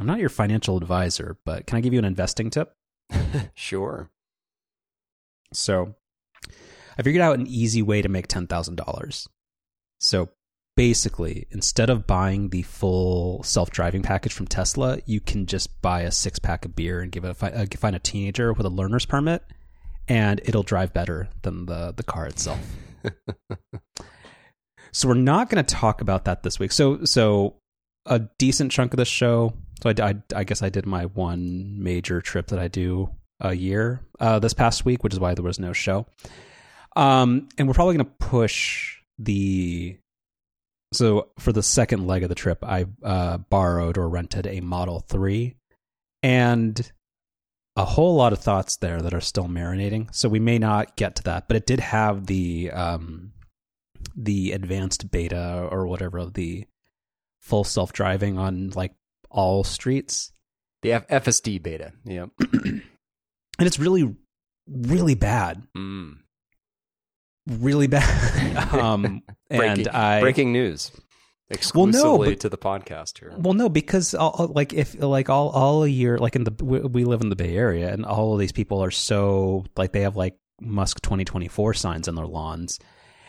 [0.00, 2.72] I'm not your financial advisor, but can I give you an investing tip?
[3.54, 4.10] sure.
[5.52, 5.94] So,
[6.98, 9.28] I figured out an easy way to make $10,000.
[10.00, 10.30] So,
[10.76, 16.02] basically, instead of buying the full self driving package from Tesla, you can just buy
[16.02, 18.70] a six pack of beer and give it a, uh, find a teenager with a
[18.70, 19.44] learner's permit,
[20.08, 22.60] and it'll drive better than the, the car itself.
[24.92, 26.72] so, we're not going to talk about that this week.
[26.72, 27.54] So, so
[28.06, 29.54] a decent chunk of the show.
[29.84, 33.52] So, I, I, I guess I did my one major trip that I do a
[33.52, 36.06] year uh, this past week, which is why there was no show.
[36.96, 39.98] Um, and we're probably going to push the.
[40.94, 45.00] So for the second leg of the trip, I uh, borrowed or rented a Model
[45.00, 45.54] 3
[46.22, 46.92] and
[47.76, 50.14] a whole lot of thoughts there that are still marinating.
[50.14, 53.32] So we may not get to that, but it did have the um,
[54.16, 56.64] the advanced beta or whatever the
[57.42, 58.94] full self driving on like
[59.34, 60.32] all streets.
[60.82, 62.82] The F- FSD beta, yeah, and
[63.58, 64.14] it's really,
[64.66, 65.62] really bad.
[65.76, 66.18] Mm.
[67.46, 68.56] Really bad.
[68.74, 70.90] um, breaking, and I breaking news
[71.50, 73.32] exclusively well, no, but, to the podcast here.
[73.36, 76.80] Well, no, because all, like if like all all a year, like in the we,
[76.80, 80.02] we live in the Bay Area, and all of these people are so like they
[80.02, 82.78] have like Musk twenty twenty four signs on their lawns,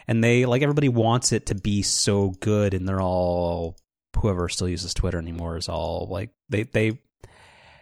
[0.08, 3.78] and they like everybody wants it to be so good, and they're all
[4.16, 7.00] whoever still uses Twitter anymore is all like they they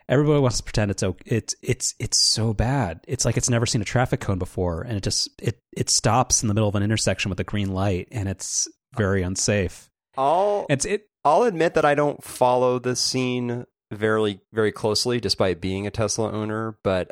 [0.10, 3.02] everybody wants to pretend it's it's it's it's so bad.
[3.08, 6.42] It's like it's never seen a traffic cone before, and it just it it stops
[6.42, 9.90] in the middle of an intersection with a green light, and it's very unsafe.
[10.18, 11.08] I'll it's it.
[11.26, 16.32] I'll admit that I don't follow the scene very very closely, despite being a Tesla
[16.32, 16.78] owner.
[16.84, 17.12] But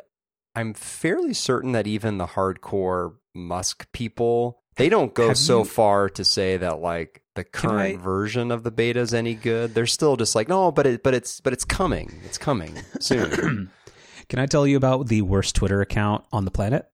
[0.54, 6.08] I'm fairly certain that even the hardcore Musk people they don't go so you, far
[6.10, 9.74] to say that like the current I, version of the beta is any good.
[9.74, 12.20] They're still just like, no, but it, but it's, but it's coming.
[12.24, 13.70] It's coming soon.
[14.28, 16.86] Can I tell you about the worst Twitter account on the planet?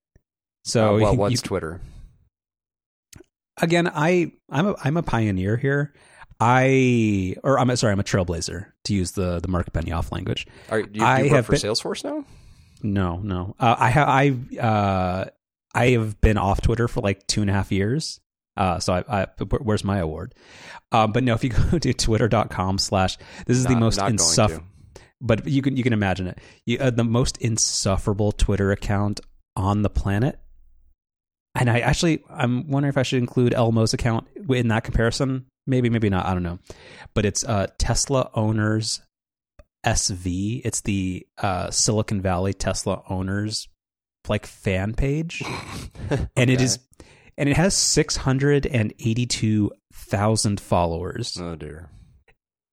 [0.64, 1.80] So, uh, well, what's you, Twitter?
[3.61, 5.92] Again, I, I'm a, I'm a pioneer here.
[6.40, 10.46] I, or I'm sorry, I'm a trailblazer to use the the Mark Benioff language.
[10.70, 12.24] Are you, you I work have for been, Salesforce now?
[12.83, 13.56] No, no.
[13.58, 15.24] Uh, I have I uh,
[15.78, 18.20] I have been off Twitter for like two and a half years.
[18.56, 19.27] Uh, so I, I,
[19.61, 20.34] where's my award?
[20.90, 23.16] Um, but no, if you go to twitter.com slash,
[23.46, 24.67] this is not, the most insufferable,
[25.20, 26.38] but you can, you can imagine it.
[26.67, 29.20] You, uh, the most insufferable Twitter account
[29.55, 30.40] on the planet.
[31.55, 35.46] And I actually, I'm wondering if I should include Elmo's account in that comparison.
[35.68, 36.27] Maybe, maybe not.
[36.27, 36.58] I don't know.
[37.14, 39.00] But it's uh, Tesla owners
[39.86, 40.62] SV.
[40.64, 43.68] It's the uh, Silicon Valley Tesla owners
[44.28, 45.42] like fan page,
[46.11, 46.27] okay.
[46.36, 46.78] and it is
[47.36, 51.36] and it has 682,000 followers.
[51.40, 51.90] Oh dear.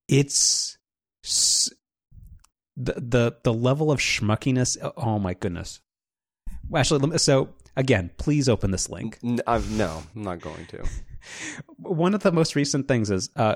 [0.07, 0.77] It's
[2.75, 4.77] the the the level of schmuckiness.
[4.97, 5.79] Oh my goodness.
[6.75, 9.19] Actually, so again, please open this link.
[9.21, 10.83] no, I'm not going to.
[11.77, 13.55] One of the most recent things is uh,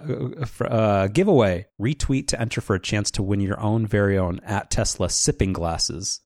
[0.61, 1.67] uh, giveaway.
[1.79, 5.53] Retweet to enter for a chance to win your own very own at Tesla sipping
[5.53, 6.21] glasses.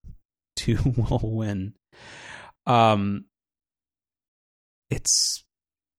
[0.77, 1.73] Two will win.
[2.65, 3.25] Um,
[4.89, 5.43] it's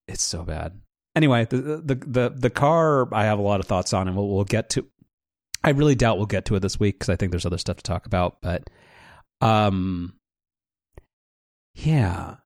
[0.09, 0.81] it's so bad.
[1.15, 4.29] Anyway, the the the the car I have a lot of thoughts on, and we'll
[4.29, 4.87] we'll get to.
[5.63, 7.77] I really doubt we'll get to it this week because I think there's other stuff
[7.77, 8.43] to talk about.
[8.43, 8.69] But,
[9.41, 10.15] um,
[11.75, 12.37] yeah,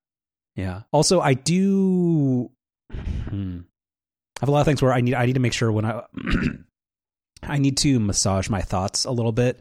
[0.56, 0.82] yeah.
[0.92, 2.50] Also, I do.
[2.92, 3.60] Hmm,
[4.36, 5.84] I have a lot of things where I need I need to make sure when
[5.84, 6.02] I
[7.44, 9.60] I need to massage my thoughts a little bit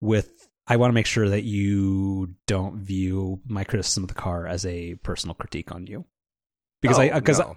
[0.00, 0.39] with
[0.70, 4.64] I want to make sure that you don't view my criticism of the car as
[4.64, 6.04] a personal critique on you,
[6.80, 7.56] because oh, uh, I because no.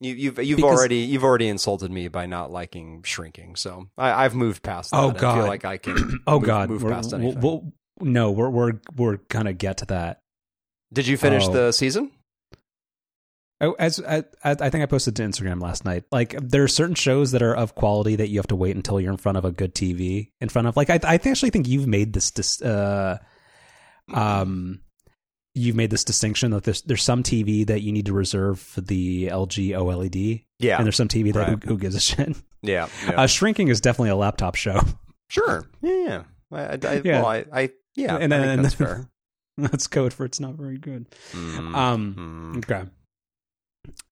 [0.00, 4.22] you, you've you've because, already you've already insulted me by not liking shrinking, so I,
[4.22, 4.96] have moved past that.
[4.96, 6.20] Oh God, I feel like I can.
[6.26, 7.42] oh move, God, move we're, past anything.
[7.42, 7.70] We'll,
[8.00, 10.22] no, we're we're we're gonna get to that.
[10.94, 11.52] Did you finish oh.
[11.52, 12.10] the season?
[13.60, 16.04] Oh, as, as, as, I think I posted to Instagram last night.
[16.12, 19.00] Like there are certain shows that are of quality that you have to wait until
[19.00, 20.30] you're in front of a good TV.
[20.40, 23.18] In front of like I, I actually think you've made this dis, uh,
[24.12, 24.80] um
[25.54, 28.82] you've made this distinction that there's there's some TV that you need to reserve for
[28.82, 30.44] the LG OLED.
[30.58, 31.62] Yeah, and there's some TV that right.
[31.64, 32.36] who, who, gives a shit.
[32.62, 33.12] Yeah, yeah.
[33.22, 34.80] Uh, shrinking is definitely a laptop show.
[35.28, 35.64] Sure.
[35.82, 36.24] Yeah.
[36.52, 37.22] I, I, yeah.
[37.22, 38.16] Well, I, I yeah.
[38.16, 39.10] And then that's fair.
[39.56, 41.10] that's code for it's not very good.
[41.32, 41.74] Mm-hmm.
[41.74, 42.54] Um.
[42.58, 42.84] Okay.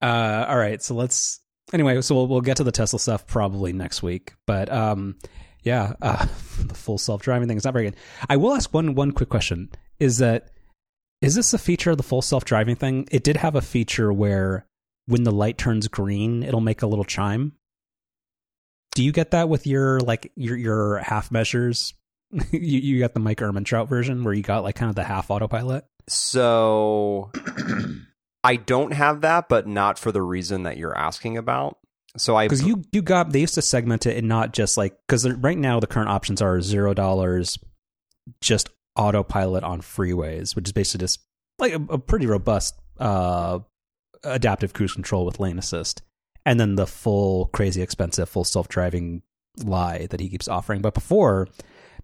[0.02, 1.40] Uh, all right, so let's
[1.72, 2.00] anyway.
[2.00, 5.16] So we'll we'll get to the Tesla stuff probably next week, but um,
[5.62, 6.26] yeah, uh,
[6.58, 7.96] the full self driving thing is not very good.
[8.28, 10.50] I will ask one one quick question: Is that
[11.20, 13.08] is this a feature of the full self driving thing?
[13.10, 14.66] It did have a feature where
[15.06, 17.52] when the light turns green, it'll make a little chime.
[18.94, 21.94] do you get that with your like your your half measures?
[22.50, 25.30] you you got the Mike Ehrmantraut version where you got like kind of the half
[25.30, 25.84] autopilot.
[26.08, 27.30] So
[28.44, 31.78] I don't have that, but not for the reason that you're asking about.
[32.16, 34.96] So I because you you got they used to segment it and not just like
[35.08, 37.58] because right now the current options are zero dollars,
[38.40, 41.20] just autopilot on freeways, which is basically just
[41.58, 43.58] like a, a pretty robust uh,
[44.22, 46.02] adaptive cruise control with lane assist,
[46.46, 49.22] and then the full crazy expensive full self driving
[49.64, 50.82] lie that he keeps offering.
[50.82, 51.48] But before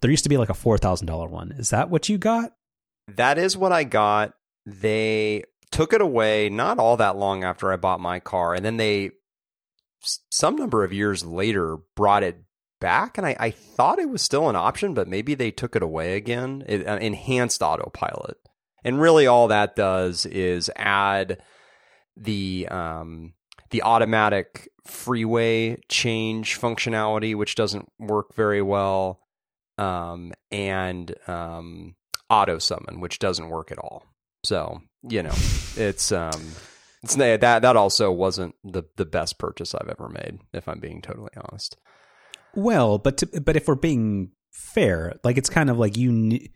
[0.00, 1.52] there used to be like a four thousand dollar one.
[1.52, 2.52] Is that what you got?
[3.08, 4.34] That is what I got.
[4.66, 8.76] They took it away not all that long after I bought my car, and then
[8.76, 9.12] they
[10.02, 12.42] some number of years later brought it
[12.80, 15.82] back and I, I thought it was still an option but maybe they took it
[15.82, 16.64] away again.
[16.66, 18.38] It, uh, enhanced autopilot.
[18.82, 21.42] And really all that does is add
[22.16, 23.34] the um,
[23.70, 29.20] the automatic freeway change functionality which doesn't work very well
[29.76, 31.94] um, and um,
[32.30, 34.06] auto summon which doesn't work at all.
[34.44, 35.34] So you know
[35.76, 36.52] it's um
[37.02, 41.00] it's that that also wasn't the the best purchase I've ever made, if I'm being
[41.00, 41.76] totally honest.
[42.54, 46.46] Well, but to, but if we're being fair, like it's kind of like you knew,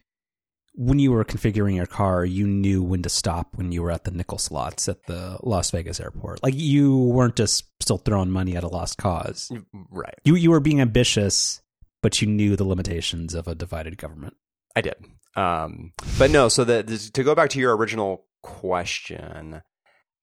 [0.75, 4.05] when you were configuring your car, you knew when to stop when you were at
[4.05, 6.43] the nickel slots at the Las Vegas airport.
[6.43, 9.51] Like you weren't just still throwing money at a lost cause,
[9.91, 10.19] right?
[10.25, 11.63] You you were being ambitious,
[12.03, 14.37] but you knew the limitations of a divided government.
[14.77, 14.97] I did,
[15.37, 16.49] um, but no.
[16.49, 19.63] So that to go back to your original question,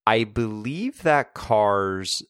[0.08, 2.24] I believe that cars,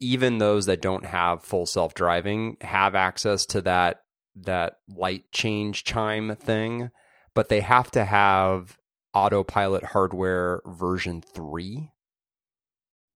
[0.00, 4.02] even those that don't have full self driving, have access to that
[4.42, 6.90] that light change chime thing,
[7.34, 8.76] but they have to have
[9.14, 11.90] autopilot hardware version 3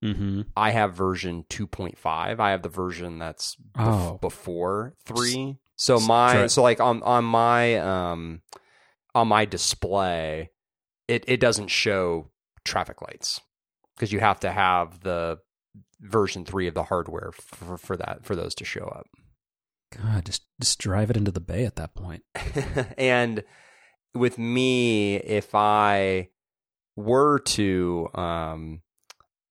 [0.03, 0.41] mm-hmm.
[0.57, 2.39] I have version 2.5.
[2.39, 4.17] I have the version that's oh.
[4.19, 5.59] before 3.
[5.75, 8.41] So my so like on on my um
[9.15, 10.49] on my display
[11.07, 12.29] it it doesn't show
[12.63, 13.41] traffic lights
[13.95, 15.39] because you have to have the
[15.99, 19.07] version three of the hardware for, for that for those to show up.
[19.95, 22.23] God, just just drive it into the bay at that point.
[22.97, 23.43] and
[24.13, 26.29] with me, if I
[26.95, 28.81] were to um,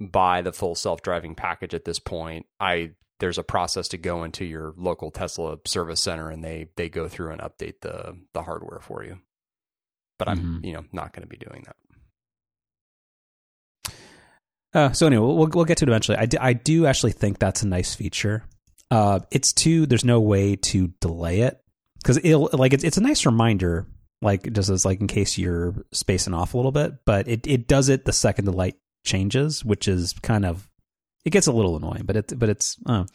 [0.00, 4.24] buy the full self driving package at this point, I there's a process to go
[4.24, 8.42] into your local Tesla service center and they they go through and update the the
[8.42, 9.18] hardware for you.
[10.22, 10.64] But I'm mm-hmm.
[10.64, 11.76] you know not going to be doing that.
[14.72, 16.16] Uh, so anyway, we'll we'll get to it eventually.
[16.16, 18.44] I do, I do actually think that's a nice feature.
[18.88, 19.84] Uh, it's too.
[19.84, 21.60] There's no way to delay it
[21.98, 23.88] because it'll like it's it's a nice reminder,
[24.20, 27.04] like just as like in case you're spacing off a little bit.
[27.04, 30.70] But it it does it the second the light changes, which is kind of
[31.24, 32.04] it gets a little annoying.
[32.04, 33.06] But it but it's uh,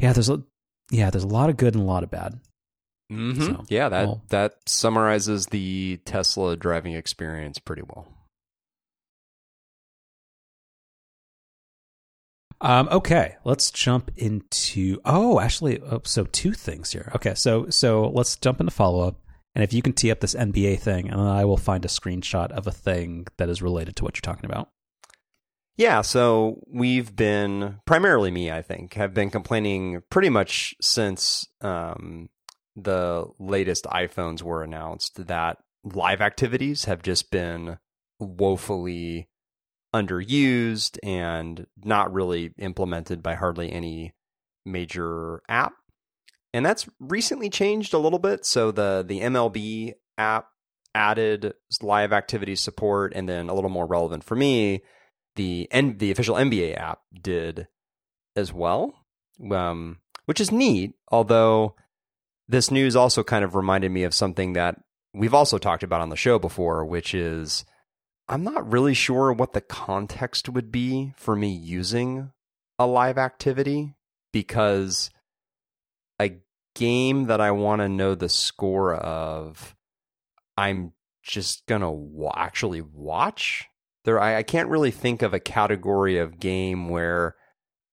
[0.00, 0.12] yeah.
[0.12, 0.42] There's a
[0.90, 1.10] yeah.
[1.10, 2.40] There's a lot of good and a lot of bad.
[3.12, 3.42] Mm-hmm.
[3.42, 8.08] So, yeah, that well, that summarizes the Tesla driving experience pretty well.
[12.60, 15.00] Um, okay, let's jump into.
[15.04, 17.12] Oh, actually, oh, so two things here.
[17.14, 19.20] Okay, so so let's jump into follow up,
[19.54, 21.88] and if you can tee up this NBA thing, and then I will find a
[21.88, 24.70] screenshot of a thing that is related to what you're talking about.
[25.76, 32.28] Yeah, so we've been primarily me, I think, have been complaining pretty much since um,
[32.76, 37.78] the latest iPhones were announced that live activities have just been
[38.18, 39.28] woefully
[39.94, 44.12] underused and not really implemented by hardly any
[44.64, 45.74] major app.
[46.52, 48.44] And that's recently changed a little bit.
[48.44, 50.46] So the the MLB app
[50.94, 54.82] added live activity support, and then a little more relevant for me,
[55.36, 57.68] the N- the official NBA app did
[58.36, 58.94] as well,
[59.50, 60.94] um, which is neat.
[61.10, 61.74] Although
[62.48, 64.76] this news also kind of reminded me of something that
[65.12, 67.64] we've also talked about on the show before, which is
[68.28, 72.32] I'm not really sure what the context would be for me using
[72.78, 73.94] a live activity
[74.32, 75.10] because
[76.20, 76.38] a
[76.74, 79.76] game that I want to know the score of,
[80.56, 83.66] I'm just gonna wa- actually watch.
[84.04, 87.36] There, I, I can't really think of a category of game where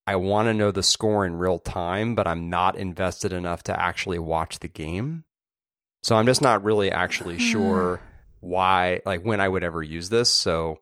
[0.08, 3.80] I want to know the score in real time, but I'm not invested enough to
[3.80, 5.26] actually watch the game.
[6.04, 7.42] So I'm just not really actually hmm.
[7.42, 8.02] sure
[8.40, 10.32] why like when I would ever use this.
[10.32, 10.80] So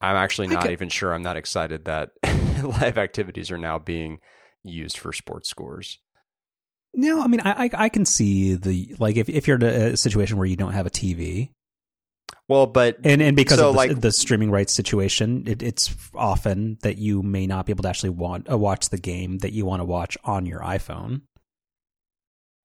[0.00, 1.14] I'm actually not even sure.
[1.14, 2.10] I'm not excited that
[2.62, 4.18] live activities are now being
[4.62, 5.98] used for sports scores.
[6.94, 9.96] No, I mean I, I, I can see the like if if you're in a
[9.96, 11.50] situation where you don't have a TV.
[12.52, 15.94] Well, but and and because So, of the, like- the streaming rights situation, it, it's
[16.14, 19.52] often that you may not be able to actually want uh, watch the game that
[19.52, 21.22] you want to watch on your iPhone.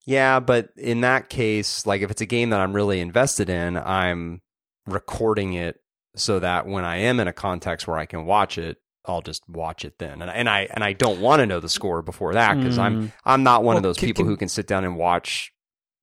[0.05, 3.77] Yeah, but in that case, like if it's a game that I'm really invested in,
[3.77, 4.41] I'm
[4.85, 5.79] recording it
[6.15, 9.47] so that when I am in a context where I can watch it, I'll just
[9.49, 10.21] watch it then.
[10.21, 13.03] And, and I and I don't want to know the score before that because I'm
[13.07, 13.11] Mm.
[13.25, 15.53] I'm not one of those can- people can- who can sit down and watch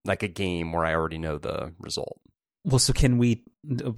[0.07, 2.19] like a game where I already know the result.
[2.64, 3.45] Well, so can we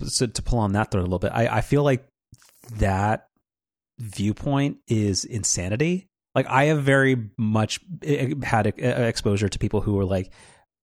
[0.07, 1.33] so to pull on that thread a little bit?
[1.33, 2.07] I, I feel like
[2.79, 3.29] that
[3.99, 6.09] viewpoint is insanity.
[6.35, 7.81] Like I have very much
[8.43, 10.33] had exposure to people who are like,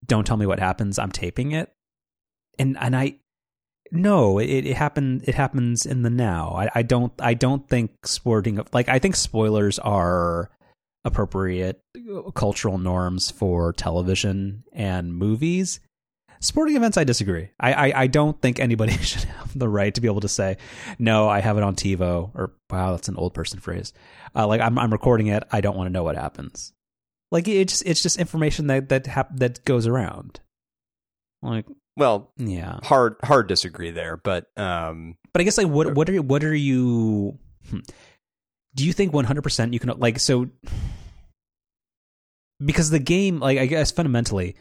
[0.05, 0.97] "Don't tell me what happens.
[0.97, 1.71] I'm taping it,"
[2.57, 3.19] and and I
[3.93, 5.23] no, it, it happened.
[5.27, 6.55] It happens in the now.
[6.57, 7.13] I, I don't.
[7.19, 10.49] I don't think sporting like I think spoilers are
[11.05, 15.79] appropriate uh, cultural norms for television and movies.
[16.43, 17.51] Sporting events, I disagree.
[17.57, 20.57] I, I, I don't think anybody should have the right to be able to say,
[20.99, 23.93] no, I have it on TiVo, or wow, that's an old person phrase.
[24.35, 25.43] Uh, like I'm I'm recording it.
[25.53, 26.73] I don't want to know what happens.
[27.31, 30.41] Like it just it's just information that that hap- that goes around.
[31.41, 36.09] Like Well, yeah, hard hard disagree there, but um but I guess like what what
[36.09, 37.39] are what are you?
[37.69, 37.79] hmm.
[38.75, 40.49] Do you think one hundred percent you can like so?
[42.63, 44.57] Because the game, like I guess fundamentally,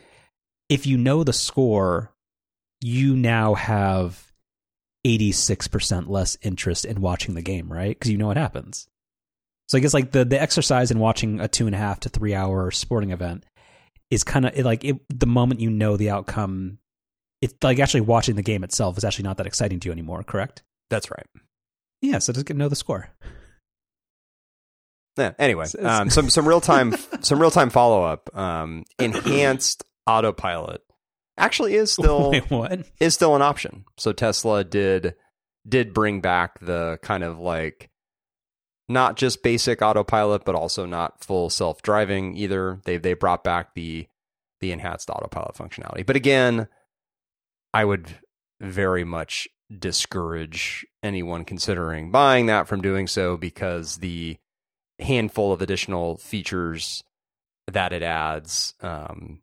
[0.72, 2.14] if you know the score,
[2.80, 4.32] you now have
[5.04, 7.90] eighty six percent less interest in watching the game, right?
[7.90, 8.88] Because you know what happens.
[9.68, 12.08] So I guess like the the exercise in watching a two and a half to
[12.08, 13.44] three hour sporting event
[14.10, 16.78] is kind of like it, the moment you know the outcome.
[17.42, 20.22] It's like actually watching the game itself is actually not that exciting to you anymore,
[20.22, 20.62] correct?
[20.88, 21.26] that's right.
[22.02, 23.08] Yeah, so just get know the score.
[25.18, 28.34] Yeah, anyway, um, some some real time some real time follow up.
[28.36, 30.82] Um, enhanced autopilot
[31.38, 32.80] actually is still Wait, what?
[33.00, 33.84] is still an option.
[33.98, 35.14] So Tesla did
[35.68, 37.90] did bring back the kind of like
[38.88, 42.80] not just basic autopilot, but also not full self driving either.
[42.84, 44.06] They they brought back the
[44.60, 46.06] the enhanced autopilot functionality.
[46.06, 46.68] But again,
[47.74, 48.18] I would
[48.60, 54.36] very much discourage anyone considering buying that from doing so because the
[54.98, 57.02] handful of additional features
[57.66, 59.40] that it adds um,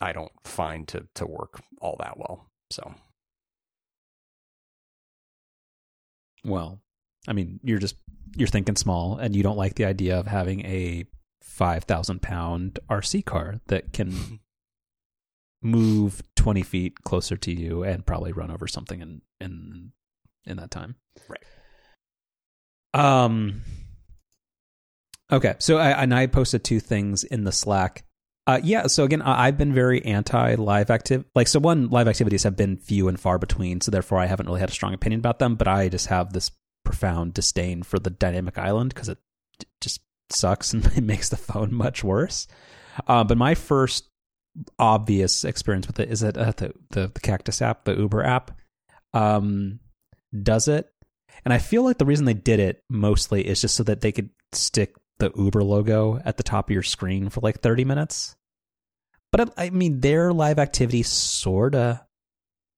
[0.00, 2.46] I don't find to to work all that well.
[2.70, 2.94] So
[6.44, 6.80] Well,
[7.28, 7.96] I mean, you're just
[8.36, 11.04] you're thinking small, and you don't like the idea of having a
[11.42, 14.40] five thousand pound RC car that can
[15.62, 19.92] move twenty feet closer to you and probably run over something in in
[20.46, 20.96] in that time.
[21.28, 21.44] Right.
[22.94, 23.62] Um.
[25.30, 28.04] Okay, so I and I posted two things in the Slack.
[28.50, 31.24] Uh, yeah, so again, I've been very anti live active.
[31.36, 34.46] Like, so one, live activities have been few and far between, so therefore I haven't
[34.46, 35.54] really had a strong opinion about them.
[35.54, 36.50] But I just have this
[36.84, 39.18] profound disdain for the dynamic island because it
[39.60, 42.48] j- just sucks and it makes the phone much worse.
[43.06, 44.08] Uh, but my first
[44.80, 48.50] obvious experience with it is that uh, the, the the Cactus app, the Uber app,
[49.14, 49.78] um,
[50.42, 50.92] does it,
[51.44, 54.10] and I feel like the reason they did it mostly is just so that they
[54.10, 58.34] could stick the Uber logo at the top of your screen for like 30 minutes.
[59.32, 62.06] But I, I mean, their live activity sorta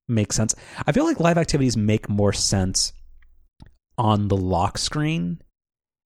[0.08, 0.54] makes sense.
[0.86, 2.92] I feel like live activities make more sense
[3.96, 5.40] on the lock screen,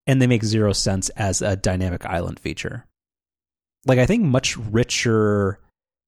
[0.08, 2.86] and they make zero sense as a dynamic island feature.
[3.86, 5.60] Like, I think much richer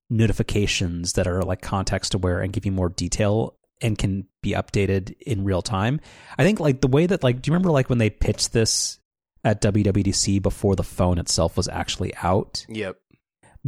[0.10, 5.16] notifications that are like context aware and give you more detail and can be updated
[5.22, 6.00] in real time.
[6.38, 9.00] I think like the way that like do you remember like when they pitched this
[9.44, 12.66] at WWDC before the phone itself was actually out?
[12.70, 12.98] Yep.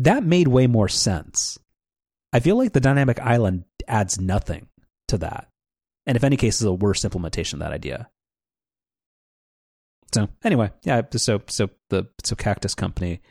[0.03, 1.59] That made way more sense.
[2.31, 4.69] I feel like the dynamic island adds nothing
[5.09, 5.49] to that.
[6.05, 8.09] And if any case is a worse implementation of that idea.
[10.13, 13.21] So anyway, yeah, so so the so Cactus Company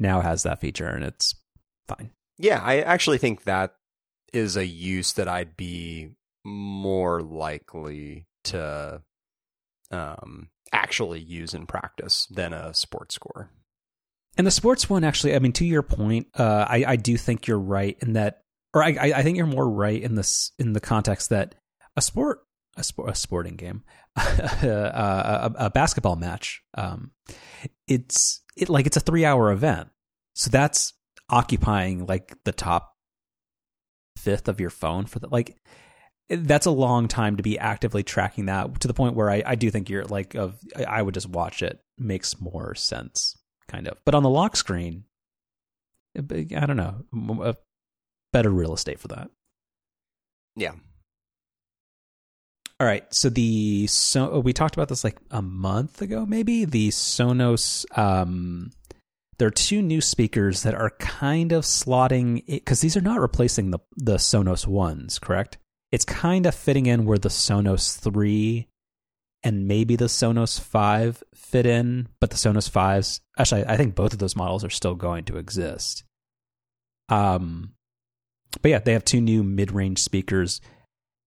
[0.00, 1.36] now has that feature and it's
[1.86, 2.10] fine.
[2.36, 3.76] Yeah, I actually think that
[4.32, 6.10] is a use that I'd be
[6.44, 9.02] more likely to
[9.92, 13.50] um, actually use in practice than a sports score.
[14.38, 17.48] And the sports one, actually, I mean, to your point, uh, I, I do think
[17.48, 18.42] you're right in that,
[18.72, 21.56] or I, I think you're more right in this in the context that
[21.96, 22.38] a sport,
[22.76, 23.82] a sport, a sporting game,
[24.16, 24.20] a,
[25.58, 27.10] a, a basketball match, um,
[27.88, 29.88] it's it like it's a three hour event,
[30.34, 30.94] so that's
[31.28, 32.94] occupying like the top
[34.16, 35.56] fifth of your phone for the like.
[36.30, 39.54] That's a long time to be actively tracking that to the point where I, I
[39.54, 43.37] do think you're like of I would just watch it makes more sense
[43.68, 43.98] kind of.
[44.04, 45.04] But on the lock screen,
[46.16, 47.04] I don't know,
[47.42, 47.56] a
[48.32, 49.30] better real estate for that.
[50.56, 50.72] Yeah.
[52.80, 56.90] All right, so the so we talked about this like a month ago, maybe the
[56.90, 57.84] Sonos.
[57.98, 58.70] Um,
[59.38, 63.20] there are two new speakers that are kind of slotting it because these are not
[63.20, 65.58] replacing the the Sonos ones, correct?
[65.90, 68.67] It's kind of fitting in where the Sonos three
[69.42, 74.12] and maybe the Sonos five fit in, but the Sonos fives actually I think both
[74.12, 76.04] of those models are still going to exist.
[77.08, 77.72] Um,
[78.62, 80.60] but yeah, they have two new mid range speakers,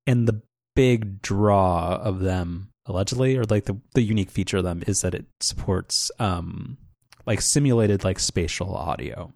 [0.06, 0.41] and the
[0.75, 5.13] big draw of them allegedly or like the, the unique feature of them is that
[5.13, 6.77] it supports um
[7.25, 9.32] like simulated like spatial audio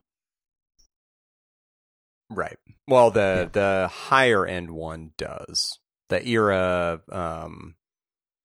[2.32, 3.50] right well the yeah.
[3.51, 5.77] the higher end one does
[6.10, 7.75] the era um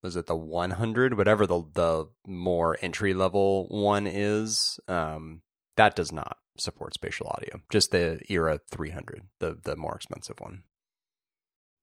[0.02, 5.42] was it the 100 whatever the the more entry level one is um
[5.76, 10.62] that does not support spatial audio just the era 300 the the more expensive one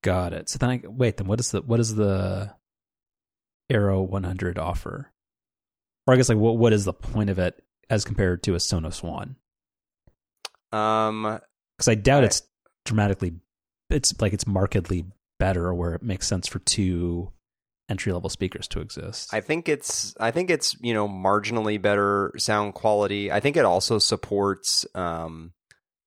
[0.04, 0.50] Got it.
[0.50, 1.18] So then I wait.
[1.18, 2.54] Then what is the what is the
[3.70, 5.12] Era 100 offer?
[6.06, 8.58] Or I guess like what what is the point of it as compared to a
[8.58, 9.38] Sonos One?
[10.72, 11.40] Um,
[11.78, 12.42] because I doubt I, it's
[12.86, 13.34] dramatically.
[13.90, 15.06] It's like it's markedly
[15.40, 17.32] better, where it makes sense for two
[17.90, 19.34] entry level speakers to exist.
[19.34, 23.32] I think it's I think it's you know marginally better sound quality.
[23.32, 25.54] I think it also supports um,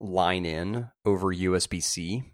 [0.00, 2.24] line in over USB C.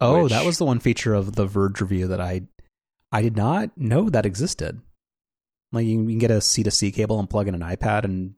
[0.00, 2.42] Oh, which, that was the one feature of the Verge review that I
[3.10, 4.80] I did not know that existed.
[5.72, 8.34] Like you can get a C to C cable and plug in an iPad and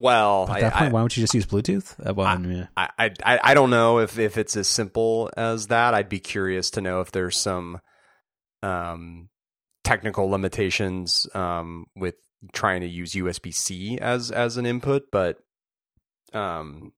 [0.00, 1.94] well, at that I, point, I, why don't you just use Bluetooth?
[2.04, 5.92] Uh, well, I, I, I, I don't know if, if it's as simple as that.
[5.92, 7.80] I'd be curious to know if there's some
[8.62, 9.28] um,
[9.84, 12.14] technical limitations um, with
[12.52, 15.38] trying to use USB C as as an input, but
[16.32, 16.92] um,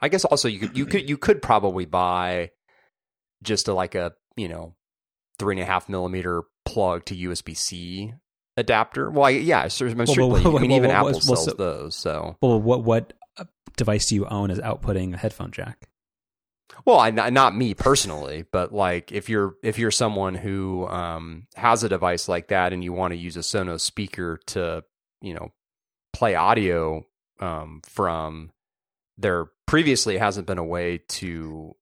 [0.00, 2.50] I guess also you could you could you could probably buy
[3.42, 4.74] just a, like a you know
[5.38, 8.14] three and a half millimeter plug to USB C
[8.56, 9.10] adapter.
[9.10, 10.04] Well, I, yeah, certainly.
[10.16, 11.96] Well, well, well, I mean, even Apple sells so, those.
[11.96, 13.44] So, well, what what uh,
[13.76, 15.88] device do you own as outputting a headphone jack?
[16.84, 21.84] Well, I, not me personally, but like if you're if you're someone who um, has
[21.84, 24.84] a device like that and you want to use a Sonos speaker to
[25.20, 25.52] you know
[26.12, 27.06] play audio
[27.40, 28.50] um, from,
[29.18, 31.74] there previously hasn't been a way to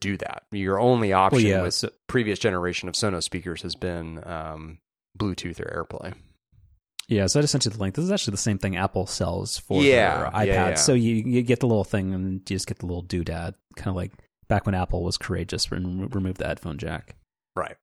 [0.00, 0.44] do that.
[0.52, 4.78] Your only option well, yeah, with previous generation of Sonos speakers has been um,
[5.18, 6.14] Bluetooth or AirPlay.
[7.08, 7.94] Yeah, so I just sent you the link.
[7.94, 10.46] This is actually the same thing Apple sells for yeah, their iPads.
[10.46, 10.74] Yeah, yeah.
[10.74, 13.88] So you, you get the little thing and you just get the little doodad, kind
[13.88, 14.12] of like
[14.48, 17.16] back when Apple was courageous and removed the headphone jack.
[17.54, 17.76] Right.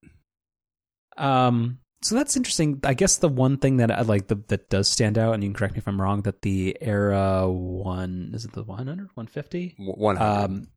[1.18, 1.80] Um.
[2.02, 2.80] So that's interesting.
[2.84, 5.50] I guess the one thing that I like the, that does stand out, and you
[5.50, 9.76] can correct me if I'm wrong, that the Era One is it the 100, 150,
[9.78, 10.24] 100.
[10.24, 10.68] Um,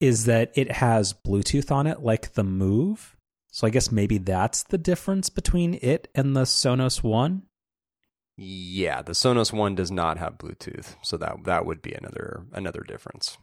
[0.00, 3.16] is that it has Bluetooth on it, like the Move.
[3.50, 7.42] So I guess maybe that's the difference between it and the Sonos One.
[8.36, 12.80] Yeah, the Sonos One does not have Bluetooth, so that that would be another another
[12.80, 13.38] difference.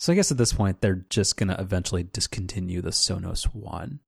[0.00, 4.00] So I guess at this point they're just going to eventually discontinue the Sonos One,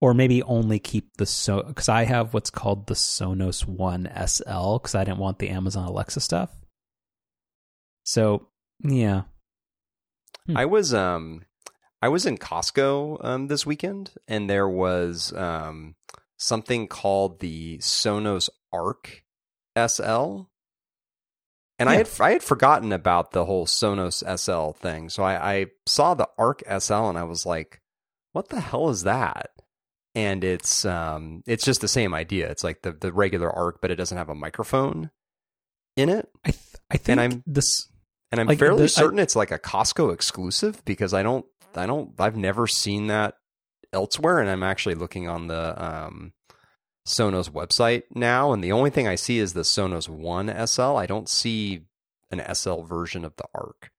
[0.00, 4.78] or maybe only keep the so because I have what's called the Sonos One SL
[4.78, 6.50] because I didn't want the Amazon Alexa stuff.
[8.02, 8.48] So
[8.82, 9.22] yeah,
[10.46, 10.56] Hmm.
[10.56, 11.42] I was um
[12.00, 15.96] I was in Costco um this weekend and there was um
[16.36, 19.24] something called the Sonos Arc
[19.76, 20.48] SL.
[21.78, 21.94] And yeah.
[21.94, 25.08] I had I had forgotten about the whole Sonos SL thing.
[25.08, 27.80] So I, I saw the Arc SL and I was like,
[28.32, 29.50] what the hell is that?
[30.14, 32.50] And it's um it's just the same idea.
[32.50, 35.10] It's like the, the regular Arc, but it doesn't have a microphone
[35.96, 36.28] in it.
[36.44, 37.88] I th- I think and I'm, this
[38.30, 41.46] and I'm like fairly the, certain I, it's like a Costco exclusive because I don't,
[41.74, 43.34] I don't, I've never seen that
[43.92, 44.40] elsewhere.
[44.40, 46.32] And I'm actually looking on the um,
[47.06, 50.96] Sonos website now, and the only thing I see is the Sonos One SL.
[50.96, 51.82] I don't see
[52.30, 53.90] an SL version of the Arc.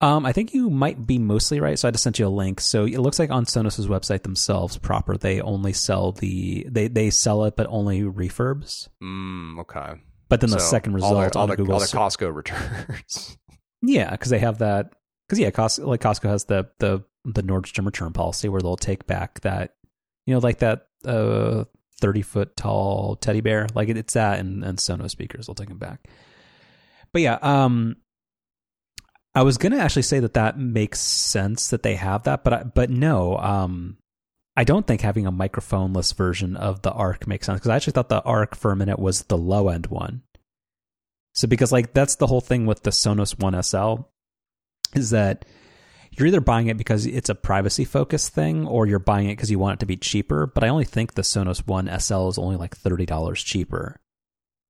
[0.00, 1.78] Um, I think you might be mostly right.
[1.78, 2.60] So I just sent you a link.
[2.60, 7.10] So it looks like on Sonos's website themselves proper, they only sell the they they
[7.10, 8.88] sell it, but only refurbs.
[9.02, 10.00] Mm, okay.
[10.28, 13.38] But then the second result all the, all the, Google all the Costco returns.
[13.82, 14.92] yeah, because they have that.
[15.26, 19.06] Because yeah, Costco like Costco has the the the Nordstrom return policy where they'll take
[19.06, 19.74] back that
[20.26, 21.64] you know like that uh
[22.00, 25.78] thirty foot tall teddy bear like it's that and and Sonos speakers I'll take them
[25.78, 26.08] back.
[27.12, 27.96] But yeah, um,
[29.34, 32.62] I was gonna actually say that that makes sense that they have that, but I,
[32.64, 33.98] but no, um,
[34.56, 37.92] I don't think having a microphoneless version of the Arc makes sense because I actually
[37.92, 40.22] thought the Arc for a minute was the low end one.
[41.34, 44.08] So because like that's the whole thing with the Sonos One SL
[44.94, 45.44] is that
[46.18, 49.50] you're either buying it because it's a privacy focused thing or you're buying it because
[49.50, 50.46] you want it to be cheaper.
[50.46, 54.00] But I only think the Sonos One SL is only like thirty dollars cheaper.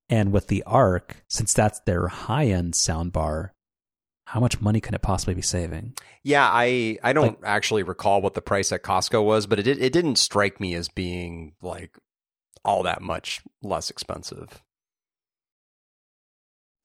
[0.08, 3.50] And with the Arc, since that's their high end soundbar,
[4.24, 5.94] how much money can it possibly be saving?
[6.22, 9.66] Yeah, I I don't like, actually recall what the price at Costco was, but it
[9.66, 11.98] it didn't strike me as being like
[12.64, 14.62] all that much less expensive.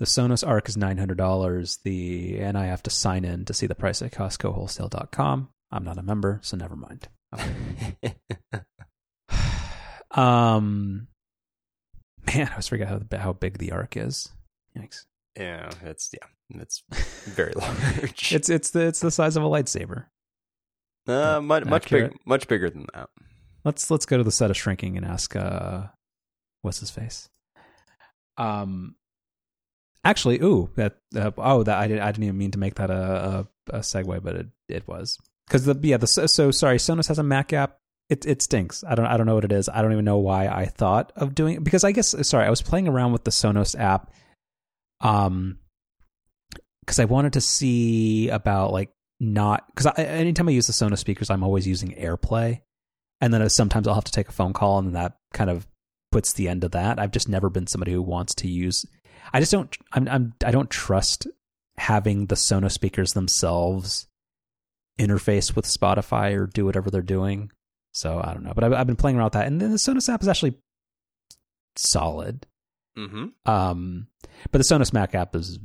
[0.04, 1.80] The Sonos Arc is nine hundred dollars.
[1.86, 5.48] The and I have to sign in to see the price at CostcoWholesale.com.
[5.72, 7.08] I'm not a member, so never mind.
[7.34, 8.16] Okay.
[10.12, 11.08] um,
[12.28, 14.28] man, I always forget how how big the Arc is.
[14.78, 15.06] Yikes.
[15.38, 16.84] Yeah, it's yeah, it's
[17.24, 18.34] very large.
[18.34, 20.08] it's it's the it's the size of a lightsaber.
[21.08, 23.08] Uh, much much big, much bigger than that.
[23.64, 25.84] Let's let's go to the set of shrinking and ask uh,
[26.62, 27.30] what's his face.
[28.38, 28.98] Um,
[30.04, 32.90] actually, ooh, that uh, oh that I did I didn't even mean to make that
[32.90, 37.08] a a, a segue, but it it was because the yeah the so sorry Sonos
[37.08, 37.78] has a Mac app.
[38.10, 38.84] It it stinks.
[38.88, 39.70] I don't I don't know what it is.
[39.70, 42.50] I don't even know why I thought of doing it because I guess sorry I
[42.50, 44.12] was playing around with the Sonos app,
[45.02, 45.60] um,
[46.82, 51.30] because I wanted to see about like not because anytime I use the Sonos speakers,
[51.30, 52.62] I'm always using AirPlay,
[53.22, 55.66] and then sometimes I'll have to take a phone call, and that kind of
[56.12, 57.00] puts the end of that.
[57.00, 58.86] I've just never been somebody who wants to use.
[59.34, 59.76] I just don't.
[59.92, 60.08] I'm.
[60.08, 60.34] I'm.
[60.46, 61.28] I don't trust
[61.78, 64.08] having the Sonos speakers themselves
[65.00, 67.52] interface with Spotify or do whatever they're doing.
[67.92, 69.78] So I don't know, but I've, I've been playing around with that, and then the
[69.78, 70.56] Sonos app is actually
[71.76, 72.46] solid.
[72.98, 73.28] Mm-hmm.
[73.50, 74.08] Um,
[74.52, 75.60] but the Sonos Mac app is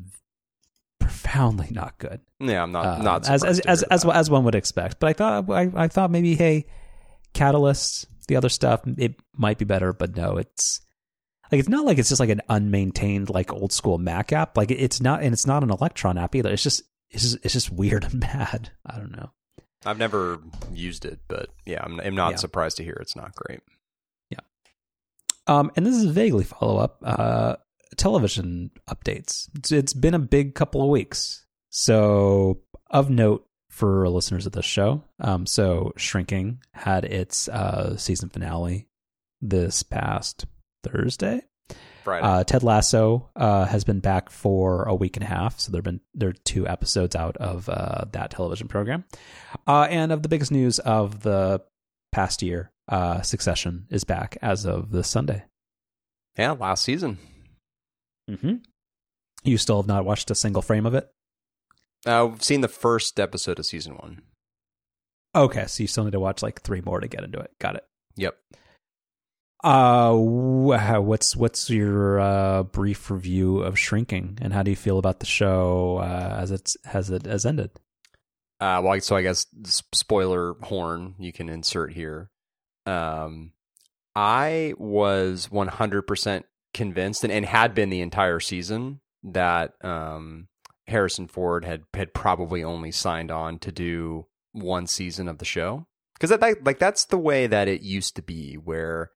[0.99, 2.21] profoundly not good.
[2.41, 4.99] Yeah, I'm not uh, not as as as, as, as one would expect.
[5.01, 6.67] But I thought I, I thought maybe hey,
[7.35, 9.93] Catalyst, the other stuff, it might be better.
[9.93, 10.81] But no, it's
[11.51, 14.57] like it's not like it's just like an unmaintained like old school Mac app.
[14.57, 16.53] Like it's not, and it's not an Electron app either.
[16.53, 18.71] It's just it's just it's just weird and bad.
[18.87, 19.31] I don't know.
[19.87, 20.41] I've never
[20.73, 22.37] used it, but yeah, I'm, I'm not yeah.
[22.37, 23.61] surprised to hear it's not great.
[24.31, 24.41] Yeah.
[25.47, 26.99] Um, and this is vaguely follow up.
[27.05, 27.57] Uh,
[27.97, 29.49] television updates.
[29.57, 31.47] It's, it's been a big couple of weeks.
[31.71, 38.31] So of note for listeners of this show, um, so Shrinking had its uh, season
[38.31, 38.89] finale
[39.41, 40.47] this past
[40.83, 41.43] Thursday.
[42.05, 42.27] Friday.
[42.27, 45.85] Uh, Ted Lasso uh, has been back for a week and a half, so there've
[45.85, 49.05] been there are two episodes out of uh, that television program.
[49.67, 51.63] Uh, and of the biggest news of the
[52.13, 55.45] past year, uh, Succession is back as of this Sunday.
[56.39, 57.19] Yeah, last season.
[58.31, 58.57] Mm-hmm.
[59.45, 61.11] You still have not watched a single frame of it.
[62.07, 64.23] Uh, I've seen the first episode of season one.
[65.35, 67.51] Okay, so you still need to watch like three more to get into it.
[67.59, 67.85] Got it.
[68.17, 68.37] Yep.
[69.65, 75.19] Uh, what's what's your uh, brief review of Shrinking, and how do you feel about
[75.21, 77.71] the show uh, as it's has it has ended?
[78.61, 79.47] Uh, well, so I guess
[79.93, 82.31] spoiler horn you can insert here.
[82.87, 83.53] Um,
[84.15, 90.49] I was one hundred percent convinced, and, and had been the entire season, that um,
[90.87, 95.87] Harrison Ford had had probably only signed on to do one season of the show
[96.15, 99.11] because that like that's the way that it used to be where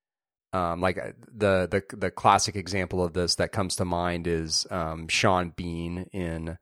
[0.52, 4.66] um, like uh, the the the classic example of this that comes to mind is
[4.70, 6.58] um, Sean Bean in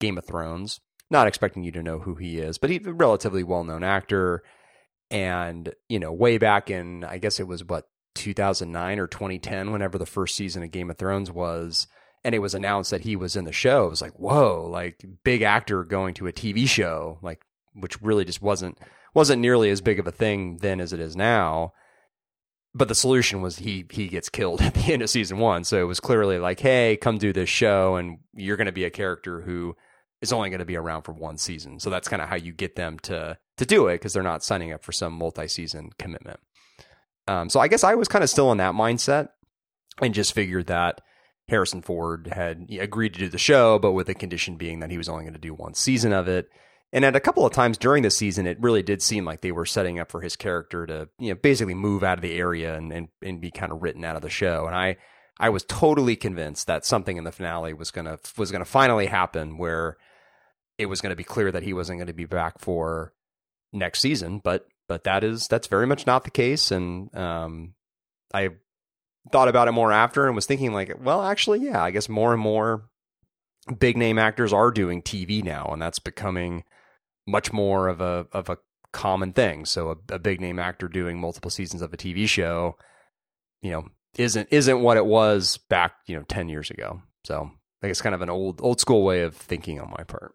[0.00, 0.80] Game of Thrones.
[1.10, 4.42] Not expecting you to know who he is, but he's a relatively well known actor.
[5.10, 9.98] And you know, way back in I guess it was what 2009 or 2010, whenever
[9.98, 11.86] the first season of Game of Thrones was,
[12.24, 13.86] and it was announced that he was in the show.
[13.86, 18.24] It was like, whoa, like big actor going to a TV show, like which really
[18.24, 18.78] just wasn't
[19.12, 21.72] wasn't nearly as big of a thing then as it is now
[22.74, 25.64] but the solution was he he gets killed at the end of season one.
[25.64, 28.84] So it was clearly like, hey, come do this show, and you're going to be
[28.84, 29.76] a character who
[30.20, 31.78] is only going to be around for one season.
[31.78, 34.44] So that's kind of how you get them to to do it because they're not
[34.44, 36.40] signing up for some multi season commitment.
[37.26, 39.28] Um, so I guess I was kind of still in that mindset
[40.00, 41.00] and just figured that
[41.48, 44.98] Harrison Ford had agreed to do the show, but with the condition being that he
[44.98, 46.48] was only going to do one season of it.
[46.94, 49.50] And at a couple of times during the season, it really did seem like they
[49.50, 52.76] were setting up for his character to, you know, basically move out of the area
[52.76, 54.66] and, and, and be kind of written out of the show.
[54.66, 54.96] And I,
[55.36, 59.58] I was totally convinced that something in the finale was gonna was gonna finally happen
[59.58, 59.96] where
[60.78, 63.12] it was gonna be clear that he wasn't gonna be back for
[63.72, 64.40] next season.
[64.42, 66.70] But but that is that's very much not the case.
[66.70, 67.74] And um,
[68.32, 68.50] I
[69.32, 72.32] thought about it more after and was thinking like, well, actually, yeah, I guess more
[72.32, 72.84] and more
[73.80, 76.62] big name actors are doing TV now, and that's becoming
[77.26, 78.58] much more of a of a
[78.92, 79.64] common thing.
[79.64, 82.76] So a, a, big name actor doing multiple seasons of a TV show,
[83.60, 87.02] you know, isn't isn't what it was back, you know, ten years ago.
[87.24, 90.04] So I think it's kind of an old old school way of thinking on my
[90.04, 90.34] part.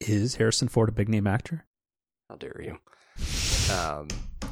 [0.00, 1.66] Is Harrison Ford a big name actor?
[2.28, 2.78] How dare you?
[3.74, 4.08] Um,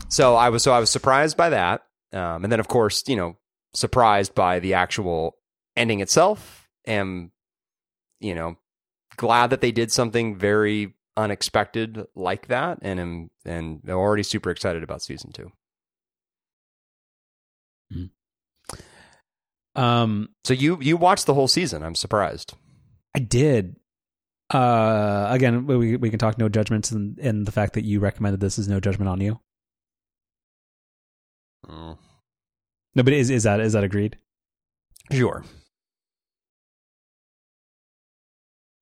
[0.09, 3.17] so I was so I was surprised by that, um, and then of course you
[3.17, 3.39] know
[3.75, 5.37] surprised by the actual
[5.77, 7.31] ending itself, and
[8.21, 8.57] you know
[9.19, 14.51] glad that they did something very unexpected like that, and am and I'm already super
[14.51, 15.53] excited about season two.
[19.75, 21.83] Um, So you you watched the whole season.
[21.83, 22.55] I'm surprised.
[23.15, 23.77] I did.
[24.53, 28.41] Uh, again, we we can talk no judgments, and and the fact that you recommended
[28.41, 29.39] this is no judgment on you.
[31.67, 31.99] Mm.
[32.95, 34.19] No, but is is that is that agreed?
[35.13, 35.45] Sure.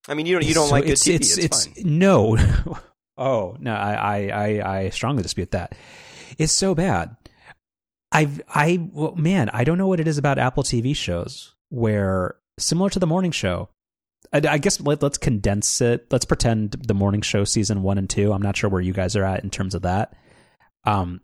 [0.09, 1.15] I mean, you don't you don't So like good it's, TV.
[1.17, 2.37] It's, It's, it's, no.
[3.17, 5.75] oh no, I, I I I strongly dispute that.
[6.39, 7.17] It's so bad.
[8.13, 12.37] I've I well, man, I don't know what it is about Apple TV shows where
[12.59, 13.69] similar to the morning show.
[14.33, 16.07] I, I guess let, let's condense it.
[16.11, 18.33] Let's pretend the morning show season one and two.
[18.33, 20.15] I'm not sure where you guys are at in terms of that.
[20.85, 21.21] Um,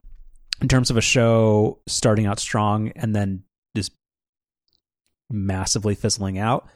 [0.60, 3.44] in terms of a show starting out strong and then
[3.76, 3.92] just
[5.30, 6.68] massively fizzling out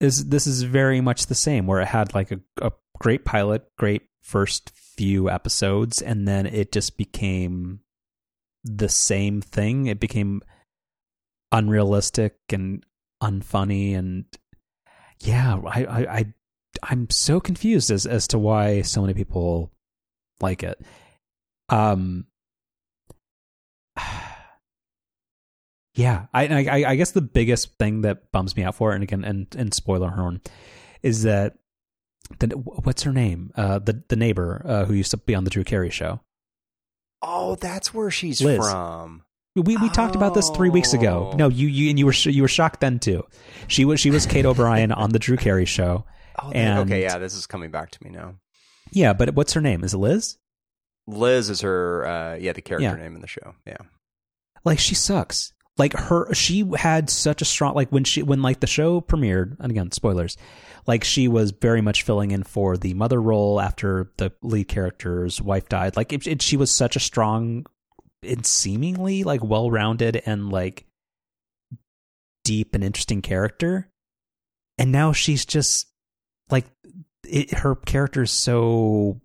[0.00, 3.64] is this is very much the same where it had like a, a great pilot
[3.78, 7.80] great first few episodes and then it just became
[8.64, 9.86] the same thing.
[9.86, 10.42] It became
[11.52, 12.84] unrealistic and
[13.22, 14.26] unfunny and
[15.20, 16.34] yeah i i, I
[16.82, 19.72] i'm so confused as as to why so many people
[20.40, 20.78] like it.
[21.70, 22.26] Um
[25.96, 29.02] yeah I, I i guess the biggest thing that bums me out for it and
[29.02, 30.40] again and, and spoiler horn
[31.02, 31.54] is that
[32.38, 35.50] the what's her name uh the the neighbor uh, who used to be on the
[35.50, 36.20] drew carey show
[37.22, 38.58] Oh, that's where she's Liz.
[38.58, 39.24] from.
[39.56, 41.30] we we talked about this three weeks ago.
[41.32, 41.36] Oh.
[41.36, 43.24] No, you you and you were sh- you were shocked then too.
[43.68, 46.04] She was she was Kate O'Brien on the Drew Carey show.
[46.38, 48.34] Oh, And- okay, yeah, this is coming back to me now.
[48.92, 49.82] Yeah, but what's her name?
[49.82, 50.36] Is it Liz?
[51.06, 52.94] Liz is her, uh, yeah, the character Yeah.
[52.96, 53.54] name in the show.
[53.66, 53.78] Yeah.
[54.62, 55.54] Like she sucks.
[55.78, 59.56] Like her, she had such a strong like when she when like the show premiered.
[59.60, 60.36] And again, spoilers.
[60.86, 65.42] Like she was very much filling in for the mother role after the lead character's
[65.42, 65.96] wife died.
[65.96, 67.66] Like it, it, she was such a strong
[68.22, 70.86] and seemingly like well rounded and like
[72.44, 73.88] deep and interesting character.
[74.78, 75.88] And now she's just
[76.48, 76.66] like
[77.28, 79.20] it, her character is so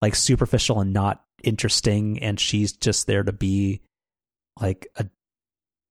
[0.00, 3.82] like superficial and not interesting and she's just there to be
[4.60, 5.06] like a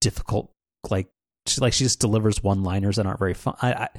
[0.01, 0.51] difficult
[0.89, 1.09] like
[1.47, 3.89] she, like she just delivers one liners that aren't very fun I, I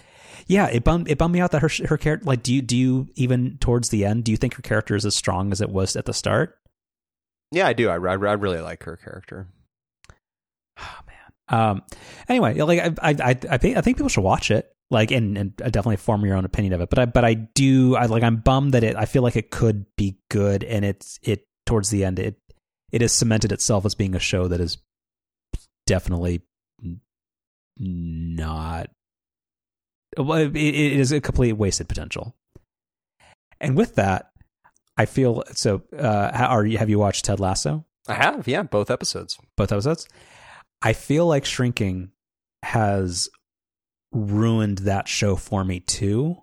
[0.47, 2.77] yeah it bummed it bummed me out that her her character like do you do
[2.77, 5.71] you even towards the end do you think her character is as strong as it
[5.71, 6.59] was at the start
[7.51, 7.89] Yeah, I do.
[7.89, 9.49] I, I, I really like her character.
[10.79, 11.17] oh man
[11.51, 11.83] um
[12.29, 15.37] anyway like i i i, I think i think people should watch it like and,
[15.37, 18.23] and definitely form your own opinion of it but i but i do i like
[18.23, 21.91] i'm bummed that it i feel like it could be good and it's it towards
[21.91, 22.37] the end it
[22.93, 24.79] it has cemented itself as being a show that is
[25.89, 26.43] definitely
[27.79, 28.91] not
[30.17, 32.35] well it, it is a complete wasted potential
[33.61, 34.31] and with that
[34.97, 38.91] i feel so uh are you have you watched ted lasso I have, yeah, both
[38.91, 39.39] episodes.
[39.57, 40.09] both episodes.
[40.81, 42.11] I feel like Shrinking
[42.63, 43.29] has
[44.13, 46.39] ruined that show for me too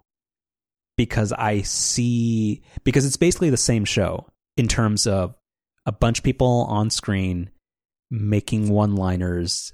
[0.98, 5.36] because I see because it's basically the same show in terms of
[5.86, 7.50] a bunch of people on screen
[8.20, 9.74] making one-liners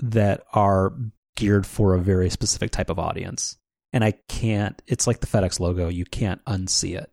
[0.00, 0.92] that are
[1.36, 3.56] geared for a very specific type of audience.
[3.92, 7.10] And I can't it's like the FedEx logo, you can't unsee it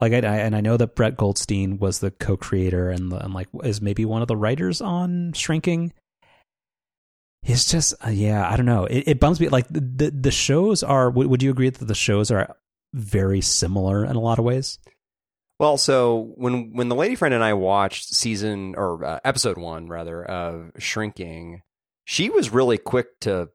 [0.00, 3.48] like I, I and I know that Brett Goldstein was the co-creator and, and like
[3.62, 5.92] is maybe one of the writers on Shrinking.
[7.42, 8.84] It's just uh, yeah, I don't know.
[8.84, 9.48] It, it bums me.
[9.48, 11.10] Like the the, the shows are.
[11.10, 12.56] Would, would you agree that the shows are
[12.94, 14.78] very similar in a lot of ways?
[15.60, 19.88] Well, so when when the lady friend and I watched season or uh, episode one
[19.88, 21.60] rather of Shrinking,
[22.06, 23.50] she was really quick to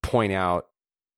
[0.00, 0.66] point out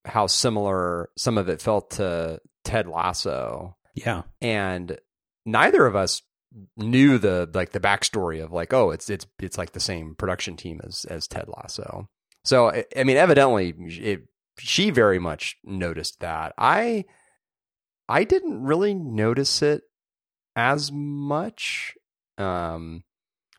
[0.06, 4.98] how similar some of it felt to Ted Lasso, Yeah, and
[5.44, 6.22] neither of us
[6.74, 10.56] knew the like the backstory of like oh it's it's it's like the same production
[10.56, 12.08] team as as Ted Lasso.
[12.46, 14.22] So I, I mean, evidently, it,
[14.58, 16.54] she very much noticed that.
[16.56, 17.04] I
[18.08, 19.82] I didn't really notice it
[20.56, 21.94] as much.
[22.38, 23.04] Um,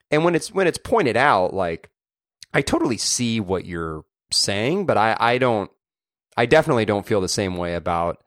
[0.09, 1.89] and when it's when it's pointed out, like
[2.53, 5.71] I totally see what you're saying, but I I don't.
[6.37, 8.23] I definitely don't feel the same way about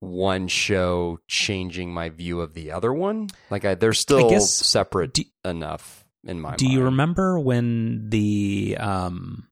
[0.00, 3.28] one show changing my view of the other one.
[3.50, 6.50] Like I, they're still guess- separate do- enough in my.
[6.50, 6.58] Mind.
[6.58, 9.48] Do you remember when the um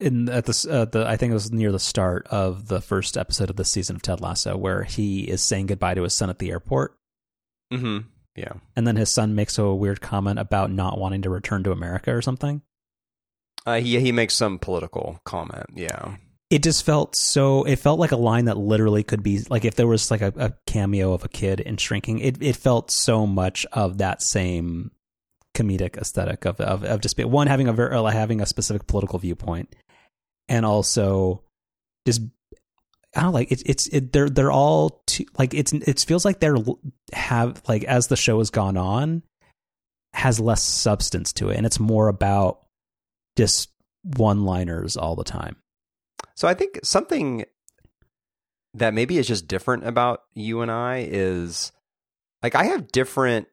[0.00, 3.16] in at the uh, the I think it was near the start of the first
[3.16, 6.30] episode of the season of Ted Lasso where he is saying goodbye to his son
[6.30, 6.96] at the airport.
[7.72, 8.08] Mm-hmm.
[8.36, 8.52] Yeah.
[8.76, 12.14] And then his son makes a weird comment about not wanting to return to America
[12.14, 12.62] or something.
[13.66, 15.66] Uh, he he makes some political comment.
[15.74, 16.16] Yeah.
[16.48, 17.64] It just felt so.
[17.64, 20.32] It felt like a line that literally could be like if there was like a,
[20.36, 22.20] a cameo of a kid in Shrinking.
[22.20, 24.92] It it felt so much of that same
[25.54, 29.74] comedic aesthetic of of, of just one having a very having a specific political viewpoint,
[30.48, 31.42] and also
[32.06, 32.22] just
[33.14, 36.24] I don't know, like it's it's it, they're they're all too, like it's it feels
[36.24, 36.56] like they're
[37.12, 39.22] have like as the show has gone on
[40.12, 42.66] has less substance to it, and it's more about
[43.36, 43.70] just
[44.02, 45.56] one liners all the time.
[46.34, 47.44] So I think something
[48.74, 51.72] that maybe is just different about you and I is
[52.42, 53.48] like I have different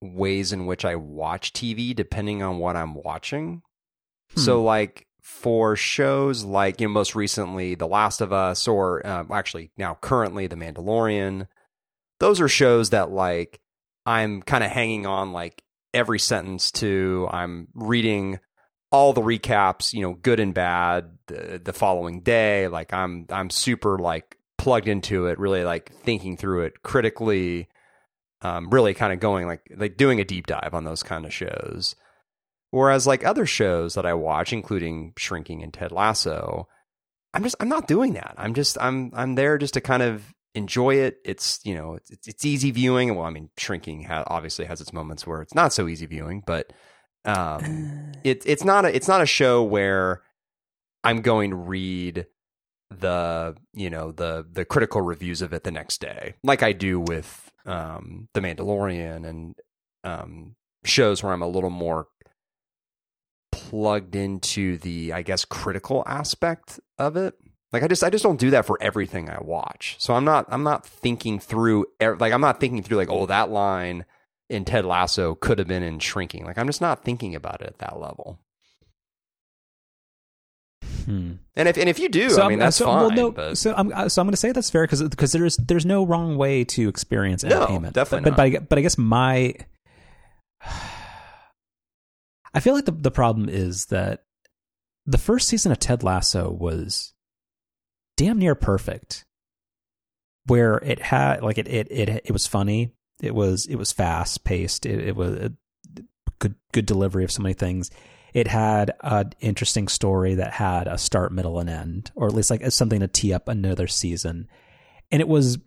[0.00, 3.62] ways in which I watch TV depending on what I'm watching.
[4.34, 4.40] Hmm.
[4.40, 9.32] So like for shows like you know most recently The Last of Us or um,
[9.32, 11.48] actually now currently The Mandalorian,
[12.20, 13.58] those are shows that like
[14.06, 17.28] I'm kind of hanging on like every sentence to.
[17.32, 18.38] I'm reading
[18.92, 22.68] all the recaps, you know, good and bad, the, the following day.
[22.68, 27.68] Like I'm I'm super like plugged into it, really like thinking through it critically,
[28.42, 31.34] um, really kind of going like like doing a deep dive on those kind of
[31.34, 31.96] shows.
[32.76, 36.68] Whereas like other shows that I watch, including Shrinking and Ted Lasso,
[37.32, 38.34] I'm just I'm not doing that.
[38.36, 41.16] I'm just I'm I'm there just to kind of enjoy it.
[41.24, 43.14] It's you know it's, it's easy viewing.
[43.14, 46.42] Well, I mean, Shrinking ha- obviously has its moments where it's not so easy viewing,
[46.46, 46.70] but
[47.24, 50.20] um, it, it's not a it's not a show where
[51.02, 52.26] I'm going to read
[52.90, 57.00] the you know the the critical reviews of it the next day, like I do
[57.00, 59.54] with um, the Mandalorian and
[60.04, 62.08] um, shows where I'm a little more
[63.52, 67.34] plugged into the I guess critical aspect of it.
[67.72, 69.96] Like I just I just don't do that for everything I watch.
[69.98, 73.50] So I'm not I'm not thinking through like I'm not thinking through like oh that
[73.50, 74.04] line
[74.48, 76.44] in Ted Lasso could have been in Shrinking.
[76.44, 78.38] Like I'm just not thinking about it at that level.
[81.04, 81.34] Hmm.
[81.54, 83.00] And if and if you do, so I mean that's so, fine.
[83.00, 83.56] Well, no, but...
[83.56, 86.36] So I'm so I'm going to say that's fair because because there's there's no wrong
[86.36, 87.96] way to experience entertainment.
[87.96, 89.54] No, definitely but, but, but I but I guess my
[92.56, 94.24] I feel like the the problem is that
[95.04, 97.12] the first season of Ted Lasso was
[98.16, 99.26] damn near perfect,
[100.46, 104.42] where it had like it it it it was funny, it was it was fast
[104.42, 104.86] paced.
[104.86, 105.52] It, it was a
[106.38, 107.90] good good delivery of so many things.
[108.32, 112.50] It had an interesting story that had a start, middle, and end, or at least
[112.50, 114.48] like something to tee up another season.
[115.10, 115.58] And it was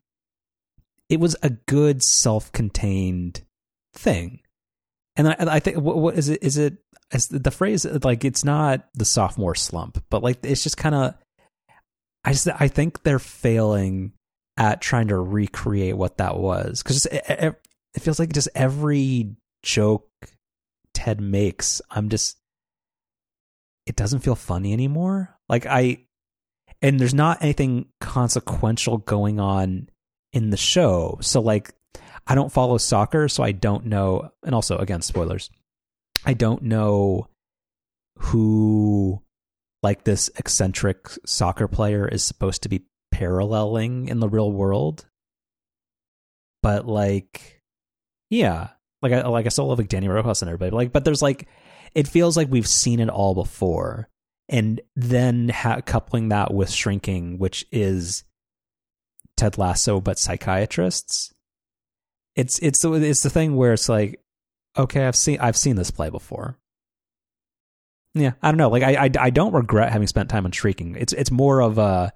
[1.08, 3.44] it was a good self contained
[3.94, 4.42] thing.
[5.20, 6.42] And I, I think what, what is it?
[6.42, 6.78] Is it
[7.12, 11.14] is the phrase like it's not the sophomore slump, but like it's just kind of.
[12.24, 14.14] I just I think they're failing
[14.56, 20.08] at trying to recreate what that was because it, it, feels like just every joke
[20.94, 22.38] Ted makes, I'm just
[23.86, 25.36] it doesn't feel funny anymore.
[25.50, 26.06] Like I
[26.82, 29.90] and there's not anything consequential going on
[30.32, 31.18] in the show.
[31.22, 31.74] So like
[32.30, 35.50] I don't follow soccer, so I don't know and also again spoilers.
[36.24, 37.28] I don't know
[38.18, 39.24] who
[39.82, 45.06] like this eccentric soccer player is supposed to be paralleling in the real world.
[46.62, 47.64] But like,
[48.30, 48.70] yeah,
[49.02, 50.70] like I like I still love like Danny Rojas and everybody.
[50.70, 51.48] But like, but there's like,
[51.96, 54.08] it feels like we've seen it all before,
[54.48, 58.24] and then ha- coupling that with Shrinking, which is
[59.36, 61.34] Ted Lasso but psychiatrists.
[62.36, 64.22] It's it's the it's the thing where it's like,
[64.78, 66.58] okay, I've seen I've seen this play before.
[68.16, 68.70] Yeah, I don't know.
[68.70, 70.96] Like I, I, I don't regret having spent time on Shrinking.
[70.96, 72.12] It's it's more of a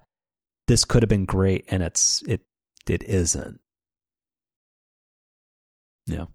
[0.66, 2.42] this could have been great and it's it
[2.88, 3.60] it isn't.
[6.06, 6.26] Yeah.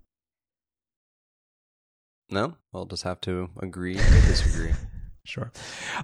[2.32, 4.72] No, I'll just have to agree or disagree.
[5.30, 5.52] sure.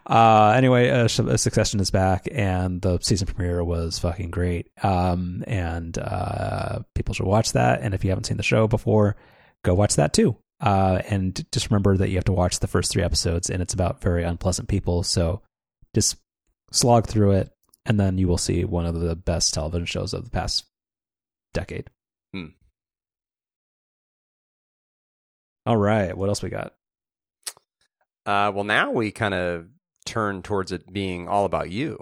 [0.06, 4.70] Uh, anyway, uh, Succession is back, and the season premiere was fucking great.
[4.84, 7.82] Um, and uh, people should watch that.
[7.82, 9.16] And if you haven't seen the show before,
[9.64, 10.38] go watch that too.
[10.62, 13.74] Uh, and just remember that you have to watch the first three episodes, and it's
[13.74, 15.04] about very unpleasant people.
[15.04, 15.42] So
[15.94, 16.16] just
[16.72, 17.52] slog through it,
[17.86, 20.66] and then you will see one of the best television shows of the past
[21.54, 21.90] decade.
[22.34, 22.48] Hmm.
[25.66, 26.74] All right, what else we got?
[28.26, 29.68] Uh, well, now we kind of
[30.06, 31.98] turn towards it being all about you.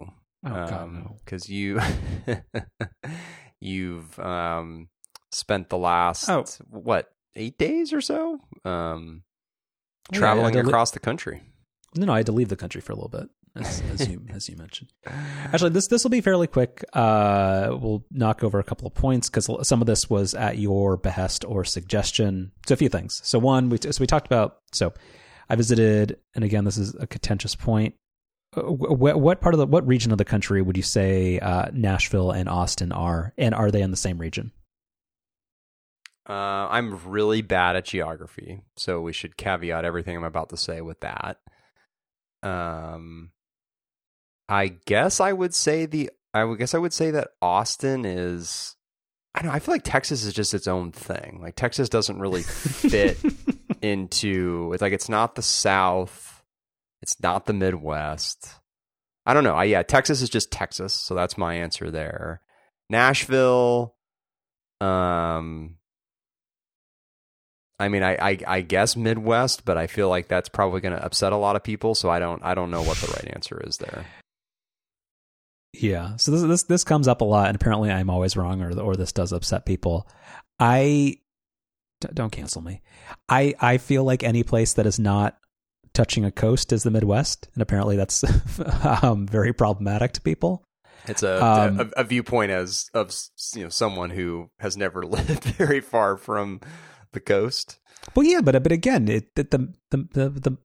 [0.45, 1.15] Oh um, God, no!
[1.23, 1.79] Because you,
[3.59, 4.89] you've um,
[5.31, 6.45] spent the last oh.
[6.69, 9.23] what eight days or so um,
[10.11, 11.41] traveling yeah, across the country.
[11.95, 13.29] No, no, I had to leave the country for a little bit.
[13.55, 14.91] as, as you as you mentioned.
[15.05, 16.83] Actually, this this will be fairly quick.
[16.93, 20.97] Uh, we'll knock over a couple of points because some of this was at your
[20.97, 22.51] behest or suggestion.
[22.67, 23.21] So a few things.
[23.23, 24.57] So one, we so we talked about.
[24.71, 24.93] So
[25.53, 27.93] I visited, and again, this is a contentious point.
[28.57, 31.67] Uh, what, what part of the what region of the country would you say uh,
[31.71, 34.51] Nashville and Austin are, and are they in the same region?
[36.27, 40.81] Uh, I'm really bad at geography, so we should caveat everything I'm about to say
[40.81, 41.37] with that.
[42.41, 43.29] Um,
[44.49, 48.75] I guess I would say the I would guess I would say that Austin is.
[49.35, 49.55] I don't know.
[49.55, 51.41] I feel like Texas is just its own thing.
[51.43, 53.19] Like Texas doesn't really fit
[53.83, 54.71] into.
[54.73, 56.43] It's like it's not the South.
[57.01, 58.49] It's not the Midwest.
[59.25, 59.55] I don't know.
[59.55, 62.41] I, yeah, Texas is just Texas, so that's my answer there.
[62.89, 63.95] Nashville,
[64.81, 65.77] um,
[67.79, 71.03] I mean, I, I, I guess Midwest, but I feel like that's probably going to
[71.03, 71.95] upset a lot of people.
[71.95, 74.05] So I don't I don't know what the right answer is there.
[75.73, 76.15] Yeah.
[76.17, 78.95] So this this this comes up a lot, and apparently I'm always wrong, or or
[78.95, 80.07] this does upset people.
[80.59, 81.17] I
[82.13, 82.81] don't cancel me.
[83.29, 85.37] I I feel like any place that is not
[85.93, 88.23] touching a coast is the Midwest, and apparently that's
[89.03, 90.63] um, very problematic to people.
[91.05, 93.13] It's a, um, a, a viewpoint as of
[93.55, 96.61] you know someone who has never lived very far from
[97.11, 97.79] the coast.
[98.15, 100.57] Well, yeah, but but again, it the the the, the, the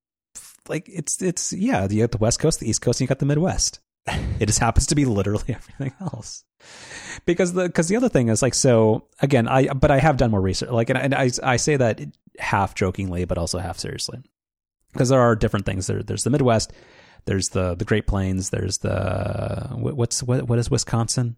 [0.68, 3.18] like it's it's yeah, you got the West Coast, the East Coast, and you got
[3.18, 3.80] the Midwest.
[4.40, 6.44] it just happens to be literally everything else.
[7.26, 10.30] Because the because the other thing is like so again I but I have done
[10.30, 12.00] more research like and, and I I say that
[12.38, 14.20] half jokingly but also half seriously
[14.92, 16.72] because there are different things there there's the Midwest
[17.26, 21.36] there's the the Great Plains there's the what's what what is Wisconsin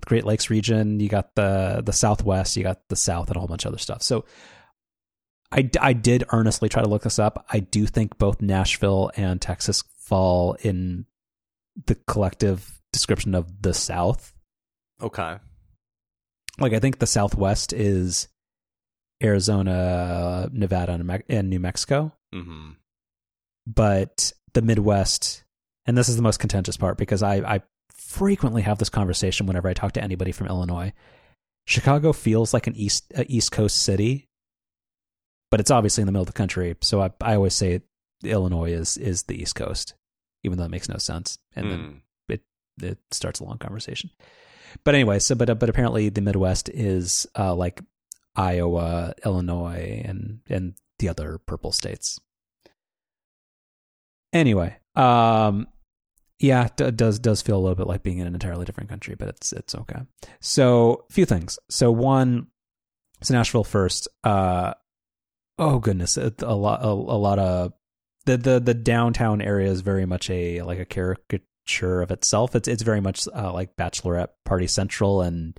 [0.00, 3.40] the Great Lakes region, you got the the Southwest, you got the South, and a
[3.40, 4.02] whole bunch of other stuff.
[4.02, 4.24] So,
[5.50, 7.44] I I did earnestly try to look this up.
[7.50, 11.06] I do think both Nashville and Texas fall in
[11.86, 14.34] the collective description of the South.
[15.02, 15.36] Okay.
[16.58, 18.28] Like I think the Southwest is
[19.22, 22.12] Arizona, Nevada, and New Mexico.
[22.34, 22.70] Mm-hmm.
[23.66, 25.44] But the Midwest,
[25.86, 29.68] and this is the most contentious part because I, I frequently have this conversation whenever
[29.68, 30.92] I talk to anybody from Illinois.
[31.66, 34.28] Chicago feels like an east a East Coast city,
[35.50, 36.74] but it's obviously in the middle of the country.
[36.80, 37.82] So I I always say
[38.24, 39.94] Illinois is is the East Coast,
[40.48, 41.70] even though it makes no sense, and mm.
[41.70, 42.32] then hmm.
[42.32, 42.42] it
[42.82, 44.10] it starts a long conversation.
[44.84, 47.82] But anyway, so but but apparently the Midwest is uh, like
[48.36, 52.18] Iowa, Illinois, and and the other purple states.
[54.32, 55.66] Anyway, um,
[56.38, 59.14] yeah, it does does feel a little bit like being in an entirely different country,
[59.18, 60.00] but it's it's okay.
[60.40, 61.58] So, a few things.
[61.68, 62.48] So, one,
[63.22, 64.08] so Nashville first.
[64.22, 64.74] Uh,
[65.58, 67.72] oh goodness, a, a lot a, a, lot of
[68.28, 72.54] the, the the downtown area is very much a like a caricature of itself.
[72.54, 75.58] It's it's very much uh, like Bachelorette Party Central and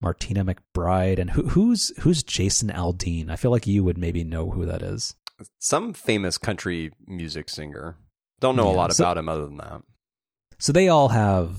[0.00, 3.30] Martina McBride and who, who's who's Jason Aldean.
[3.30, 5.14] I feel like you would maybe know who that is.
[5.58, 7.96] Some famous country music singer.
[8.40, 9.82] Don't know yeah, a lot so, about him other than that.
[10.58, 11.56] So they all have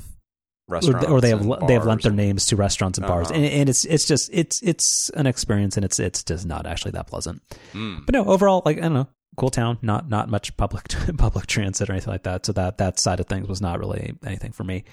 [0.67, 3.39] restaurants, or, they have they have lent their names to restaurants and bars, uh-huh.
[3.39, 6.91] and, and, it's it's just it's it's an experience, and it's it's just not actually
[6.91, 7.41] that pleasant.
[7.73, 8.05] Mm.
[8.05, 9.07] But no, overall, like I don't know,
[9.39, 10.87] cool town, not not much public
[11.17, 12.45] public transit or anything like that.
[12.45, 14.83] So that that side of things was not really anything for me.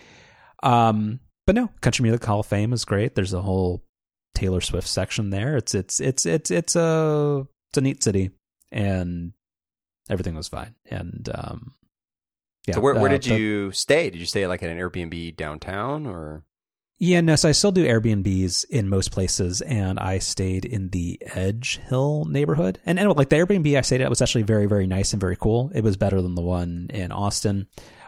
[0.62, 3.14] Um, but no, Country Music Hall of Fame is great.
[3.14, 3.84] There's a whole
[4.34, 5.57] Taylor Swift section there.
[5.57, 8.30] It's it's it's it's it's a it's a neat city,
[8.70, 9.32] and
[10.09, 10.74] everything was fine.
[10.90, 11.74] And um,
[12.66, 14.11] yeah, so where where uh, did you stay?
[14.11, 16.44] Did you stay like at an Airbnb downtown or?
[16.99, 17.36] Yeah, no.
[17.36, 22.24] So I still do Airbnbs in most places, and I stayed in the Edge Hill
[22.24, 22.80] neighborhood.
[22.86, 25.36] And and like the Airbnb I stayed at was actually very very nice and very
[25.36, 25.70] cool.
[25.74, 27.66] It was better than the one in Austin.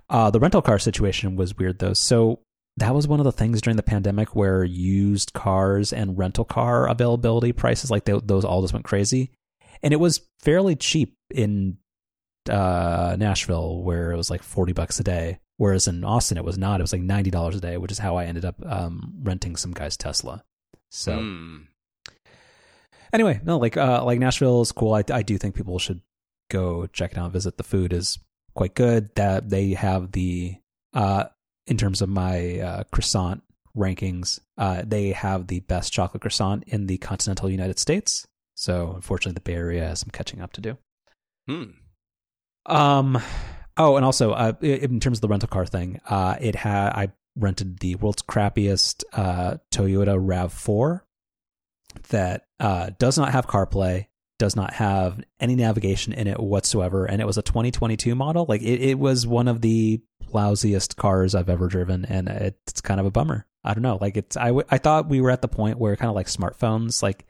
[0.08, 1.92] Uh, the rental car situation was weird though.
[1.92, 2.40] So
[2.78, 6.88] that was one of the things during the pandemic where used cars and rental car
[6.88, 9.32] availability prices like they, those all just went crazy,
[9.82, 11.76] and it was fairly cheap in
[12.48, 15.40] uh, Nashville where it was like 40 bucks a day.
[15.58, 16.80] Whereas in Austin, it was not.
[16.80, 19.72] It was like $90 a day, which is how I ended up um, renting some
[19.72, 20.44] guy's Tesla.
[20.88, 21.66] So, mm.
[23.12, 24.94] anyway, no, like, uh, like Nashville is cool.
[24.94, 26.00] I, I do think people should
[26.48, 27.56] go check it out, visit.
[27.56, 28.20] The food is
[28.54, 29.12] quite good.
[29.16, 30.56] That they have the,
[30.94, 31.24] uh,
[31.66, 33.42] in terms of my uh, croissant
[33.76, 38.28] rankings, uh, they have the best chocolate croissant in the continental United States.
[38.54, 40.78] So, unfortunately, the Bay Area has some catching up to do.
[41.48, 41.64] Hmm.
[42.66, 43.20] Um.
[43.78, 47.12] Oh, and also, uh, in terms of the rental car thing, uh, it had I
[47.36, 51.06] rented the world's crappiest uh, Toyota Rav Four
[52.08, 54.06] that uh, does not have CarPlay,
[54.38, 58.46] does not have any navigation in it whatsoever, and it was a 2022 model.
[58.48, 60.02] Like it, it was one of the
[60.32, 63.46] lousiest cars I've ever driven, and it's kind of a bummer.
[63.64, 63.98] I don't know.
[64.00, 66.26] Like it's I, w- I thought we were at the point where kind of like
[66.26, 67.26] smartphones, like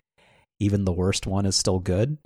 [0.60, 2.18] even the worst one is still good.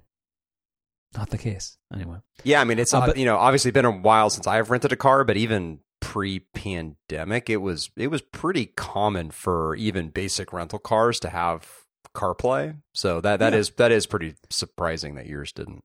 [1.16, 1.76] Not the case.
[1.94, 2.18] Anyway.
[2.44, 4.92] Yeah, I mean it's Uh, but- you know obviously been a while since I've rented
[4.92, 10.78] a car, but even pre-pandemic, it was it was pretty common for even basic rental
[10.78, 11.66] cars to have
[12.14, 12.76] CarPlay.
[12.94, 13.58] So that that Yeah.
[13.58, 15.82] is that is pretty surprising that yours didn't.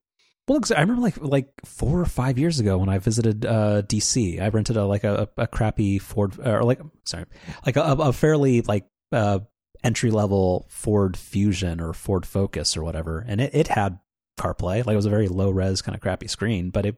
[0.48, 4.42] Well, I remember like like four or five years ago when I visited uh, DC,
[4.42, 7.26] I rented a like a, a crappy Ford or like sorry,
[7.66, 9.40] like a, a fairly like uh,
[9.84, 14.00] entry level Ford Fusion or Ford Focus or whatever, and it, it had
[14.38, 14.86] CarPlay.
[14.86, 16.96] Like it was a very low res kind of crappy screen, but it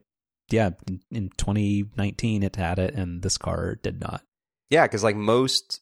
[0.49, 4.21] yeah in, in 2019 it had it, and this car did not.
[4.69, 5.81] Yeah, because like most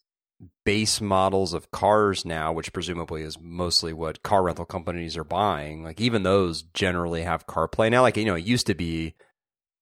[0.65, 5.83] base models of cars now, which presumably is mostly what car rental companies are buying,
[5.83, 8.01] like even those generally have CarPlay now.
[8.01, 9.15] Like you know, it used to be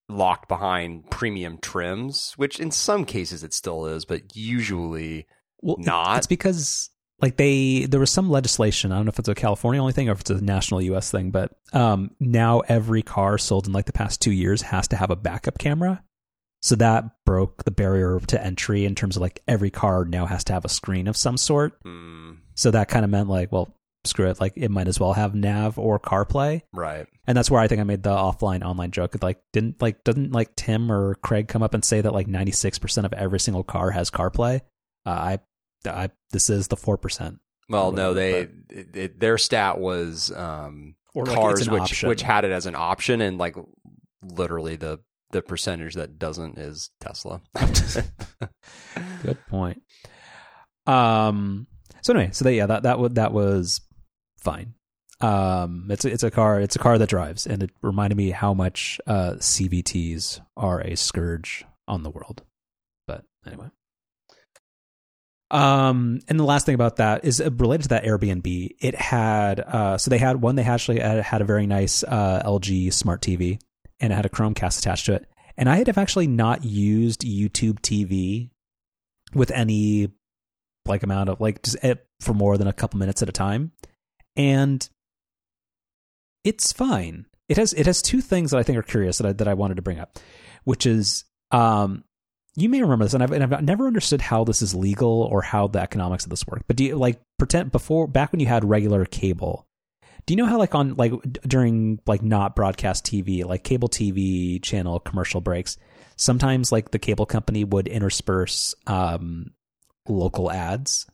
[0.08, 5.26] locked behind premium trims, which in some cases it still is, but usually
[5.62, 6.18] Well, Not?
[6.18, 6.90] It's because
[7.22, 8.92] like they there was some legislation.
[8.92, 11.12] I don't know if it's a California only thing or if it's a national U.S.
[11.12, 14.96] thing, but um, now every car sold in like the past two years has to
[14.96, 16.04] have a backup camera.
[16.62, 20.44] So that broke the barrier to entry in terms of like every car now has
[20.46, 21.82] to have a screen of some sort.
[21.84, 23.72] mm, So that kind of meant like, well,
[24.04, 26.62] screw it, like it might as well have nav or CarPlay.
[26.74, 27.08] right.
[27.28, 29.16] And that's where I think I made the offline online joke.
[29.22, 32.52] Like, didn't like doesn't like Tim or Craig come up and say that like ninety
[32.52, 34.62] six percent of every single car has CarPlay?
[35.06, 35.40] Uh, I,
[35.88, 37.40] I this is the four percent.
[37.70, 42.10] Well, no, they it, it, their stat was um, like, cars which option.
[42.10, 43.56] which had it as an option, and like
[44.22, 45.00] literally the
[45.32, 47.42] the percentage that doesn't is Tesla.
[49.24, 49.82] Good point.
[50.86, 51.68] Um.
[52.04, 53.82] So anyway, so that, yeah, that that would that was
[54.38, 54.76] fine.
[55.22, 55.88] Um.
[55.90, 56.62] It's a, it's a car.
[56.62, 60.96] It's a car that drives, and it reminded me how much uh CVTs are a
[60.96, 62.44] scourge on the world.
[63.08, 63.70] But anyway.
[65.52, 68.70] Um, and the last thing about that is uh, related to that Airbnb.
[68.80, 70.56] It had uh, so they had one.
[70.56, 73.60] They actually had, had a very nice uh, LG smart TV,
[74.00, 75.28] and it had a Chromecast attached to it.
[75.58, 78.50] And I had actually not used YouTube TV
[79.34, 80.12] with any
[80.86, 83.72] like amount of like just it, for more than a couple minutes at a time,
[84.36, 84.88] and
[86.44, 87.26] it's fine.
[87.48, 89.54] It has it has two things that I think are curious that I, that I
[89.54, 90.18] wanted to bring up,
[90.64, 92.04] which is um
[92.56, 95.42] you may remember this, and I've, and I've never understood how this is legal or
[95.42, 96.64] how the economics of this work.
[96.68, 99.68] But do you like pretend before back when you had regular cable?
[100.26, 101.12] Do you know how like on like
[101.44, 105.78] during like not broadcast TV, like cable TV channel commercial breaks,
[106.16, 109.52] sometimes like the cable company would intersperse um
[110.08, 111.08] local ads.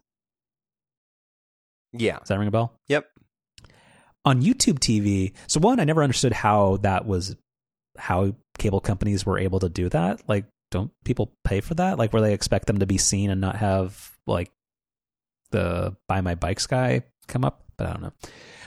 [1.94, 2.20] yeah.
[2.20, 2.74] Does that ring a bell?
[2.88, 3.08] Yep.
[4.24, 7.36] On YouTube TV, so one, I never understood how that was
[7.98, 10.22] how cable companies were able to do that.
[10.28, 11.97] Like, don't people pay for that?
[11.97, 14.51] Like, where they expect them to be seen and not have like
[15.51, 17.63] the buy my bikes guy come up?
[17.78, 18.13] But I don't know.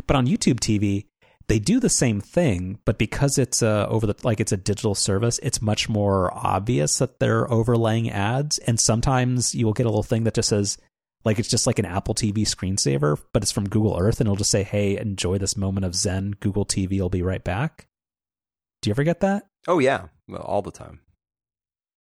[0.07, 1.07] But on YouTube TV,
[1.48, 4.94] they do the same thing, but because it's uh, over the like it's a digital
[4.94, 8.59] service, it's much more obvious that they're overlaying ads.
[8.59, 10.78] And sometimes you will get a little thing that just says
[11.24, 14.36] like it's just like an Apple TV screensaver, but it's from Google Earth, and it'll
[14.36, 16.32] just say, "Hey, enjoy this moment of Zen.
[16.40, 17.88] Google TV will be right back."
[18.82, 19.46] Do you ever get that?
[19.66, 20.09] Oh yeah.
[20.34, 21.00] All the time.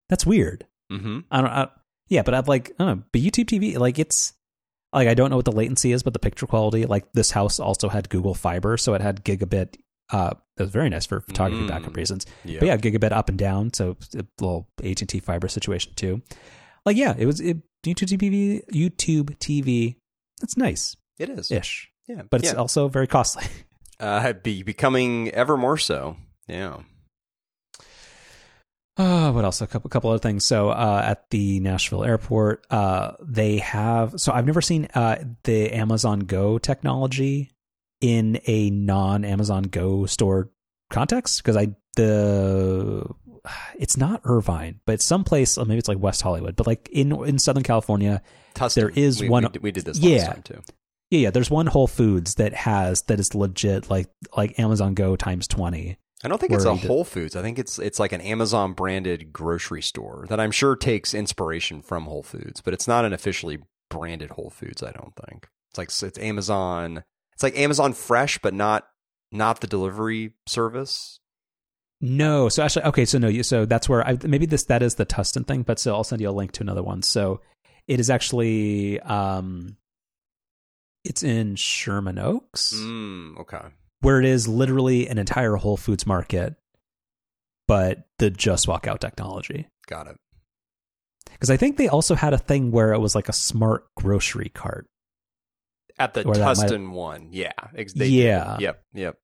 [0.08, 0.66] That's weird.
[0.92, 1.20] Mm-hmm.
[1.30, 1.50] I don't.
[1.50, 1.68] I,
[2.08, 3.02] yeah, but I've like I don't know.
[3.12, 4.32] But YouTube TV, like it's
[4.92, 7.58] like I don't know what the latency is, but the picture quality, like this house
[7.58, 9.76] also had Google Fiber, so it had gigabit.
[10.12, 11.68] Uh, it was very nice for photography Mm.
[11.68, 12.26] backup reasons.
[12.44, 12.60] Yeah.
[12.60, 16.22] But yeah, gigabit up and down, so a little AT and T fiber situation too.
[16.84, 18.60] Like yeah, it was it, YouTube TV.
[18.72, 19.96] YouTube TV.
[20.42, 21.50] It's nice It is.
[21.50, 22.22] ish, Yeah.
[22.30, 22.58] but it's yeah.
[22.58, 23.44] also very costly.
[24.00, 26.16] uh, be becoming ever more so.
[26.46, 26.82] Yeah.
[28.96, 29.60] Uh, what else?
[29.60, 30.44] A couple, a couple other things.
[30.44, 34.18] So, uh, at the Nashville airport, uh, they have.
[34.20, 37.50] So, I've never seen uh, the Amazon Go technology
[38.00, 40.50] in a non-Amazon Go store
[40.90, 43.06] context because I the
[43.78, 45.56] it's not Irvine, but someplace.
[45.58, 48.22] Maybe it's like West Hollywood, but like in in Southern California,
[48.54, 48.74] Tustin.
[48.74, 50.16] There is we, one- We, did- we did this Yeah.
[50.18, 50.62] last time too.
[51.10, 51.30] yeah, yeah.
[51.30, 55.98] There's one Whole Foods that has that is legit like like Amazon Go times twenty.
[56.24, 57.36] I don't think it's a Whole Foods.
[57.36, 61.82] I think it's it's like an Amazon branded grocery store that I'm sure takes inspiration
[61.82, 63.58] from Whole Foods, but it's not an officially
[63.90, 64.82] branded Whole Foods.
[64.82, 67.04] I don't think it's like it's Amazon.
[67.34, 68.86] It's like Amazon Fresh, but not
[69.30, 71.20] not the delivery service.
[72.00, 74.94] No, so actually, okay, so no, you, so that's where I maybe this that is
[74.94, 77.02] the Tustin thing, but so I'll send you a link to another one.
[77.02, 77.40] So
[77.86, 79.76] it is actually um,
[81.04, 83.68] it's in Sherman Oaks, Mm, okay.
[84.00, 86.54] Where it is literally an entire Whole Foods market,
[87.66, 89.68] but the just walk out technology.
[89.86, 90.16] Got it.
[91.32, 94.50] Because I think they also had a thing where it was like a smart grocery
[94.54, 94.86] cart.
[95.98, 98.56] At the that might- Tustin one, yeah, they Yeah.
[98.60, 99.16] yep, yep.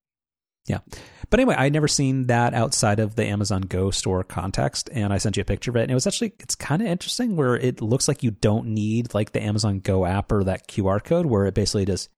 [1.31, 5.19] But anyway, I'd never seen that outside of the Amazon Go store context, and I
[5.19, 7.57] sent you a picture of it, and it was actually it's kind of interesting where
[7.57, 11.27] it looks like you don't need like the Amazon Go app or that QR code,
[11.27, 12.11] where it basically just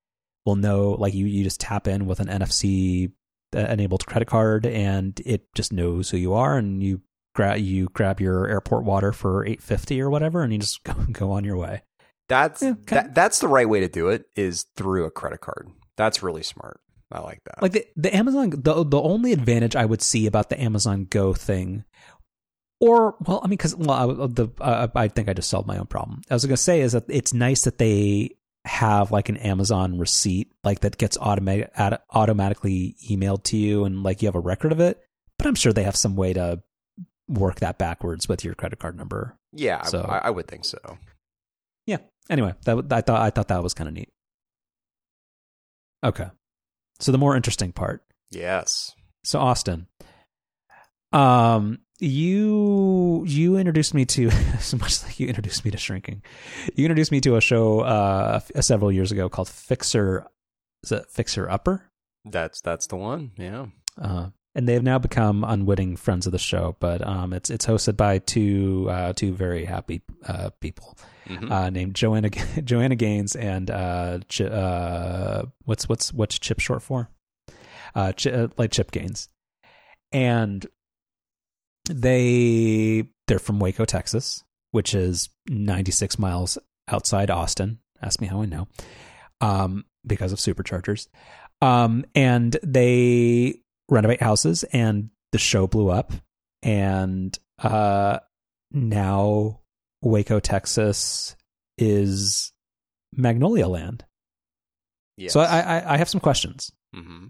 [0.44, 3.12] will know like you you just tap in with an NFC
[3.54, 7.00] uh, enabled credit card, and it just knows who you are, and you
[7.34, 10.94] grab you grab your airport water for eight fifty or whatever, and you just go,
[11.12, 11.82] go on your way.
[12.28, 15.68] That's Yeah, that, that's the right way to do it is through a credit card.
[15.96, 16.80] That's really smart.
[17.12, 17.62] I like that.
[17.62, 21.32] like the the Amazon the the only advantage I would see about the Amazon Go
[21.32, 21.84] thing,
[22.80, 25.78] or well, I mean, because well, I, the uh, I think I just solved my
[25.78, 26.22] own problem.
[26.28, 30.50] I was gonna say is that it's nice that they have like an Amazon receipt
[30.64, 31.70] like that gets automatic
[32.10, 35.00] automatically emailed to you and like you have a record of it.
[35.38, 36.62] But I'm sure they have some way to
[37.28, 39.36] work that backwards with your credit card number.
[39.52, 40.78] yeah, I- so- I, I would think so.
[41.86, 41.98] Yeah.
[42.30, 44.10] Anyway, that I thought I thought that was kind of neat.
[46.02, 46.28] Okay.
[47.00, 48.02] So the more interesting part.
[48.30, 48.92] Yes.
[49.24, 49.86] So Austin,
[51.14, 56.22] um, you you introduced me to so much like you introduced me to shrinking.
[56.74, 60.26] You introduced me to a show uh several years ago called Fixer.
[60.82, 61.90] Is it Fixer Upper?
[62.24, 63.32] That's that's the one.
[63.38, 63.66] Yeah.
[64.00, 66.76] Uh, and they have now become unwitting friends of the show.
[66.80, 70.98] But um, it's it's hosted by two uh, two very happy uh, people
[71.28, 71.50] Mhm.
[71.50, 72.28] uh, named Joanna
[72.64, 77.08] Joanna Gaines and uh, Ch- uh, what's what's what's Chip short for?
[77.94, 79.28] Uh, Ch- uh, like Chip Gaines,
[80.12, 80.66] and
[81.88, 86.58] they they're from Waco, Texas, which is 96 miles
[86.88, 87.78] outside Austin.
[88.02, 88.68] Ask me how I know,
[89.40, 91.08] um, because of superchargers.
[91.62, 96.12] Um, and they renovate houses, and the show blew up,
[96.62, 98.18] and uh,
[98.70, 99.60] now
[100.02, 101.36] Waco, Texas
[101.78, 102.52] is
[103.12, 104.04] Magnolia Land.
[105.16, 105.32] yes.
[105.32, 106.70] So I, I I have some questions.
[106.94, 107.28] Mm-hmm.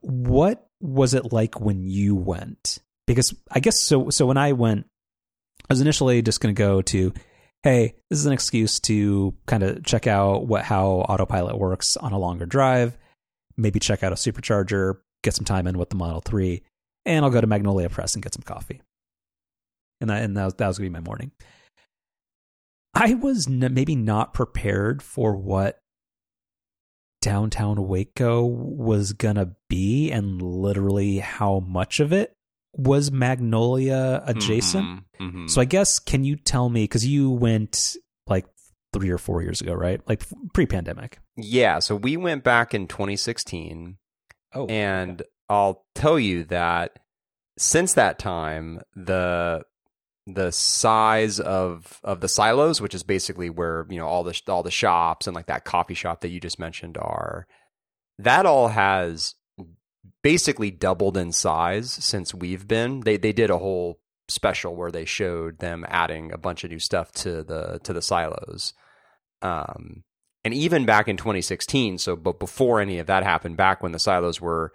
[0.00, 2.78] What was it like when you went?
[3.08, 4.10] Because I guess so.
[4.10, 4.86] So when I went,
[5.62, 7.12] I was initially just going to go to,
[7.62, 12.12] hey, this is an excuse to kind of check out what how autopilot works on
[12.12, 12.96] a longer drive.
[13.56, 16.62] Maybe check out a supercharger, get some time in with the Model Three,
[17.04, 18.82] and I'll go to Magnolia Press and get some coffee.
[20.00, 21.32] And that and that was, that was going to be my morning.
[22.94, 25.78] I was n- maybe not prepared for what
[27.20, 32.34] downtown Waco was gonna be, and literally how much of it
[32.78, 35.02] was Magnolia adjacent.
[35.20, 35.32] Mhm.
[35.32, 35.50] Mhm.
[35.50, 38.46] So I guess can you tell me because you went like
[38.92, 40.00] three or four years ago, right?
[40.08, 40.24] Like
[40.54, 41.18] pre-pandemic.
[41.36, 41.78] yeah.
[41.80, 43.98] So we went back in 2016.
[44.54, 46.98] Oh, And I'll tell you that
[47.58, 49.62] since that time, the
[50.26, 54.62] the size of of the silos, which is basically where you know all the all
[54.62, 57.46] the shops and like that coffee shop that you just mentioned are,
[58.18, 59.34] that all has
[60.22, 63.00] basically doubled in size since we've been.
[63.00, 66.78] They they did a whole special where they showed them adding a bunch of new
[66.78, 68.74] stuff to the to the silos.
[69.42, 70.04] Um,
[70.44, 73.98] and even back in 2016, so but before any of that happened, back when the
[73.98, 74.72] silos were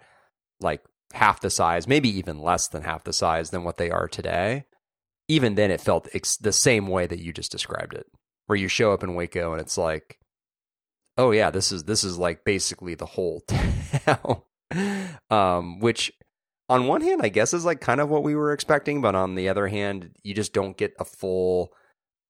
[0.60, 0.82] like
[1.12, 4.64] half the size, maybe even less than half the size than what they are today,
[5.28, 8.06] even then it felt ex- the same way that you just described it,
[8.46, 10.18] where you show up in Waco and it's like,
[11.16, 14.42] oh yeah, this is this is like basically the whole town,
[15.30, 16.12] um, which
[16.68, 19.34] on one hand I guess is like kind of what we were expecting, but on
[19.34, 21.70] the other hand, you just don't get a full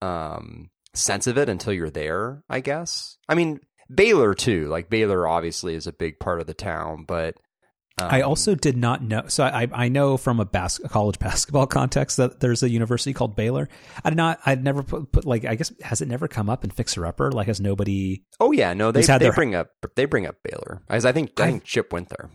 [0.03, 2.43] um, sense of it until you're there.
[2.49, 3.17] I guess.
[3.29, 3.61] I mean.
[3.95, 7.35] Baylor too, like Baylor obviously is a big part of the town, but
[8.01, 9.25] um, I also did not know.
[9.29, 13.37] So I I know from a, bas- college basketball context that there's a university called
[13.37, 13.69] Baylor.
[14.03, 14.41] I did not.
[14.47, 15.45] I'd never put, put like.
[15.45, 17.31] I guess has it never come up in Fixer Upper?
[17.31, 18.25] Like has nobody?
[18.41, 20.81] Oh yeah, no, they had they their- bring up they bring up Baylor.
[20.89, 22.31] As I think I I- think Chip went there.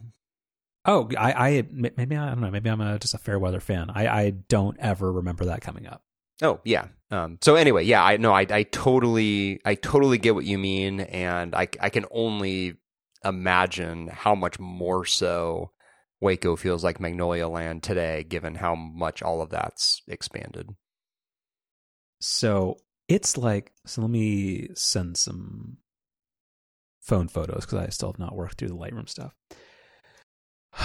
[0.86, 2.52] Oh, I I maybe I don't know.
[2.52, 3.90] Maybe I'm a, just a fair weather fan.
[3.94, 6.04] I I don't ever remember that coming up.
[6.42, 6.88] Oh yeah.
[7.12, 11.02] Um, so anyway, yeah, I know I I totally I totally get what you mean,
[11.02, 12.78] and I I can only
[13.26, 15.72] imagine how much more so
[16.22, 20.70] Waco feels like Magnolia Land today, given how much all of that's expanded.
[22.22, 22.78] So
[23.08, 24.02] it's like so.
[24.02, 25.78] Let me send some
[27.02, 29.34] phone photos because I still have not worked through the Lightroom stuff.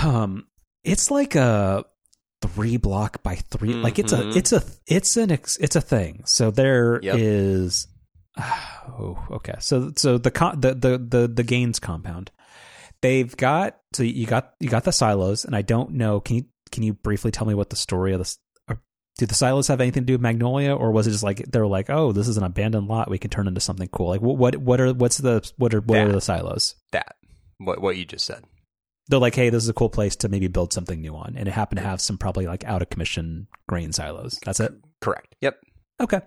[0.02, 0.46] Um,
[0.82, 1.84] it's like a
[2.42, 4.36] three block by 3 Like it's a Mhm.
[4.36, 6.22] it's a it's an ex, it's a thing.
[6.26, 7.16] So there Yep.
[7.18, 7.86] is.
[8.86, 9.54] Oh, okay.
[9.60, 12.30] So so the con- the the the the Gaines compound.
[13.00, 16.20] they've got so you got you got the silos, and I don't know.
[16.20, 18.38] Can you can you briefly tell me what the story of this?
[19.18, 21.66] Do the silos have anything to do with Magnolia, or was it just like they're
[21.66, 24.08] like, oh, this is an abandoned lot we can turn into something cool?
[24.08, 26.08] Like what what what are what's the what are what That.
[26.08, 26.74] are the silos?
[26.92, 27.16] That
[27.58, 28.44] what what you just said.
[29.08, 31.46] They're like, hey, this is a cool place to maybe build something new on, and
[31.46, 34.38] it happened to have some probably like out of commission grain silos.
[34.44, 34.72] That's it.
[35.00, 35.34] Correct.
[35.40, 35.58] Yep.
[36.00, 36.20] Okay.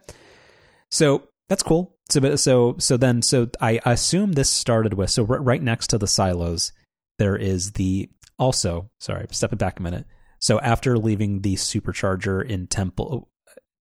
[0.92, 1.96] So that's cool.
[2.10, 5.88] So but- so so then so I assume this started with so r- right next
[5.88, 6.72] to the silos
[7.20, 10.06] there is the also sorry stepping back a minute.
[10.40, 13.30] So after leaving the supercharger in Temple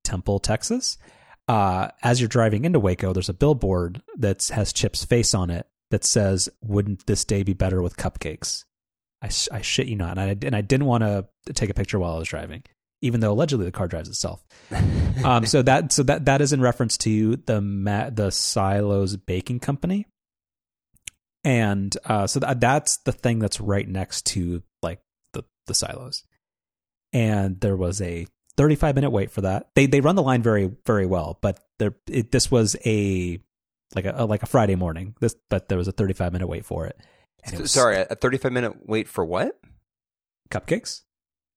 [0.05, 0.97] Temple Texas,
[1.49, 5.67] uh, as you're driving into Waco, there's a billboard that has Chip's face on it
[5.91, 8.65] that says, "Wouldn't this day be better with cupcakes?"
[9.27, 11.99] I, I shit you not, and I and I didn't want to take a picture
[11.99, 12.63] while I was driving,
[13.03, 14.45] even though allegedly the car drives itself
[15.25, 19.61] um, so that so that that is in reference to the Ma- the Silos Baking
[19.61, 20.07] Company,
[21.45, 25.01] and uh, so that that's the thing that's right next to like
[25.33, 26.25] the the silos,
[27.13, 29.69] and there was a 35 minute wait for that.
[29.75, 33.39] They they run the line very very well, but there it, this was a
[33.95, 35.15] like a, like a Friday morning.
[35.21, 36.99] This but there was a 35 minute wait for it.
[37.59, 39.59] Was Sorry, a 35 minute wait for what?
[40.51, 41.03] cupcakes.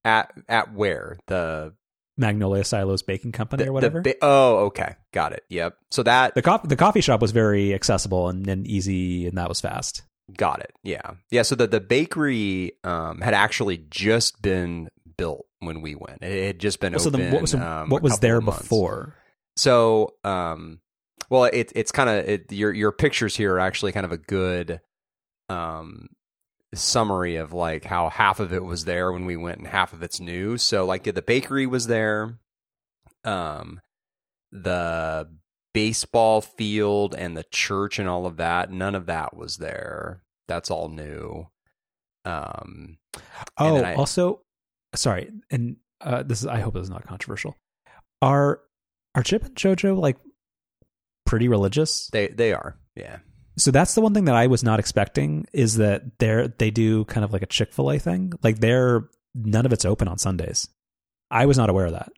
[0.05, 1.17] At at where?
[1.27, 1.73] The,
[2.17, 4.01] Magnolia Silos Baking Company the or whatever.
[4.01, 4.95] Ba- oh, okay.
[5.13, 5.43] Got it.
[5.49, 5.77] Yep.
[5.91, 9.47] So that the, co- the coffee shop was very accessible and, and easy, and that
[9.47, 10.03] was fast.
[10.35, 10.71] got it.
[10.83, 11.11] Yeah.
[11.31, 16.21] Yeah, so the the bakery um had actually just been built when we went.
[16.21, 17.21] It had just been so open.
[17.21, 19.15] then what was, um, what was there before?
[19.55, 20.79] So, um,
[21.29, 24.17] well, it, it's kind of it, your your pictures here are actually kind of a
[24.17, 24.81] good
[25.49, 26.07] um
[26.75, 30.03] summary of like how half of it was there when we went and half of
[30.03, 30.57] it's new.
[30.57, 32.37] So, like the bakery was there,
[33.23, 33.81] um,
[34.51, 35.27] the
[35.73, 38.71] baseball field and the church and all of that.
[38.71, 40.21] None of that was there.
[40.47, 41.47] That's all new.
[42.25, 42.97] Um,
[43.57, 44.41] Oh, I- also,
[44.95, 47.55] sorry, and uh, this is I hope this is not controversial.
[48.21, 48.61] Are
[49.15, 50.17] are Chip and JoJo like
[51.25, 52.07] pretty religious?
[52.11, 53.17] they they are, yeah.
[53.59, 57.05] So that's the one thing that I was not expecting is that they're they do
[57.05, 58.33] kind of like a Chick Fil A thing.
[58.41, 60.67] Like they're none of it's open on Sundays.
[61.29, 62.11] I was not aware of that.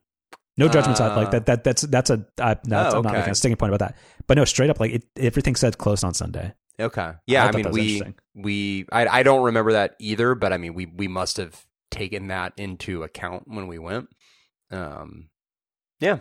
[0.57, 1.45] No judgments on Uh, like that.
[1.47, 3.97] That that's that's a I, that's, Oh, I'm not making a sticking point about that.
[4.27, 6.53] But no, straight up like it, everything said closed on Sunday.
[6.79, 7.13] Okay.
[7.27, 8.03] Yeah, I I, mean we
[8.35, 12.27] we I I don't remember that either, but I mean we we must have taken
[12.27, 14.09] that into account when we went.
[14.69, 15.29] Um
[15.99, 16.19] yeah.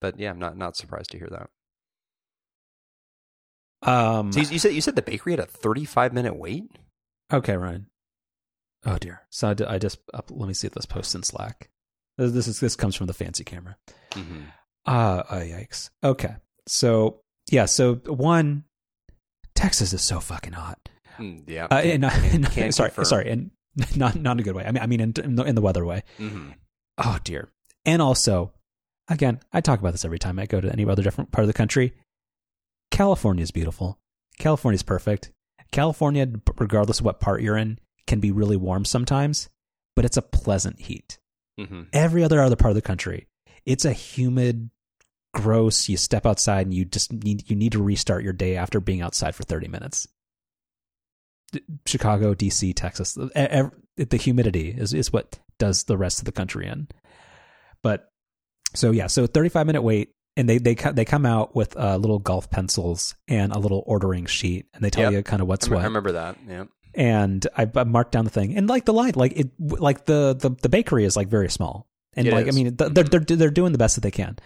[0.00, 1.50] But yeah, I'm not not surprised to hear that.
[3.82, 6.64] Um, So you, you said you said the bakery had a 35 minute wait?
[7.32, 7.86] Okay, Ryan.
[8.84, 9.22] Oh dear.
[9.30, 11.70] So I, d- I just up, let me see if this posts in Slack.
[12.18, 13.76] This, this is this comes from the fancy camera.
[14.12, 14.40] Mm-hmm.
[14.86, 15.90] Ah, oh, yikes.
[16.02, 16.36] Okay.
[16.66, 17.20] So
[17.50, 17.66] yeah.
[17.66, 18.64] So one,
[19.54, 20.78] Texas is so fucking hot.
[21.18, 21.66] Mm, yeah.
[21.70, 23.04] Uh, and, and- can sorry, confirm.
[23.04, 23.50] sorry, and
[23.96, 24.64] not not in a good way.
[24.64, 26.02] I mean, I mean in, in the in the weather way.
[26.18, 26.54] Mhm.
[26.98, 27.50] Oh dear.
[27.86, 28.52] And also,
[29.08, 31.48] again, I talk about this every time I go to any other different part of
[31.48, 31.94] the country.
[32.90, 33.98] California is beautiful.
[34.38, 35.32] California is perfect.
[35.72, 36.26] California,
[36.58, 39.48] regardless of what part you're in, can be really warm sometimes,
[39.94, 41.18] but it's a pleasant heat.
[41.58, 41.88] Mhm.
[41.92, 43.28] Every other other part of the country,
[43.66, 44.70] it's a humid,
[45.34, 45.88] gross.
[45.88, 49.00] You step outside and you just need you need to restart your day after being
[49.00, 50.08] outside for 30 minutes.
[51.86, 56.88] Chicago, DC, Texas, the humidity is is what does the rest of the country in.
[57.82, 58.08] But
[58.74, 62.18] so yeah, so 35 minute wait, and they they they come out with uh, little
[62.18, 65.12] golf pencils and a little ordering sheet, and they tell Yep.
[65.12, 66.36] you kind of what's I, what I remember that.
[66.48, 66.64] Yeah.
[66.94, 70.34] and I, I marked down the thing and like the line like it like the
[70.38, 72.56] the, the bakery is like very small and It like is.
[72.56, 74.36] I mean th- they're they're they're doing the best that they can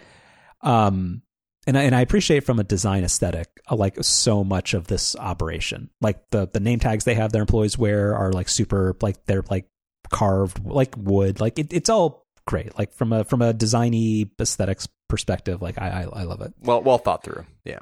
[0.61, 1.21] um
[1.67, 5.15] and I, and I appreciate from a design aesthetic uh, like so much of this
[5.15, 9.25] operation like the the name tags they have their employees wear are like super like
[9.25, 9.67] they're like
[10.11, 14.87] carved like wood like it, it's all great like from a from a designy aesthetics
[15.07, 17.45] perspective like I, I I love it Well well thought through.
[17.63, 17.79] Yeah.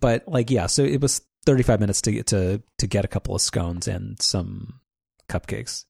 [0.00, 3.34] but like yeah so it was 35 minutes to get to to get a couple
[3.34, 4.80] of scones and some
[5.28, 5.84] cupcakes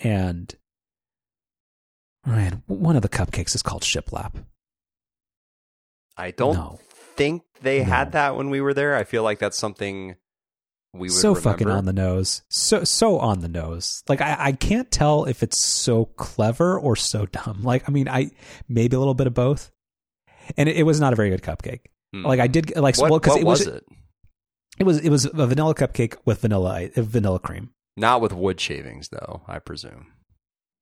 [0.00, 0.54] and
[2.26, 4.32] man one of the cupcakes is called shiplap
[6.16, 6.80] I don't No.
[7.16, 7.84] think they No.
[7.84, 8.96] had that when we were there.
[8.96, 10.16] I feel like that's something
[10.92, 11.40] we so remember.
[11.50, 15.42] fucking on the nose so so on the nose like I, I can't tell if
[15.42, 18.30] it's so clever or so dumb like i mean i
[18.68, 19.70] maybe a little bit of both
[20.56, 21.80] and it, it was not a very good cupcake
[22.14, 22.24] Hmm.
[22.24, 23.84] like i did like what, well because what it was, was it?
[24.78, 28.58] it was it was a vanilla cupcake with vanilla uh, vanilla cream Not with wood
[28.60, 30.06] shavings though, I presume.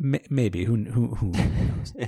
[0.01, 1.95] M- maybe who who who knows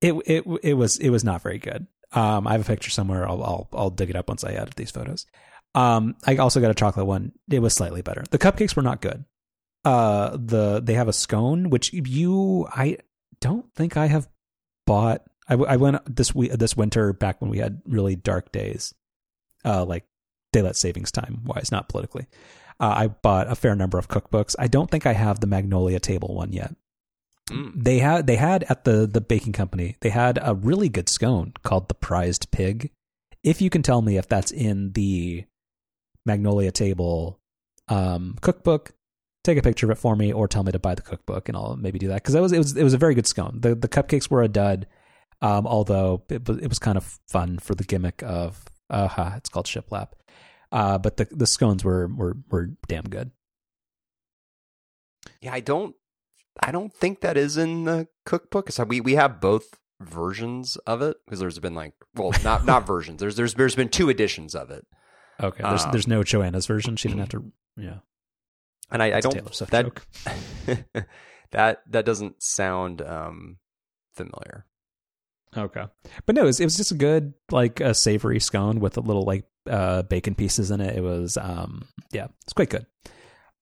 [0.00, 1.86] it it it was it was not very good.
[2.12, 3.26] Um, I have a picture somewhere.
[3.28, 5.26] I'll I'll I'll dig it up once I edit these photos.
[5.74, 7.32] Um, I also got a chocolate one.
[7.50, 8.24] It was slightly better.
[8.30, 9.24] The cupcakes were not good.
[9.84, 12.98] Uh, the they have a scone which you I
[13.40, 14.28] don't think I have
[14.86, 15.22] bought.
[15.48, 18.94] I, I went this week this winter back when we had really dark days,
[19.64, 20.04] uh, like
[20.52, 22.26] daylight savings time wise, not politically.
[22.80, 24.54] Uh, I bought a fair number of cookbooks.
[24.58, 26.74] I don't think I have the Magnolia Table one yet.
[27.50, 27.72] Mm.
[27.76, 29.96] They had they had at the the baking company.
[30.00, 32.90] They had a really good scone called the Prized Pig.
[33.42, 35.44] If you can tell me if that's in the
[36.24, 37.38] Magnolia Table
[37.88, 38.92] um, cookbook,
[39.44, 41.56] take a picture of it for me, or tell me to buy the cookbook, and
[41.56, 43.58] I'll maybe do that because it was it was it was a very good scone.
[43.60, 44.86] the The cupcakes were a dud,
[45.44, 49.50] um, although it was it was kind of fun for the gimmick of uh, it's
[49.50, 50.12] called shiplap.
[50.72, 53.30] Uh, but the the scones were were were damn good.
[55.42, 55.94] Yeah, I don't
[56.60, 58.70] I don't think that is in the cookbook.
[58.70, 62.86] So we we have both versions of it because there's been like well not not
[62.86, 63.20] versions.
[63.20, 64.86] There's there's there's been two editions of it.
[65.42, 66.96] Okay, there's Um, there's no Joanna's version.
[66.96, 67.52] She didn't have to.
[67.76, 67.98] Yeah,
[68.90, 69.34] And I, I don't
[69.70, 70.96] that
[71.50, 73.58] that that doesn't sound um
[74.14, 74.64] familiar.
[75.56, 75.84] Okay,
[76.26, 79.00] but no, it was, it was just a good like a savory scone with a
[79.00, 80.96] little like uh, bacon pieces in it.
[80.96, 82.86] It was um yeah, it's quite good.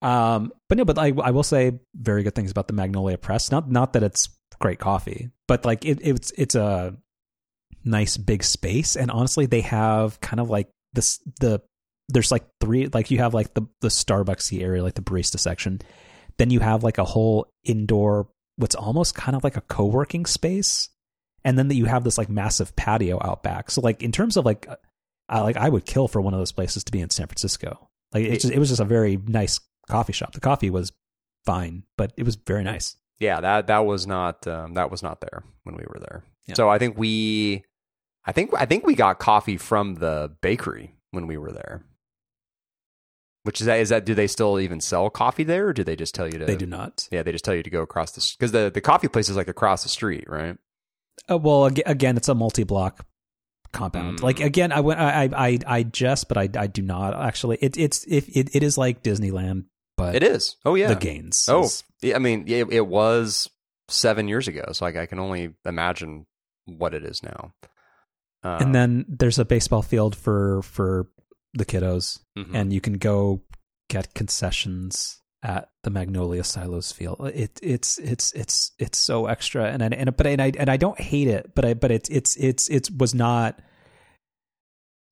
[0.03, 3.51] Um, but no, but I I will say very good things about the Magnolia Press.
[3.51, 4.29] Not not that it's
[4.61, 6.97] great coffee, but like it it's it's a
[7.85, 11.61] nice big space, and honestly, they have kind of like this the
[12.09, 15.81] there's like three like you have like the the Starbucksy area, like the barista section.
[16.39, 20.27] Then you have like a whole indoor, what's almost kind of like a co working
[20.27, 20.89] space
[21.45, 23.71] and then that you have this like massive patio out back.
[23.71, 24.67] So like in terms of like,
[25.29, 27.89] I like I would kill for one of those places to be in San Francisco.
[28.13, 30.33] Like it, just, it was just a very nice coffee shop.
[30.33, 30.93] The coffee was
[31.45, 32.97] fine, but it was very nice.
[33.19, 36.25] Yeah, that that was not um, that was not there when we were there.
[36.47, 36.55] Yeah.
[36.55, 37.65] So I think we,
[38.25, 41.85] I think I think we got coffee from the bakery when we were there.
[43.45, 43.81] Which is that?
[43.81, 44.05] Is that?
[44.05, 46.45] Do they still even sell coffee there, or do they just tell you to?
[46.45, 47.09] They do not.
[47.11, 49.37] Yeah, they just tell you to go across the because the the coffee place is
[49.37, 50.57] like across the street, right?
[51.31, 53.07] Uh, well, again, it's a multi-block
[53.73, 54.19] compound.
[54.19, 54.23] Mm.
[54.23, 57.59] Like again, I went, I, I, I, just, but I, I do not actually.
[57.61, 59.65] It, it's, if it, it is like Disneyland,
[59.97, 60.57] but It is.
[60.65, 60.89] Oh yeah.
[60.89, 61.47] the Gaines.
[61.49, 63.49] Oh, is- yeah, I mean, it, it was
[63.89, 66.27] seven years ago, so like I can only imagine
[66.65, 67.53] what it is now.
[68.43, 71.07] Um, and then there's a baseball field for for
[71.55, 72.19] the kiddos.
[72.37, 72.51] mhm.
[72.55, 73.43] and you can go
[73.89, 77.21] get concessions at the Magnolia Silos field.
[77.35, 80.77] It it's it's it's it's so extra, and I, and but and I and I
[80.77, 83.61] don't hate it, but I but it's it's it's it was not.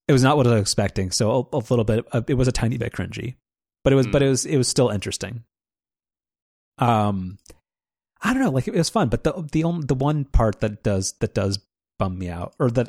[0.09, 1.11] It was not what I was expecting.
[1.13, 2.05] So a, a little bit.
[2.13, 3.37] uh, It was a tiny bit cringy,
[3.85, 5.45] but it was but it was it was still interesting.
[6.79, 7.39] Um,
[8.23, 8.51] I don't know.
[8.51, 11.59] Like it was fun, but the the only the one part that does that does
[11.99, 12.89] bum me out, or that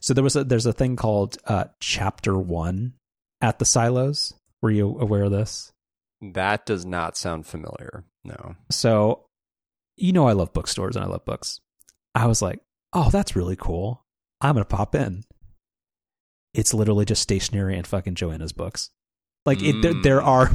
[0.00, 2.94] so there was a there's a thing called uh chapter one
[3.40, 4.32] at the silos.
[4.62, 5.72] Were you aware of this?
[6.32, 8.04] That does not sound familiar.
[8.24, 8.54] No.
[8.70, 9.26] So,
[9.96, 11.60] you know, I love bookstores and I love books.
[12.14, 12.60] I was like,
[12.92, 14.04] oh, that's really cool.
[14.40, 15.24] I'm going to pop in.
[16.54, 18.90] It's literally just stationery and fucking Joanna's books.
[19.44, 20.26] Like, it, there, there Mm.
[20.26, 20.50] are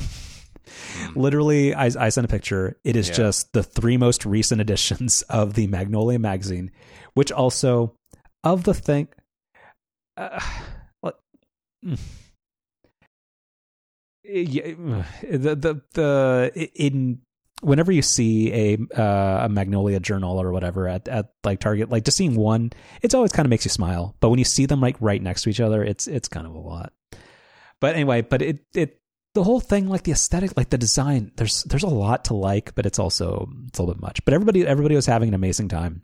[1.15, 2.77] literally, I, I sent a picture.
[2.83, 3.15] It is Yeah.
[3.15, 6.71] just the three most recent editions of the Magnolia magazine,
[7.13, 7.95] which also,
[8.43, 9.09] of the thing,
[10.17, 10.39] uh,
[11.01, 11.19] what-
[11.85, 11.99] mm.
[14.29, 17.21] The the the in
[17.61, 22.05] whenever you see a uh, a Magnolia journal or whatever at at like Target, like
[22.05, 22.71] just seeing one,
[23.01, 24.15] it's always kind of makes you smile.
[24.19, 26.53] But when you see them like right next to each other, it's it's kind of
[26.53, 26.93] a lot.
[27.79, 29.01] But anyway, but it it
[29.35, 32.75] the whole thing, like the aesthetic, like the design, there's there's a lot to like,
[32.75, 34.25] but it's also it's a little bit much.
[34.25, 36.03] But everybody everybody was having an amazing time.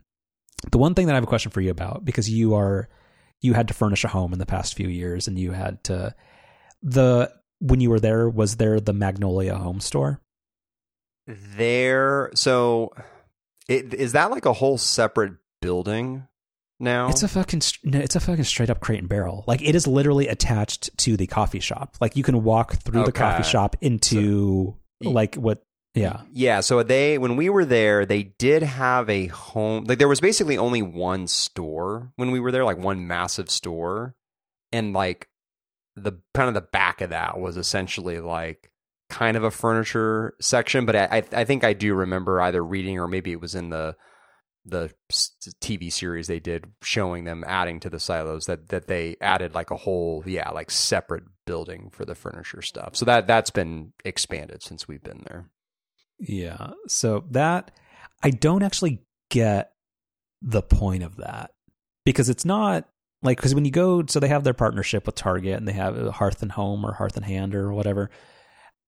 [0.70, 2.88] The one thing that I have a question for you about because you are
[3.42, 6.14] you had to furnish a home in the past few years and you had to
[6.82, 10.20] the when you were there was there the Magnolia home store?
[11.26, 12.30] There.
[12.34, 12.92] So,
[13.68, 16.26] it, is that like a whole separate building
[16.78, 17.08] now?
[17.08, 19.44] It's a fucking no, it's a fucking straight up crate and barrel.
[19.46, 21.96] Like it is literally attached to the coffee shop.
[22.00, 25.62] Like you can walk through the coffee shop into So- like what
[25.96, 26.20] yeah.
[26.30, 29.84] Yeah, so they when we were there, they did have a home.
[29.84, 34.14] Like there was basically only one store when we were there, like one massive store,
[34.72, 35.26] and like
[35.96, 38.70] the kind of the back of that was essentially like
[39.08, 40.86] kind of a furniture section.
[40.86, 43.96] But I I, think I do remember either reading or maybe it was in the
[44.64, 44.92] the
[45.62, 49.70] TV series they did showing them adding to the silos that that they added like
[49.70, 52.96] a whole yeah like separate building for the furniture stuff.
[52.96, 55.50] So that that's been expanded since we've been there.
[56.18, 56.72] Yeah.
[56.88, 57.70] So that
[58.22, 59.72] I don't actually get
[60.42, 61.50] the point of that
[62.04, 62.88] because it's not
[63.26, 65.96] like because when you go, so they have their partnership with Target and they have
[66.14, 68.10] Hearth and Home or Hearth and Hand or whatever.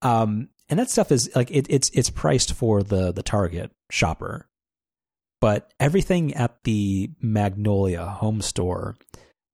[0.02, 4.48] Um, and that stuff is like it, it's it's priced for the the Target shopper,
[5.40, 8.96] but everything at the Magnolia home store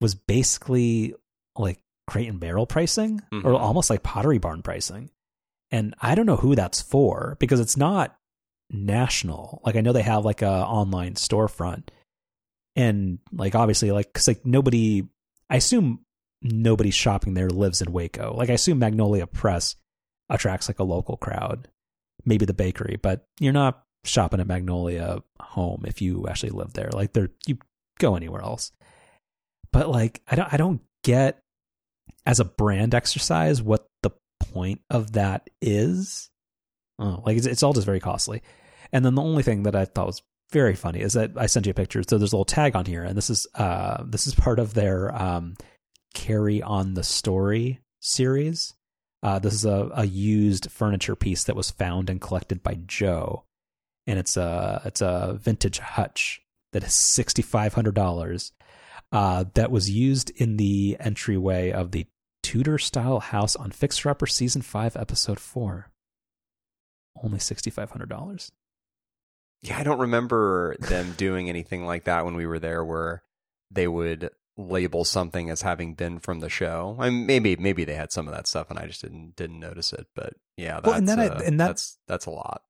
[0.00, 1.14] was basically
[1.56, 3.44] like crate and barrel pricing Mhm.
[3.44, 5.10] or almost like Pottery Barn pricing.
[5.70, 8.16] And I don't know who that's for because it's not
[8.70, 9.62] national.
[9.64, 11.88] Like I know they have like a online storefront,
[12.76, 15.06] and like obviously like because like nobody,
[15.48, 16.00] I assume
[16.42, 18.34] nobody shopping there lives in Waco.
[18.36, 19.76] Like I assume Magnolia Press
[20.28, 21.68] attracts like a local crowd,
[22.24, 26.90] maybe the bakery, but you're not shopping at Magnolia Home if you actually live there.
[26.92, 27.58] Like there, you
[27.98, 28.72] go anywhere else.
[29.72, 31.40] But like I don't, I don't get
[32.26, 34.10] as a brand exercise what the
[34.40, 36.30] point of that is.
[36.98, 38.42] Oh, like it's, it's all just very costly.
[38.92, 41.66] And then the only thing that I thought was very funny is that I sent
[41.66, 42.02] you a picture.
[42.08, 44.74] So there's a little tag on here, and this is uh this is part of
[44.74, 45.56] their um
[46.14, 48.74] carry on the story series.
[49.22, 53.44] Uh, this is a, a used furniture piece that was found and collected by Joe,
[54.06, 56.42] and it's a it's a vintage hutch
[56.72, 58.52] that is sixty five hundred dollars.
[59.10, 62.06] Uh, that was used in the entryway of the
[62.42, 65.90] Tudor style house on Fixer Upper season five, episode four.
[67.22, 68.52] Only sixty five hundred dollars.
[69.64, 73.22] Yeah, I don't remember them doing anything like that when we were there, where
[73.70, 76.96] they would label something as having been from the show.
[77.00, 79.58] I mean, maybe maybe they had some of that stuff, and I just didn't didn't
[79.60, 80.06] notice it.
[80.14, 82.62] But yeah, that's, Well, and I- uh, and that- that's that's a lot.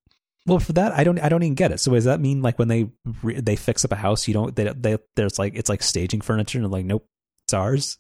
[0.47, 1.81] Well, for that, I don't, I don't even get it.
[1.81, 2.91] So, does that mean like when they
[3.23, 6.21] re- they fix up a house, you don't, they, they, there's like it's like staging
[6.21, 7.09] furniture, and like, nope,
[7.47, 7.97] it's ours.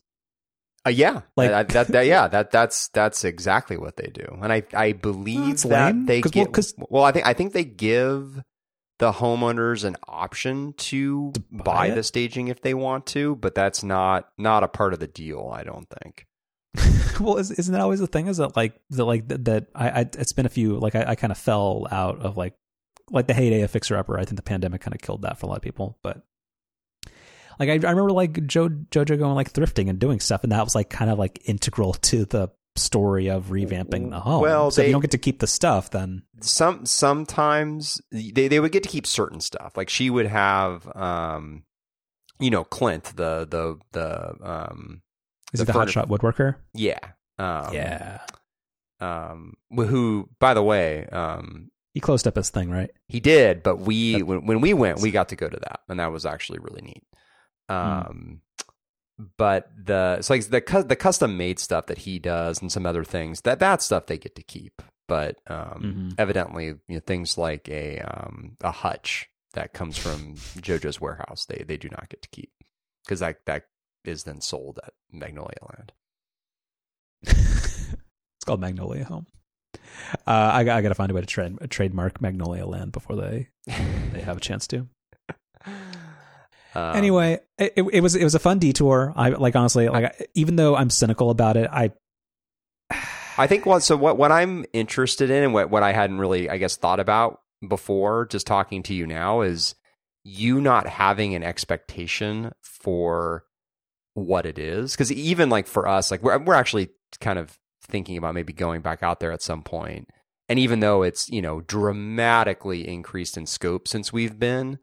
[0.86, 4.52] Uh, yeah, Like- like that, that, Yeah, that that's that's exactly what they do, and
[4.52, 8.42] I I believe that lame, they 'cause- well, Well, I think I think they give
[8.98, 13.54] the homeowners an option to, To buy buy, the staging if they want to, but
[13.54, 15.50] that's not not a part of the deal.
[15.52, 16.26] I don't think.
[17.20, 18.26] well, is, isn't that always the thing?
[18.28, 21.04] Is that like that like that, that I, I it's been a few like I,
[21.08, 22.54] I kind of fell out of like
[23.10, 24.18] like the heyday of Fixer Upper.
[24.18, 26.22] I think the pandemic kind of killed that for a lot of people, but.
[27.56, 30.64] Like I, I remember like Joe Jojo going like thrifting and doing stuff, and that
[30.64, 34.42] was like kind of like integral to the story of revamping the home.
[34.42, 38.60] Well, so if you don't get to keep the stuff, then Some sometimes they they
[38.60, 39.76] would get to keep certain stuff.
[39.76, 41.64] Like she would have, um,
[42.40, 45.02] you know, Clint the the the um
[45.52, 46.56] is The it the furniture- hotshot woodworker?
[46.74, 46.98] yeah
[47.38, 48.18] um, yeah,
[49.00, 52.90] um who by the way um he closed up his thing, right?
[53.06, 56.00] He did, but we when, when we went, we got to go to that, and
[56.00, 57.04] that was actually really neat.
[57.68, 58.40] Um,
[59.38, 63.04] but the it's like the the custom made stuff that he does and some other
[63.04, 66.14] things that that stuff they get to keep, but um, Mhm.
[66.18, 71.64] evidently you know, things like a um a hutch that comes from JoJo's warehouse they
[71.66, 72.50] they do not get to keep
[73.04, 73.66] because that that
[74.04, 75.92] is then sold at Magnolia Land.
[77.22, 79.26] it's called Magnolia Home.
[80.26, 83.48] Uh, I, I got to find a way to trade, trademark Magnolia Land before they
[84.12, 84.88] they have a chance to.
[86.74, 89.12] Um, anyway, it, it, was it was a fun detour.
[89.16, 91.92] I like honestly, like I- even though I'm cynical about it, I
[93.38, 96.48] I think what so what what I'm interested in and what what I hadn't really
[96.48, 99.74] I guess thought about before just talking to you now is
[100.22, 103.44] you not having an expectation for
[104.14, 108.16] what it is cuz even like for us like we're we're actually kind of thinking
[108.16, 110.08] about maybe going back out there at some point
[110.48, 114.78] and even though it's you know dramatically increased in scope since we've been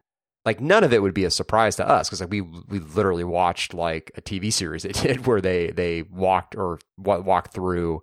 [0.45, 3.23] like none of it would be a surprise to us because like we we literally
[3.23, 8.01] watched like a TV series they did where they they walked or wa- walked through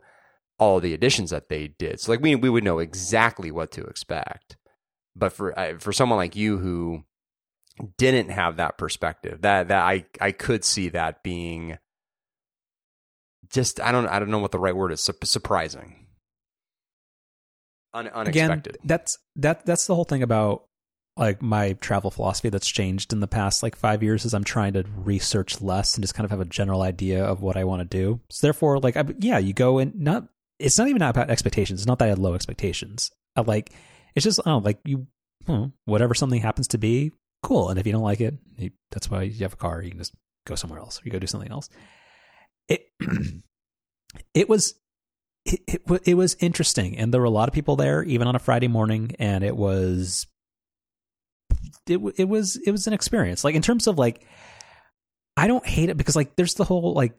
[0.58, 2.00] all the additions that they did.
[2.00, 4.56] So like we we would know exactly what to expect.
[5.16, 7.04] But for uh, for someone like you who
[7.96, 11.78] didn't have that perspective, that that I I could see that being
[13.50, 16.06] just I don't I don't know what the right word is Sup- surprising.
[17.94, 18.78] Un- again unexpected.
[18.84, 20.64] that's that that's the whole thing about
[21.18, 24.74] like my travel philosophy that's changed in the past like five years is I'm trying
[24.74, 27.80] to research less and just kind of have a general idea of what I want
[27.80, 28.20] to do.
[28.30, 31.80] So therefore, like I, yeah, you go and not it's not even about expectations.
[31.80, 33.10] It's not that I had low expectations.
[33.36, 33.72] I like
[34.14, 35.06] it's just oh like you
[35.46, 37.12] hmm, whatever something happens to be
[37.42, 39.82] cool, and if you don't like it, you, that's why you have a car.
[39.82, 40.14] You can just
[40.46, 41.68] go somewhere else or you go do something else.
[42.68, 42.86] It
[44.34, 44.74] it was
[45.44, 48.36] it, it it was interesting, and there were a lot of people there, even on
[48.36, 50.26] a Friday morning, and it was
[51.86, 53.44] it it was it was an experience.
[53.44, 54.26] Like in terms of like,
[55.36, 57.12] I don't hate it because like there's the whole like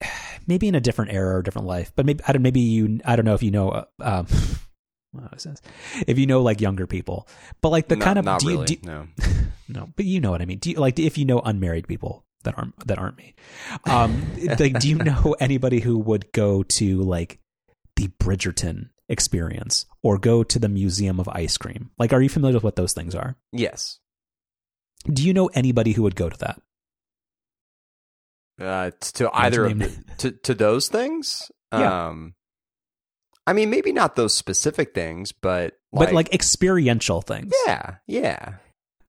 [0.46, 3.16] maybe in a different era or different life, but maybe I don't maybe you I
[3.16, 4.26] don't know if you know uh, um.
[5.12, 5.60] what was this?
[6.06, 7.28] If you know like younger people,
[7.60, 9.06] but like the kind of not do you- really do- no.
[9.68, 10.58] no, but you know what I mean.
[10.58, 13.34] Do you like if you know unmarried people that aren't that aren't me.
[13.84, 14.22] Um,
[14.58, 17.38] like, do you know anybody who would go to like
[17.96, 21.90] the Bridgerton experience or go to the Museum of Ice Cream?
[21.98, 23.36] Like, are you familiar with what those things are?
[23.52, 23.98] Yes.
[25.10, 26.60] Do you know anybody who would go to that?
[28.60, 31.50] Uh, to either of the, to to those things.
[31.72, 32.08] Yeah.
[32.08, 32.34] Um,
[33.46, 37.54] I mean, maybe not those specific things, but but like experiential things.
[37.66, 38.54] yeah, yeah,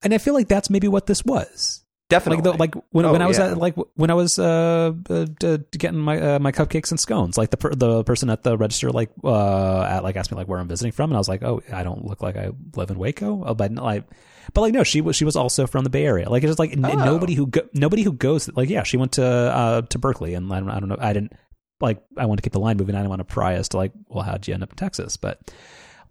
[0.03, 1.83] and I feel like that's maybe what this was.
[2.09, 2.43] Definitely.
[2.43, 3.51] Like the, like when, Oh, when I was yeah.
[3.51, 5.25] at like when I was uh, uh
[5.71, 8.91] getting my uh, my cupcakes and scones, like the per- the person at the register
[8.91, 11.43] like uh at like asked me like where I'm visiting from, and I was like,
[11.43, 14.05] oh, I don't look like I live in Waco, oh, but like.
[14.51, 16.27] But like no, she was she was also from the Bay Area.
[16.27, 17.05] Like it's just like n- Oh.
[17.05, 20.51] nobody who go, nobody who goes like yeah, she went to uh to Berkeley, and
[20.51, 21.33] I don't, I don't know, I didn't
[21.79, 22.95] like I want to keep the line moving.
[22.95, 25.17] I didn't want to pry as to like well how'd you end up in Texas,
[25.17, 25.53] but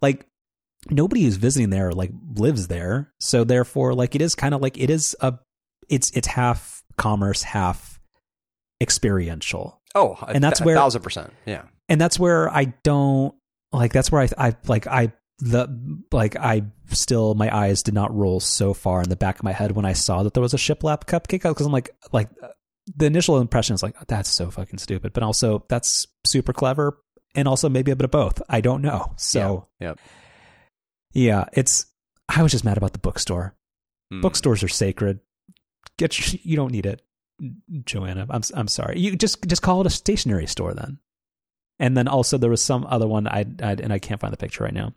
[0.01, 0.25] like
[0.89, 4.77] nobody who's visiting there like lives there, so therefore like it is kind of like
[4.77, 5.33] it is a
[5.89, 7.99] it's it's half commerce, half
[8.81, 11.33] experiential, oh, a and that's th- where- a thousand percent.
[11.45, 13.35] Yeah, and that's where I don't
[13.71, 13.93] like.
[13.93, 15.67] That's where I I like I the
[16.11, 19.53] like I still my eyes did not roll so far in the back of my
[19.53, 22.29] head when I saw that there was a shiplap cupcake because I'm like like
[22.95, 26.99] the initial impression is like oh, that's so fucking stupid, but also that's super clever
[27.35, 28.41] and also maybe a bit of both.
[28.49, 29.13] I don't know.
[29.17, 29.89] So yeah.
[29.89, 29.99] Yep.
[31.13, 31.85] yeah, it's
[32.27, 33.55] I was just mad about the bookstore.
[34.11, 34.21] Hmm.
[34.21, 35.19] Bookstores are sacred.
[35.97, 37.01] Get you don't need it,
[37.85, 38.25] Joanna.
[38.29, 38.99] I'm I'm sorry.
[38.99, 40.99] You just just call it a stationery store then.
[41.79, 44.37] And then also there was some other one I I and I can't find the
[44.37, 44.93] picture right now.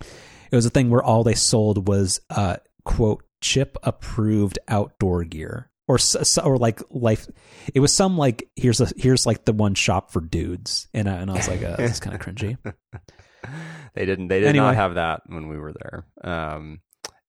[0.00, 5.70] It was a thing where all they sold was uh quote chip approved outdoor gear
[5.88, 5.98] or
[6.42, 7.28] or like life.
[7.74, 11.14] It was some like here's a here's like the one shop for dudes and I,
[11.14, 12.56] and I was like uh, this is kind of cringy.
[13.94, 14.28] they didn't.
[14.28, 14.66] They did Anyway.
[14.66, 16.06] not have that when we were there.
[16.22, 16.80] Um,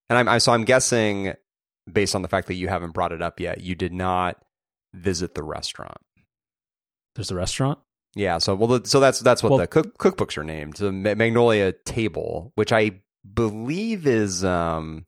[0.10, 1.34] and I'm I, so I'm guessing
[1.92, 4.38] based on the fact that you haven't brought it up yet, you did not
[4.94, 5.98] visit the restaurant.
[7.16, 7.80] There's a restaurant.
[8.16, 10.76] Yeah, so well, so that's that's what Well- the cook, cookbooks are named.
[10.76, 13.02] The Ma- Magnolia Table, which I
[13.34, 15.06] believe is um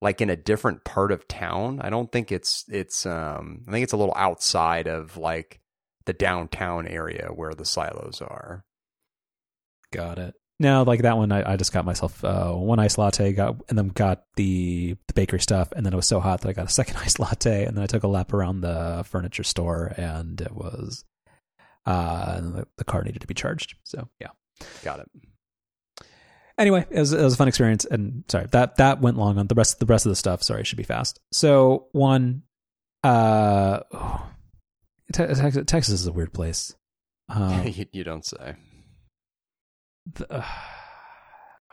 [0.00, 1.80] like in a different part of town.
[1.80, 5.60] I don't think it's it's um I think it's a little outside of like
[6.06, 8.64] the downtown area where the silos are.
[9.92, 10.34] Got it.
[10.60, 13.76] No, like that one, I, I just got myself uh, one iced latte, got and
[13.76, 16.66] then got the the bakery stuff, and then it was so hot that I got
[16.66, 20.40] a second iced latte, and then I took a lap around the furniture store, and
[20.40, 21.04] it was
[21.84, 23.74] uh the, the car needed to be charged.
[23.84, 24.28] So yeah.
[24.84, 25.10] Got it.
[26.58, 29.46] Anyway, it was, it was a fun experience, and sorry that that went long on
[29.46, 29.80] the rest.
[29.80, 31.18] The rest of the stuff, sorry, it should be fast.
[31.32, 32.42] So one,
[33.02, 34.26] uh, oh,
[35.12, 36.74] Te- Texas, Texas is a weird place.
[37.28, 38.56] Um, you, you don't say.
[40.06, 40.44] The, uh,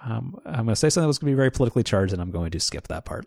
[0.04, 2.32] um, I'm going to say something that's going to be very politically charged, and I'm
[2.32, 3.26] going to skip that part.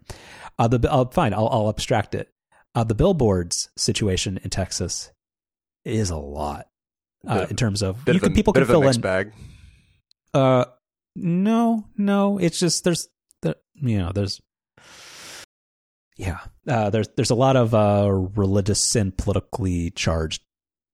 [0.59, 2.29] Uh, the uh, fine, I'll, I'll abstract it.
[2.75, 5.13] Uh, the billboards situation in Texas
[5.85, 6.67] is a lot
[7.27, 9.01] uh, in terms of you can a, people can fill in.
[9.01, 9.33] bag.
[10.33, 10.65] Uh,
[11.15, 13.09] no, no, it's just there's
[13.43, 14.41] the you know there's
[16.17, 20.43] yeah uh, there's there's a lot of uh, religious and politically charged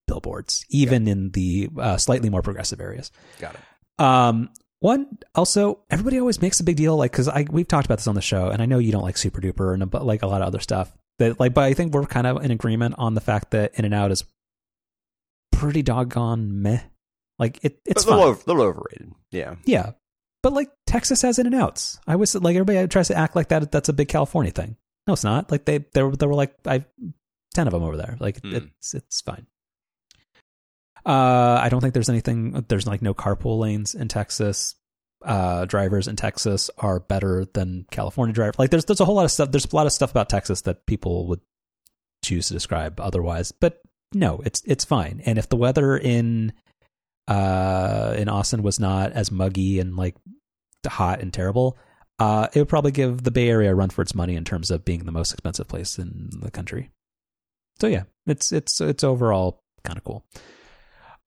[0.09, 3.13] billboards, even in the uh, slightly more progressive areas.
[3.39, 3.61] Got it.
[3.99, 7.99] Um, one also, everybody always makes a big deal, like because I we've talked about
[7.99, 10.23] this on the show, and I know you don't like Super Duper and but like
[10.23, 10.97] a lot of other stuff.
[11.19, 13.85] That like, but I think we're kind of in agreement on the fact that In
[13.85, 14.25] and Out is
[15.53, 16.81] pretty doggone meh.
[17.41, 19.13] Like it, it's a little, over, little overrated.
[19.33, 19.57] Yeah.
[19.65, 19.93] yeah,
[20.43, 21.99] but like Texas has In and Outs.
[22.07, 23.71] I was like everybody tries to act like that.
[23.73, 24.77] That's a big California thing.
[25.07, 25.51] No, it's not.
[25.51, 26.85] Like they there were there were like I
[27.55, 28.17] ten of them over there.
[28.21, 28.55] Like Hmm.
[28.55, 29.47] it's it's fine.
[31.09, 32.67] Uh, I don't think there's anything.
[32.69, 34.75] There's like no carpool lanes in Texas.
[35.25, 38.59] Uh, drivers in Texas are better than California drivers.
[38.59, 39.51] Like there's there's a whole lot of stuff.
[39.51, 41.41] There's a lot of stuff about Texas that people would
[42.23, 43.53] choose to describe otherwise.
[43.53, 43.81] But
[44.13, 45.23] no, it's it's fine.
[45.25, 46.53] And if the weather in
[47.27, 50.15] uh in Austin was not as muggy and like
[50.87, 51.79] hot and terrible,
[52.19, 54.71] uh, it would probably give the Bay Area a run for its money in terms
[54.71, 56.91] of being the most expensive place in the country.
[57.81, 60.27] So yeah, it's it's it's overall kind of cool.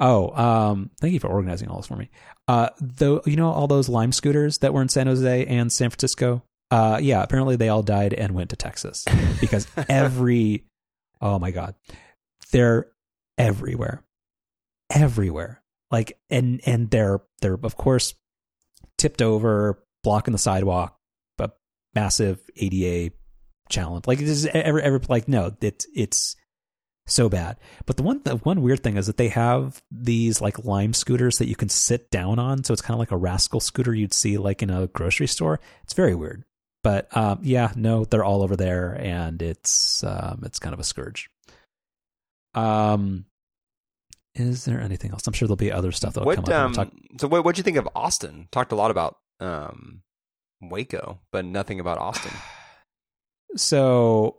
[0.01, 2.09] Oh, um, thank you for organizing all this for me.
[2.47, 5.91] Uh, though you know all those Lime scooters that were in San Jose and San
[5.91, 6.43] Francisco.
[6.71, 9.05] Uh, yeah, apparently they all died and went to Texas
[9.41, 10.65] because every,
[11.21, 11.75] oh my god,
[12.51, 12.87] they're
[13.37, 14.03] everywhere,
[14.89, 15.61] everywhere.
[15.91, 18.15] Like and and they're they're of course
[18.97, 20.97] tipped over, blocking the sidewalk,
[21.37, 21.59] but
[21.93, 23.13] massive ADA
[23.69, 24.07] challenge.
[24.07, 26.35] Like it is every every like no, it's it's
[27.11, 27.57] so bad.
[27.85, 31.37] But the one the one weird thing is that they have these like lime scooters
[31.39, 34.13] that you can sit down on, so it's kind of like a rascal scooter you'd
[34.13, 35.59] see like in a grocery store.
[35.83, 36.43] It's very weird.
[36.83, 40.83] But um, yeah, no, they're all over there, and it's um, it's kind of a
[40.83, 41.29] scourge.
[42.55, 43.25] Um,
[44.33, 45.27] is there anything else?
[45.27, 46.51] I'm sure there'll be other stuff that'll What come up.
[46.51, 48.47] um, talk- so what what'd you think of Austin?
[48.51, 50.01] Talked a lot about um
[50.61, 52.31] Waco, but nothing about Austin.
[53.55, 54.37] so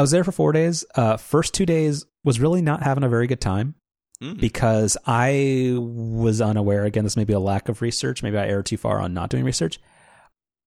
[0.00, 0.82] I was there for four days.
[0.94, 3.74] Uh, first two days was really not having a very good time
[4.22, 4.40] Mm.
[4.40, 6.84] because I was unaware.
[6.84, 8.22] Again, this may be a lack of research.
[8.22, 9.78] Maybe I erred too far on not doing research.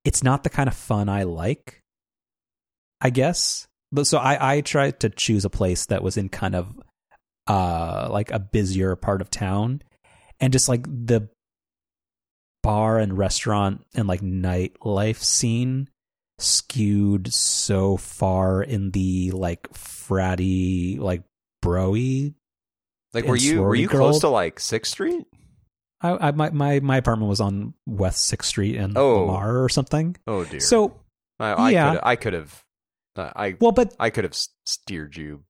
[0.05, 1.81] It's not the kind of fun I like,
[3.01, 3.67] I guess.
[3.91, 6.79] But so I, I tried to choose a place that was in kind of
[7.47, 9.81] uh like a busier part of town
[10.39, 11.27] and just like the
[12.61, 15.89] bar and restaurant and like nightlife scene
[16.43, 21.23] skewed so far in the like fratty like
[21.63, 22.33] broy
[23.13, 25.25] like, were you were you close to like Sixth Street?
[26.01, 29.25] I, I my, my my apartment was on West Sixth Street in Oh.
[29.25, 30.17] Lamar or something.
[30.25, 30.59] Oh dear.
[30.59, 30.99] So
[31.39, 31.91] I, I yeah.
[31.91, 32.63] could I could have
[33.15, 35.43] uh, I well, but I could have steered you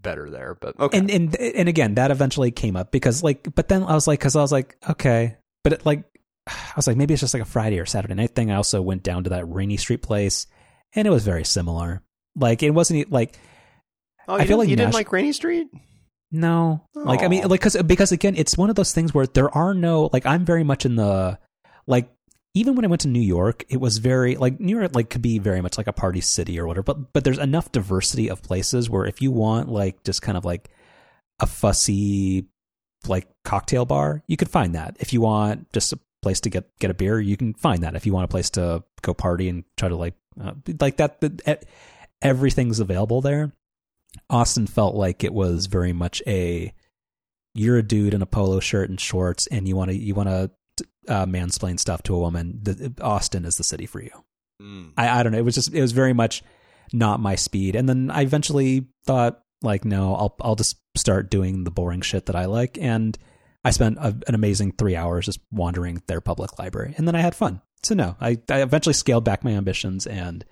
[0.00, 0.96] better there, but okay.
[0.96, 4.20] and and and again, that eventually came up because like, but then I was like,
[4.20, 6.04] because I was like, okay, but it, like,
[6.48, 8.50] I was like, maybe it's just like a Friday or Saturday night thing.
[8.50, 10.46] I also went down to that Rainy Street place,
[10.94, 12.02] and it was very similar.
[12.36, 13.38] Like it wasn't like
[14.26, 15.68] oh, I you feel didn't- like you didn't like Rainy Street.
[16.30, 17.48] No, like I mean, oh.
[17.48, 20.44] like because because again, it's one of those things where there are no like I'm
[20.44, 21.38] very much in the
[21.86, 22.10] like
[22.54, 25.22] even when I went to New York, it was very like New York like could
[25.22, 28.42] be very much like a party city or whatever, but but there's enough diversity of
[28.42, 30.68] places where if you want like just kind of like
[31.40, 32.46] a fussy
[33.06, 34.96] like cocktail bar, you could find that.
[35.00, 37.94] If you want just a place to get get a beer, you can find that.
[37.94, 41.20] If you want a place to go party and try to like uh, like that,
[41.20, 41.64] that
[42.22, 43.52] everything's available there.
[44.30, 46.72] Austin felt like it was very much a
[47.54, 50.28] you're a dude in a polo shirt and shorts and you want to you want
[50.28, 50.50] to
[51.08, 52.58] uh, mansplain stuff to a woman.
[52.62, 54.10] The, Austin is the city for you.
[54.62, 54.92] Mm.
[54.96, 55.38] I, I don't know.
[55.38, 56.42] It was just it was very much
[56.92, 57.76] not my speed.
[57.76, 62.26] And then I eventually thought like, no, I'll I'll just start doing the boring shit
[62.26, 62.78] that I like.
[62.80, 63.16] And
[63.64, 67.20] I spent a, an amazing three hours just wandering their public library, and then I
[67.20, 67.60] had fun.
[67.82, 70.44] So no, I, I eventually scaled back my ambitions and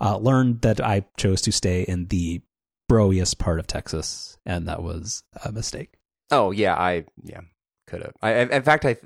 [0.00, 2.42] uh, learned that I chose to stay in the
[2.88, 5.94] broiest part of Texas, and that was a mistake.
[6.30, 7.40] Oh yeah, I yeah
[7.86, 8.12] could have.
[8.22, 8.96] I in fact I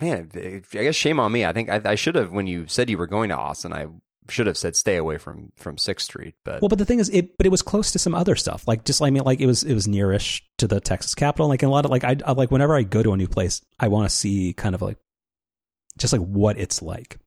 [0.00, 1.44] man I guess shame on me.
[1.44, 3.72] I think I, I should have when you said you were going to Austin.
[3.72, 3.86] I
[4.28, 6.34] should have said stay away from from Sixth Street.
[6.44, 8.66] But Well, but the thing is, it but it was close to some other stuff.
[8.66, 11.48] Like just I mean, like it was it was nearish to the Texas Capitol.
[11.48, 13.28] Like in a lot of like I, I like whenever I go to a new
[13.28, 14.98] place, I want to see kind of like
[15.98, 17.18] just like what it's like,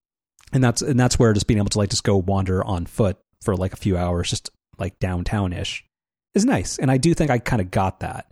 [0.51, 3.17] and that's and that's where just being able to like just go wander on foot
[3.43, 4.49] for like a few hours, just
[4.79, 5.85] like downtown ish,
[6.33, 6.77] is nice.
[6.77, 8.31] And I do think I kind of got that,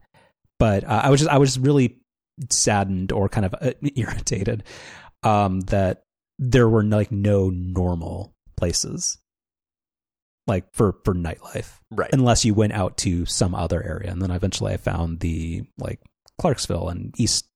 [0.59, 1.99] but uh, I was just I was really
[2.51, 4.63] saddened or kind of uh, irritated
[5.23, 6.03] um, that
[6.39, 9.17] there were like no normal places
[10.47, 11.79] like for for nightlife.
[11.91, 14.11] Right, unless you went out to some other area.
[14.11, 15.99] And then eventually i found the like
[16.39, 17.47] clarksville and east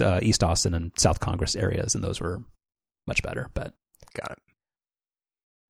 [0.00, 2.42] uh, east austin and south congress areas and those were
[3.06, 3.74] much better but
[4.14, 4.38] got it.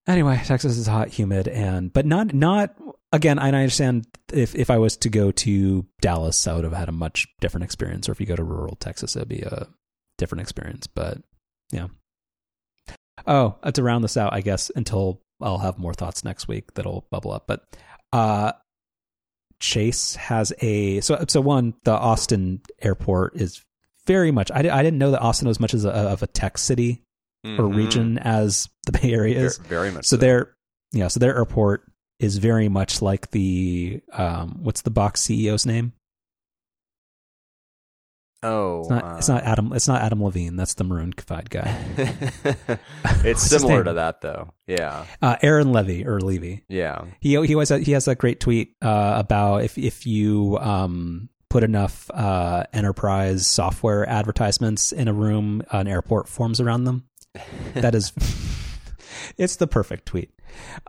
[0.06, 2.76] anyway texas is hot humid and but not not
[3.12, 6.88] again i understand if if i was to go to dallas i would have had
[6.88, 9.66] a much different experience or if you go to rural texas it'd be a
[10.16, 11.18] different experience but
[11.72, 11.88] yeah
[13.26, 16.74] oh uh, to round this out i guess until i'll have more thoughts next week
[16.74, 17.64] that'll bubble up but
[18.12, 18.52] uh
[19.60, 23.62] chase has a so so one the austin airport is
[24.06, 26.56] very much i, I didn't know that austin was much as a, of a tech
[26.58, 27.02] city
[27.44, 27.74] or Mhm.
[27.74, 29.56] region as the Bay Area is.
[29.58, 30.54] very much So their
[30.92, 31.84] yeah, so their airport
[32.18, 35.94] is very much like the um what's the box CEO's name?
[38.42, 41.84] Oh, It's not it's not Adam it's not Adam Levine, that's the Maroon 5 guy.
[43.24, 44.54] it's similar to that though.
[44.66, 46.64] Yeah, Uh Aaron Levie or Levy.
[46.68, 47.04] yeah.
[47.20, 51.62] He he always he has a great tweet uh about if if you um put
[51.64, 57.04] enough uh enterprise software advertisements in a room an airport forms around them.
[57.74, 58.12] that is
[59.36, 60.30] it's the perfect tweet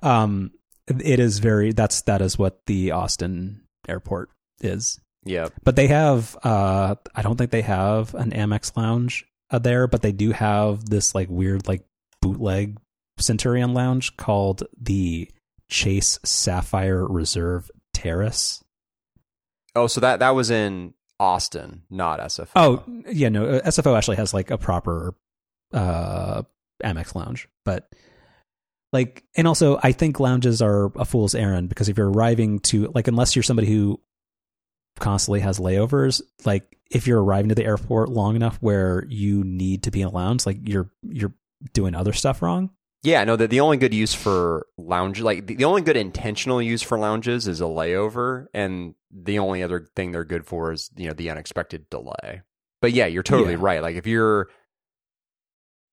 [0.01, 0.51] um
[0.87, 4.29] it is very that's that is what the austin airport
[4.61, 5.47] is yeah.
[5.63, 10.01] but they have uh i don't think they have an amex lounge uh, there but
[10.01, 11.83] they do have this like weird like
[12.21, 12.77] bootleg
[13.19, 15.29] centurion lounge called the
[15.69, 18.63] chase sapphire reserve terrace
[19.73, 22.49] Oh, so that that was in Austin, not SFO.
[22.57, 25.13] oh yeah no uh, sfo actually has like a proper
[25.73, 26.41] uh
[26.83, 27.87] amex lounge but
[28.91, 32.91] like and also i think lounges are a fool's errand because if you're arriving to
[32.95, 33.97] like unless you're somebody who
[35.01, 39.83] constantly has layovers like if you're arriving to the airport long enough where you need
[39.83, 41.33] to be in a lounge like you're you're
[41.73, 42.69] doing other stuff wrong
[43.03, 46.61] Yeah, no, the, the only good use for lounge, like the, the only good intentional
[46.61, 50.89] use for lounges is a layover, and the only other thing they're good for is
[50.95, 52.41] you know the unexpected delay.
[52.79, 53.59] But yeah, you're totally Yeah.
[53.69, 53.81] right.
[53.81, 54.49] Like if you're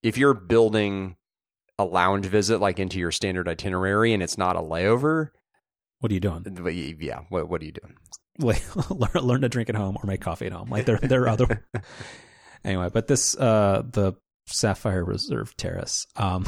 [0.03, 1.17] if you're building
[1.79, 5.31] a lounge visit like into your standard itinerary and it's not a layover,
[6.01, 6.45] What are you doing?
[7.01, 7.95] yeah, what what are you doing?
[8.41, 10.71] like learn, learn to drink at home or make coffee at home.
[10.71, 11.67] Like there there are other
[12.65, 12.89] anyway.
[12.93, 14.15] But this uh the
[14.47, 16.47] Sapphire Reserve Terrace, um,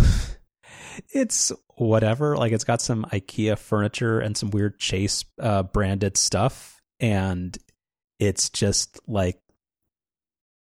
[1.13, 2.37] it's whatever.
[2.37, 7.57] Like it's got some IKEA furniture and some weird Chase uh, branded stuff, and
[8.19, 9.41] it's just like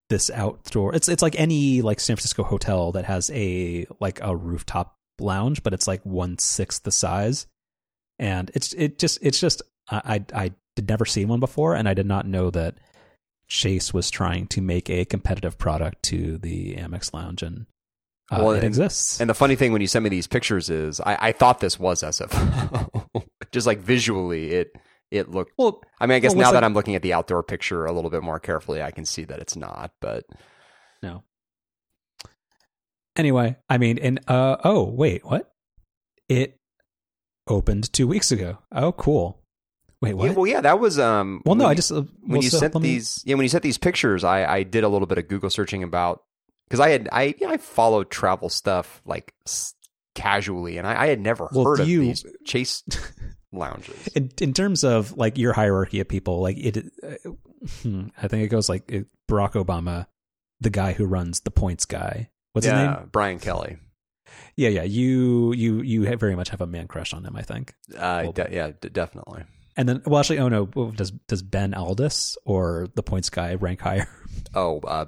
[0.09, 0.93] this outdoor.
[0.93, 5.63] It's it's like any like San Francisco hotel that has a like a rooftop lounge,
[5.63, 7.47] but it's like one sixth the size,
[8.19, 11.93] and it's it just it's just I I, Did never see one before, and I
[11.93, 12.75] did not know that
[13.47, 17.67] Chase was trying to make a competitive product to the Amex Lounge, and
[18.31, 19.21] uh, Well, it and- exists.
[19.21, 21.79] And the funny thing when you sent me these pictures is I, I thought this
[21.79, 23.03] was SFO.
[23.51, 24.71] Just like visually it
[25.11, 27.43] it looked well, I mean I guess Well, now that I'm looking at the outdoor
[27.43, 30.23] picture a little bit more carefully I can see that it's not, but
[31.03, 31.21] no.
[33.15, 35.53] Anyway, I mean, and uh oh wait, what?
[36.27, 36.57] It
[37.47, 38.57] opened two weeks ago.
[38.71, 39.42] Oh, cool.
[40.03, 40.25] Wait, what?
[40.27, 42.75] Yeah, well yeah, that was um well, no, I just uh, when you so sent
[42.75, 45.27] me- these yeah when you sent these pictures I I did a little bit of
[45.27, 46.23] Google searching about
[46.67, 49.73] because I had I you know, I followed travel stuff like s-
[50.15, 52.83] casually and I, I had never Well, heard of you- these chase
[53.51, 54.07] lounges.
[54.15, 57.29] in in terms of like your hierarchy of people, like it, uh,
[57.81, 60.07] hmm, I think it goes like it, Barack Obama,
[60.59, 62.29] the guy who runs the points guy.
[62.53, 63.09] What's his name?
[63.11, 63.77] Brian Kelly.
[64.55, 64.83] Yeah, yeah.
[64.83, 67.73] You you you very much have a man crush on him, I think.
[67.97, 69.43] Uh, de- yeah, d- definitely.
[69.75, 73.81] And then, well, actually, oh no, does does Ben Aldis or the points guy rank
[73.81, 74.07] higher?
[74.55, 75.05] Oh, uh,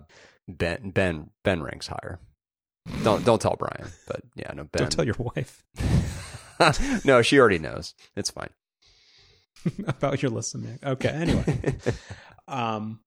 [0.47, 2.19] Ben Ben Ben ranks higher.
[3.03, 4.83] Don't don't tell Brian, but yeah, no Ben.
[4.83, 5.63] Don't tell your wife
[7.05, 7.93] no, she already knows.
[8.15, 8.49] It's fine.
[9.87, 10.79] about your listening.
[10.83, 11.75] Okay, anyway.
[12.47, 12.99] um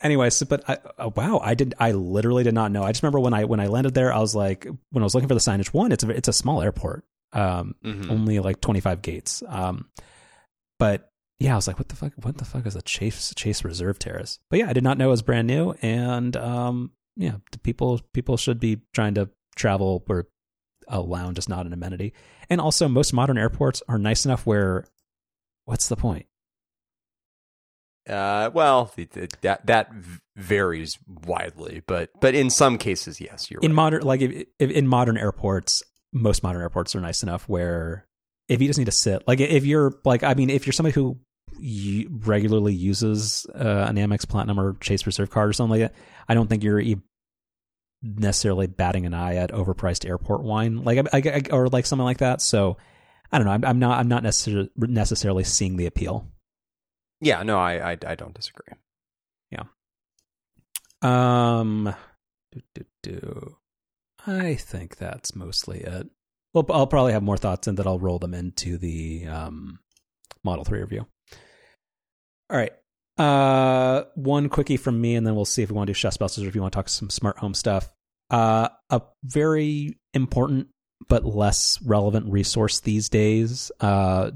[0.00, 3.02] anyway so but I, oh, wow i did i literally did not know i just
[3.02, 5.34] remember when i when i landed there i was like when i was looking for
[5.34, 8.08] the signage one it's a it's a small airport um Mhm.
[8.10, 9.88] only like 25 gates um
[10.78, 13.64] but yeah i was like what the fuck what the fuck is a chase chase
[13.64, 14.38] reserve terrace?
[14.50, 18.00] But yeah i did not know it was brand new and um yeah the people
[18.12, 20.26] people should be trying to travel where
[20.88, 22.12] a lounge is not an amenity.
[22.50, 24.86] And also most modern airports are nice enough where
[25.64, 26.26] what's the point?
[28.08, 29.90] Uh, well, th- th- that that
[30.34, 33.76] varies widely, but but in some cases, yes, you're in right.
[33.76, 38.06] modern like if, if in modern airports most modern airports are nice enough where
[38.48, 40.94] if you just need to sit like if you're like i mean if you're somebody
[40.94, 41.16] who
[42.24, 45.98] regularly uses uh, an amex platinum or chase reserve card or something like that
[46.28, 46.82] i don't think you're
[48.02, 52.04] necessarily batting an eye at overpriced airport wine like I, I, I- or like something
[52.04, 52.76] like that so
[53.32, 56.26] i don't know i'm, I'm not i'm not necessarily necessarily seeing the appeal
[57.20, 58.74] yeah, no, I, I I don't disagree.
[59.50, 59.64] Yeah.
[61.02, 61.92] Um,
[62.52, 63.56] do, do, do.
[64.26, 66.08] I think that's mostly it.
[66.66, 69.78] Well, I'll probably have more thoughts and that I'll roll them into the um,
[70.42, 71.06] Model 3 review.
[72.50, 72.72] All right.
[73.16, 76.44] Uh, one quickie from me, and then we'll see if we want to do Chefsbusters
[76.44, 77.90] or if you want to talk some smart home stuff.
[78.30, 80.68] Uh, a very important
[81.08, 84.32] but less relevant resource these days, uh,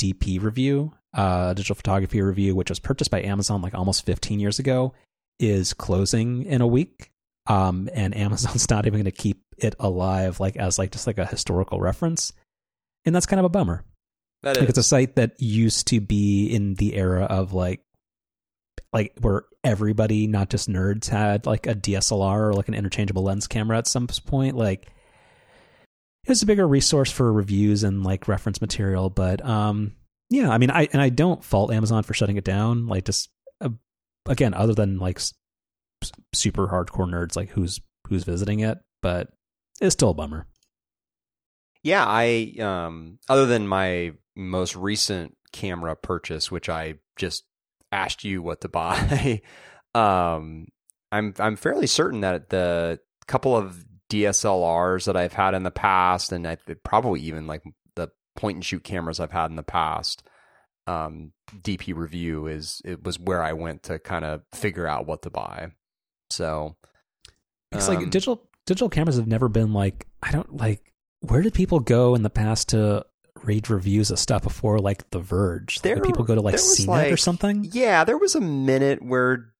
[0.00, 4.94] DPReview, uh, digital photography review, which was purchased by Amazon like almost 15 years ago,
[5.40, 7.10] is closing in a week.
[7.46, 11.18] Um, and Amazon's not even going to keep it alive, like as like just like
[11.18, 12.32] a historical reference,
[13.04, 13.84] and that's kind of a bummer.
[14.42, 17.80] That Like it's a site that used to be in the era of like,
[18.92, 23.46] like where everybody, not just nerds, had like a DSLR or like an interchangeable lens
[23.46, 24.56] camera at some point.
[24.56, 24.86] Like
[26.24, 29.10] it was a bigger resource for reviews and like reference material.
[29.10, 29.94] But um,
[30.28, 32.86] yeah, I mean, I and I don't fault Amazon for shutting it down.
[32.88, 33.30] Like just
[33.60, 33.70] uh,
[34.26, 35.32] again, other than like s-
[36.34, 39.30] super hardcore nerds, like who's who's visiting it, but
[39.80, 40.46] it's still a bummer.
[41.82, 47.44] Yeah, I um other than my most recent camera purchase, which I just
[47.92, 49.42] asked you what to buy,
[49.94, 50.66] um
[51.12, 56.32] I'm I'm fairly certain that the couple of DSLRs that I've had in the past
[56.32, 57.62] and I probably even like
[57.94, 60.22] the point and shoot cameras I've had in the past
[60.86, 65.30] um DPReview is it was where I went to kind of figure out what to
[65.30, 65.72] buy.
[66.30, 66.76] So
[67.72, 71.54] It's um, like digital digital cameras have never been like I don't like where did
[71.54, 73.04] people go in the past to
[73.42, 75.76] read reviews of stuff before like The Verge?
[75.78, 77.68] Like, There- did people go to like CNET or something?
[77.72, 79.52] Yeah, there was a minute where,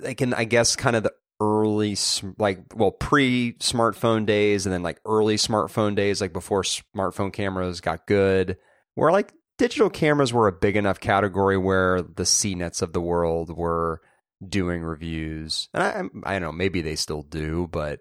[0.00, 1.96] like, in I guess kind of the early
[2.38, 7.80] like well pre smartphone days and then like early smartphone days like before smartphone cameras
[7.80, 8.56] got good
[8.94, 13.54] where like digital cameras were a big enough category where the CNETs of the world
[13.54, 14.00] were
[14.48, 17.98] doing reviews and I I don't know maybe they still do but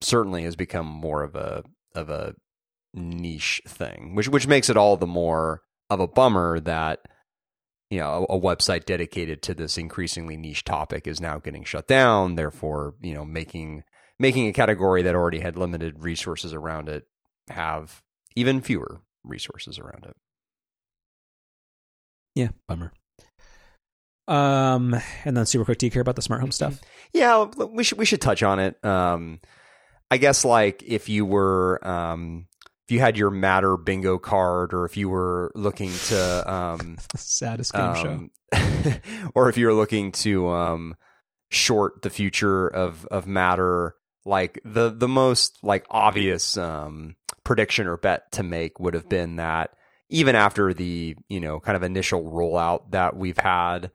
[0.00, 1.62] certainly has become more of a
[1.94, 2.34] of a
[2.94, 7.00] niche thing which which makes it all the more of a bummer that
[7.90, 11.86] you know a, a, website dedicated to this increasingly niche topic is now getting shut
[11.86, 13.82] down therefore you know making
[14.18, 17.04] making a category that already had limited resources around it
[17.48, 18.02] have
[18.34, 20.16] even fewer resources around it.
[22.34, 22.92] Yeah bummer.
[24.26, 24.94] Um
[25.24, 26.80] and then super quick do you care about the smart home stuff?
[27.12, 28.82] Yeah we should we should touch on it.
[28.84, 29.40] Um
[30.10, 32.48] i guess like if you were um
[32.88, 37.74] if you had your Matter bingo card, or if you were looking to um, saddest
[37.74, 38.92] game um, show,
[39.34, 40.96] or if you were looking to um,
[41.50, 43.94] short the future of of Matter,
[44.24, 47.14] like the the most like obvious um,
[47.44, 49.74] prediction or bet to make would have been that
[50.08, 53.90] even after the you know kind of initial rollout that we've had,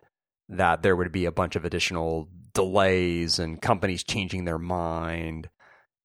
[0.50, 5.50] that there would be a bunch of additional delays and companies changing their mind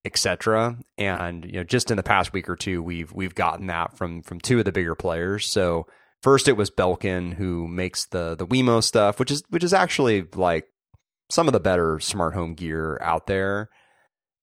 [0.05, 0.79] etc.
[0.97, 4.23] And you know, just in the past week or two, we've we've gotten that from
[4.23, 5.47] from two of the bigger players.
[5.47, 5.87] So
[6.23, 10.27] first, it was Belkin who makes the the Wemo stuff, which is which is actually
[10.35, 10.67] like
[11.31, 13.69] some of the better smart home gear out there.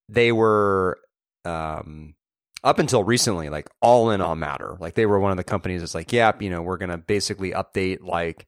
[0.08, 1.00] They were
[1.46, 2.16] um,
[2.64, 4.78] up until recently like all in on Matter.
[4.80, 6.98] Like they were one of the companies that's like, yep, yeah, you know, we're gonna
[6.98, 8.46] basically update like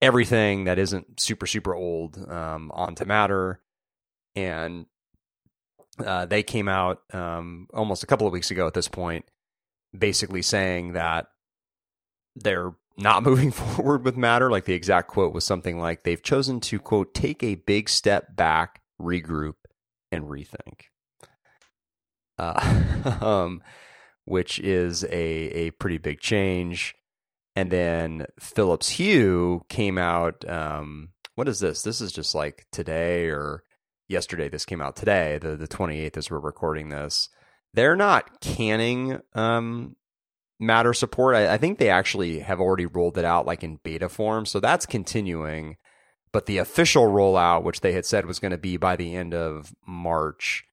[0.00, 3.60] everything that isn't super super old um, onto Matter.
[4.36, 4.86] And
[5.98, 9.24] uh, they came out um, almost a couple of weeks ago at this point,
[9.96, 11.26] basically saying that
[12.36, 14.50] they're not moving forward with Matter.
[14.50, 18.36] Like the exact quote was something like they've chosen to, quote, take a big step
[18.36, 19.54] back, regroup,
[20.10, 20.82] and rethink.
[22.38, 23.62] Uh, um,
[24.24, 26.94] which is a, a pretty big change.
[27.56, 30.48] And then Philips Hue came out.
[30.48, 31.82] Um, what is this?
[31.82, 33.63] This is just like today or
[34.08, 34.48] yesterday.
[34.48, 37.28] This came out today, the the 28th, as we're recording this.
[37.72, 39.96] They're not canning um,
[40.60, 41.34] Matter support.
[41.34, 44.60] I, I think they actually have already rolled it out, like in beta form, so
[44.60, 45.76] that's continuing.
[46.32, 49.34] But the official rollout, which they had said was going to be by the end
[49.34, 50.64] of March,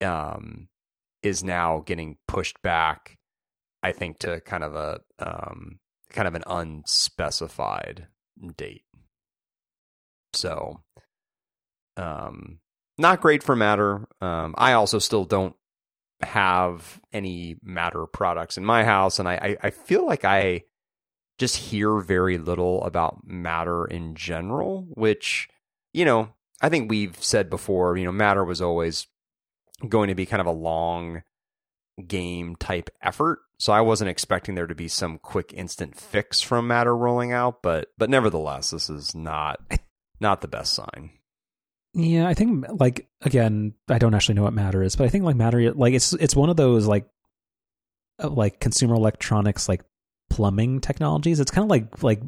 [0.00, 0.68] um,
[1.22, 3.18] is now getting pushed back.
[3.82, 5.80] I think to kind of a um,
[6.10, 8.08] kind of an unspecified
[8.56, 8.84] date.
[10.32, 10.82] So
[12.00, 12.58] um,
[12.98, 14.06] not great for Matter.
[14.20, 15.54] Um, I also still don't
[16.22, 20.64] have any Matter products in my house, and I, I, I feel like I
[21.38, 25.48] just hear very little about Matter in general, which,
[25.92, 29.06] you know, I think we've said before, you know, Matter was always
[29.88, 31.22] going to be kind of a long
[32.06, 33.40] game type effort.
[33.58, 37.62] So I wasn't expecting there to be some quick instant fix from Matter rolling out,
[37.62, 39.60] but but nevertheless, this is not
[40.20, 41.10] not the best sign.
[41.92, 45.24] Yeah, I think like again, I don't actually know what Matter is, but I think
[45.24, 47.06] like Matter like it's it's one of those like
[48.22, 49.82] uh, like consumer electronics like
[50.28, 51.40] plumbing technologies.
[51.40, 52.22] It's kind of like like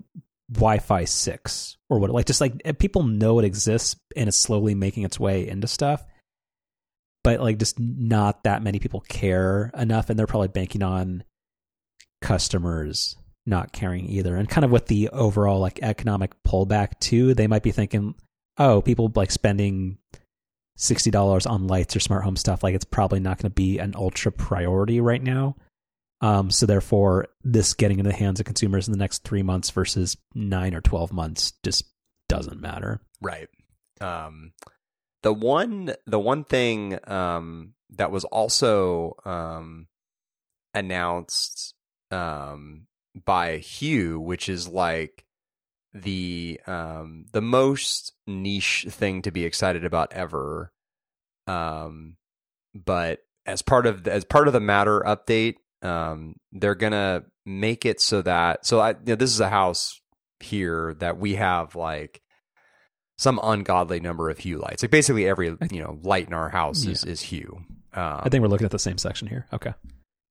[0.51, 4.75] Wi-Fi 6 or what like just like eh, people know it exists and it's slowly
[4.75, 6.05] making its way into stuff.
[7.23, 11.23] But like just not that many people care enough and they're probably banking on
[12.21, 13.17] customers
[13.47, 14.37] not caring either.
[14.37, 18.15] And kind of with the overall like economic pullback too, they might be thinking
[18.59, 19.99] oh, people like spending
[20.77, 23.79] sixty dollars on lights or smart home stuff, like it's probably not going to be
[23.79, 25.57] an ultra priority right now.
[26.21, 29.71] Um, so therefore, this getting into the hands of consumers in the next three months
[29.71, 31.85] versus nine or twelve months just
[32.29, 33.03] doesn't matter.
[33.21, 33.49] Right.
[34.01, 34.53] Um,
[35.23, 39.87] the one, the one thing um, that was also um,
[40.75, 41.75] announced
[42.11, 42.87] um,
[43.25, 45.25] by Hue, which is like
[45.95, 50.73] the um the most niche thing to be excited about ever.
[51.47, 52.17] Um
[52.75, 57.85] but as part of the, as part of the matter update um they're gonna make
[57.85, 60.01] it so that so i you know, this is a house
[60.41, 62.23] here that we have like
[63.19, 64.83] some ungodly number of hue lights.
[64.83, 66.93] Like basically every you know light in our house yeah.
[66.93, 67.63] is is hue.
[67.95, 69.47] Um, i think we're looking at the same section here.
[69.53, 69.75] Okay.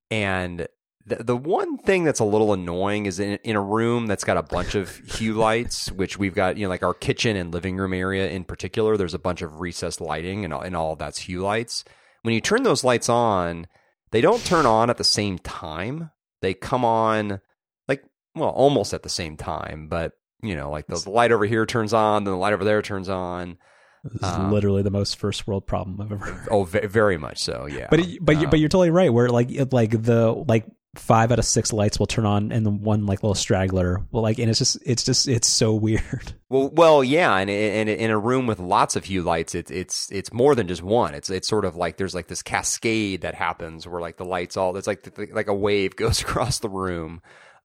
[0.09, 0.67] and
[1.05, 4.37] the, the one thing that's a little annoying is in, in a room that's got
[4.37, 7.77] a bunch of hue lights, which we've got, you know, like our kitchen and living
[7.77, 11.19] room area in particular, there's a bunch of recessed lighting and, and all of that's
[11.19, 11.83] hue lights.
[12.23, 13.67] When you turn those lights on,
[14.11, 16.11] they don't turn on at the same time.
[16.41, 17.39] They come on
[17.87, 18.03] like,
[18.35, 20.13] well, almost at the same time, but
[20.43, 23.09] you know, like the light over here turns on, then the light over there turns
[23.09, 23.57] on.
[24.03, 26.47] This is Um, literally the most first world problem I've ever heard.
[26.49, 27.67] Oh, very much so.
[27.67, 27.85] Yeah.
[27.91, 29.13] But it, but you- but Um, you're totally right.
[29.13, 30.65] Where like it, like the like
[30.95, 34.21] five out of six lights will turn on, and the one like little straggler will
[34.21, 36.33] like, and it's just it's just it's so weird.
[36.49, 40.11] Well, well, yeah, and and in a room with lots of hue lights, it's it's
[40.11, 41.13] it's more than just one.
[41.13, 44.57] It's it's sort of like there's like this cascade that happens where like the lights
[44.57, 47.21] all it's like like a wave goes across the room.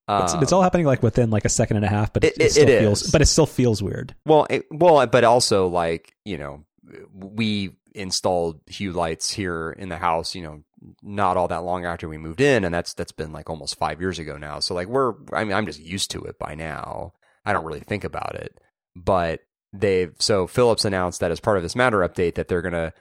[0.08, 2.34] It's, Um, it's all happening like within like a second and a half, but it,
[2.34, 4.14] It- it, still it feels but it still feels weird.
[4.24, 6.64] well, it, well, but also like you know
[7.12, 10.34] we installed hue lights here in the house.
[10.36, 10.62] You know,
[11.02, 14.00] not all that long after we moved in, and that's that's been like almost five
[14.00, 14.60] years ago now.
[14.60, 17.12] So like we're I mean I'm just used to it by now.
[17.44, 18.58] I don't really think about it,
[18.94, 19.40] but
[19.72, 22.92] they've so Philips announced that as part of this matter update that they're gonna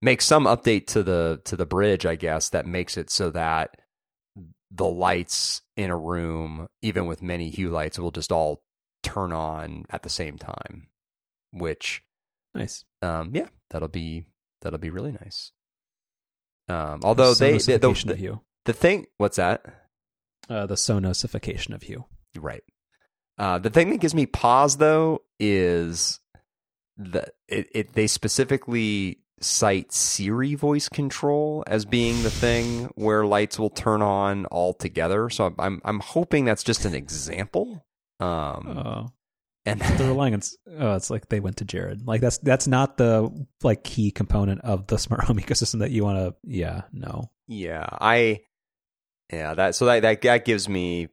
[0.00, 3.76] make some update to the to the bridge, I guess, that makes it so that
[4.70, 8.62] the lights in a room, even with many hue lights, will just all
[9.02, 10.88] turn on at the same time.
[11.52, 12.02] Which,
[12.54, 12.84] Nice.
[13.00, 14.26] um, yeah, that'll be
[14.60, 15.52] that'll be really nice.
[16.68, 19.64] Um, although they the, the, the, the thing, what's that?
[20.50, 22.04] uh, the sonosification of hue.
[22.38, 22.62] Right.
[23.38, 26.20] Uh, the thing that gives me pause though is
[26.96, 33.58] that it, it they specifically cite Siri voice control as being the thing where lights
[33.58, 35.30] will turn on all together.
[35.30, 37.84] So I'm I'm, I'm hoping that's just an example.
[38.20, 39.06] Um, Oh,
[39.72, 40.42] and they're relying on.
[40.78, 42.06] Oh, it's like they went to Jared.
[42.06, 43.30] Like that's that's not the
[43.62, 46.34] like key component of the smart home ecosystem that you want to.
[46.44, 47.30] Yeah, no.
[47.46, 48.40] yeah, I
[49.32, 51.08] yeah that so that that that gives me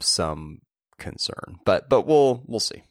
[0.00, 0.60] some
[0.98, 2.82] concern, but but we'll we'll see.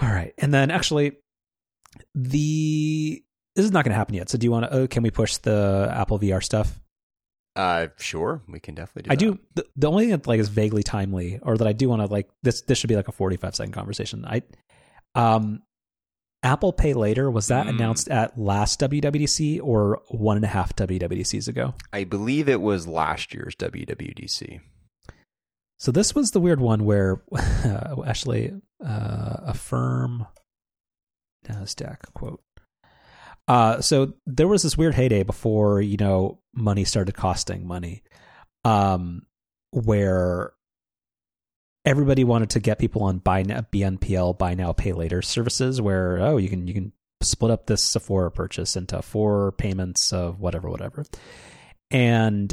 [0.00, 1.16] All right, and then actually,
[2.14, 3.22] the
[3.56, 4.28] this is not going to happen yet.
[4.28, 4.72] So do you want to?
[4.72, 6.78] Oh, can we push the Apple VR stuff?
[7.58, 9.10] Uh, sure, we can definitely do.
[9.10, 9.36] I that.
[9.36, 9.38] do.
[9.56, 12.06] The, the only thing that like is vaguely timely, or that I do want to
[12.06, 12.62] like this.
[12.62, 14.24] This should be like a forty-five second conversation.
[14.24, 14.42] I,
[15.16, 15.62] um,
[16.44, 17.70] Apple Pay Later was that Mm.
[17.70, 21.74] announced at last WWDC or one and a half WWDCs ago?
[21.92, 24.60] I believe it was last year's WWDC.
[25.80, 27.22] So this was the weird one where
[28.06, 28.52] actually
[28.84, 30.26] uh, Affirm
[31.48, 32.40] Nasdaq quote.
[33.48, 38.02] Uh, so there was this weird heyday before you know money started costing money,
[38.64, 39.22] um,
[39.70, 40.52] where
[41.86, 46.18] everybody wanted to get people on buy now, BNPL buy now pay later services where
[46.20, 46.92] oh you can you can
[47.22, 51.06] split up this Sephora purchase into four payments of whatever whatever,
[51.90, 52.52] and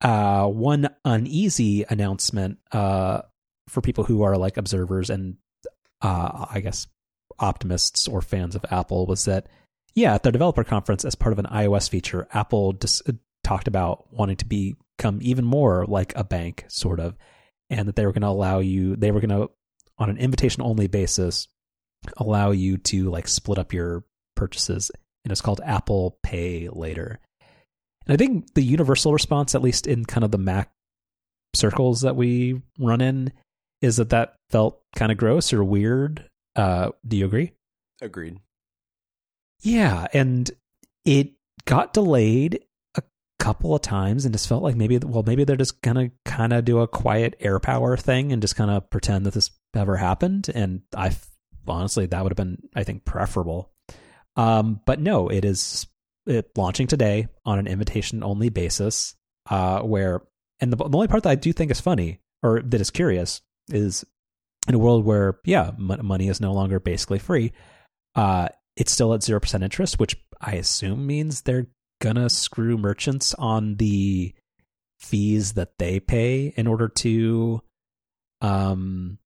[0.00, 3.22] uh, one uneasy announcement uh,
[3.68, 5.38] for people who are like observers and
[6.02, 6.86] uh, I guess
[7.40, 9.48] optimists or fans of Apple was that
[9.98, 13.02] yeah at their developer conference as part of an iOS feature Apple dis-
[13.44, 17.16] talked about wanting to become even more like a bank sort of
[17.70, 19.50] and that they were going to allow you they were going to
[19.98, 21.48] on an invitation only basis
[22.16, 24.04] allow you to like split up your
[24.36, 24.90] purchases
[25.24, 27.20] and it's called Apple Pay Later
[28.08, 30.72] and I think the universal response, at least in kind of the Mac
[31.54, 33.32] circles that we run in,
[33.82, 36.24] is that that felt kind of gross or weird.
[36.56, 37.52] Uh, do you agree?
[38.00, 38.40] Agreed.
[39.62, 40.50] Yeah, and
[41.04, 41.32] it
[41.64, 42.64] got delayed
[42.96, 43.02] a
[43.38, 46.64] couple of times, and just felt like maybe, well, maybe they're just gonna kind of
[46.64, 50.48] do a quiet AirPower thing and just kind of pretend that this ever happened.
[50.54, 51.16] And I
[51.66, 53.72] honestly, that would have been, I think, preferable.
[54.36, 55.86] Um, but no, it is
[56.26, 59.14] it launching today on an invitation only basis.
[59.50, 60.22] Uh, where
[60.60, 63.40] and the, the only part that I do think is funny or that is curious
[63.70, 64.04] is
[64.68, 67.52] in a world where yeah, m- money is no longer basically free.
[68.14, 68.48] Uh,
[68.78, 71.66] it's still at zero percent interest, which I assume means they're
[72.00, 74.32] gonna screw merchants on the
[75.00, 77.60] fees that they pay in order to,
[78.40, 79.18] um,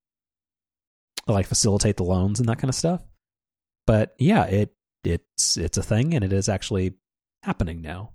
[1.28, 3.02] like facilitate the loans and that kind of stuff.
[3.86, 4.74] But yeah, it
[5.04, 6.94] it's it's a thing and it is actually
[7.44, 8.14] happening now.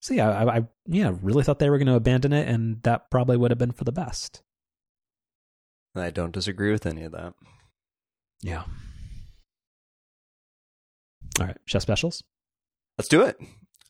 [0.00, 3.10] So yeah, I, I yeah really thought they were going to abandon it, and that
[3.10, 4.42] probably would have been for the best.
[5.96, 7.32] I don't disagree with any of that.
[8.42, 8.64] Yeah.
[11.40, 12.22] All right, chef specials.
[12.96, 13.38] Let's do it.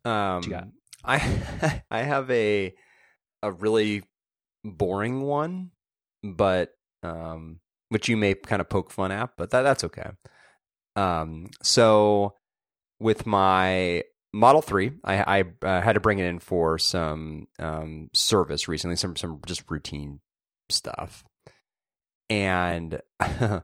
[0.05, 0.69] Um, you got?
[1.05, 2.75] I I have a
[3.43, 4.03] a really
[4.65, 5.71] boring one,
[6.23, 6.73] but
[7.03, 10.11] um, which you may kind of poke fun at, but that that's okay.
[10.97, 12.35] Um, so
[13.01, 18.11] with my Model Three, I, I uh, had to bring it in for some um,
[18.13, 20.21] service recently, some some just routine
[20.69, 21.25] stuff,
[22.29, 23.63] and I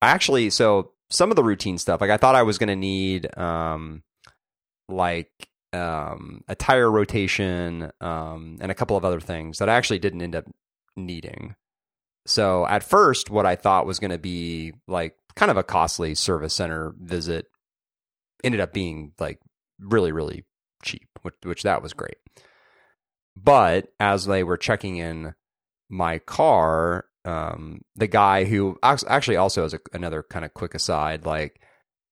[0.00, 3.36] actually so some of the routine stuff, like I thought I was going to need
[3.38, 4.02] um,
[4.88, 5.30] like
[5.72, 10.22] um, a tire rotation um, and a couple of other things that I actually didn't
[10.22, 10.44] end up
[10.96, 11.54] needing.
[12.26, 16.14] So at first, what I thought was going to be like kind of a costly
[16.14, 17.46] service center visit
[18.42, 19.40] ended up being like
[19.78, 20.44] really, really
[20.82, 22.16] cheap, which, which that was great.
[23.36, 25.34] But as they were checking in
[25.88, 31.24] my car, um, the guy who actually also has a, another kind of quick aside,
[31.24, 31.60] like,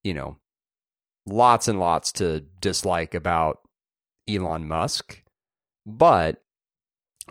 [0.03, 0.37] you know,
[1.25, 3.59] lots and lots to dislike about
[4.27, 5.21] Elon Musk.
[5.85, 6.41] But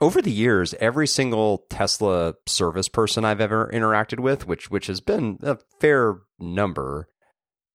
[0.01, 5.01] over the years, every single Tesla service person I've ever interacted with, which which has
[5.01, 7.09] been a fair number,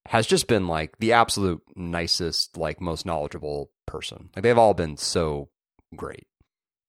[0.07, 4.29] has just been like the absolute nicest, like most knowledgeable person.
[4.35, 5.49] Like they've all been so
[5.95, 6.27] great.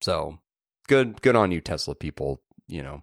[0.01, 0.39] So
[0.87, 3.03] good good on you, Tesla people, you know,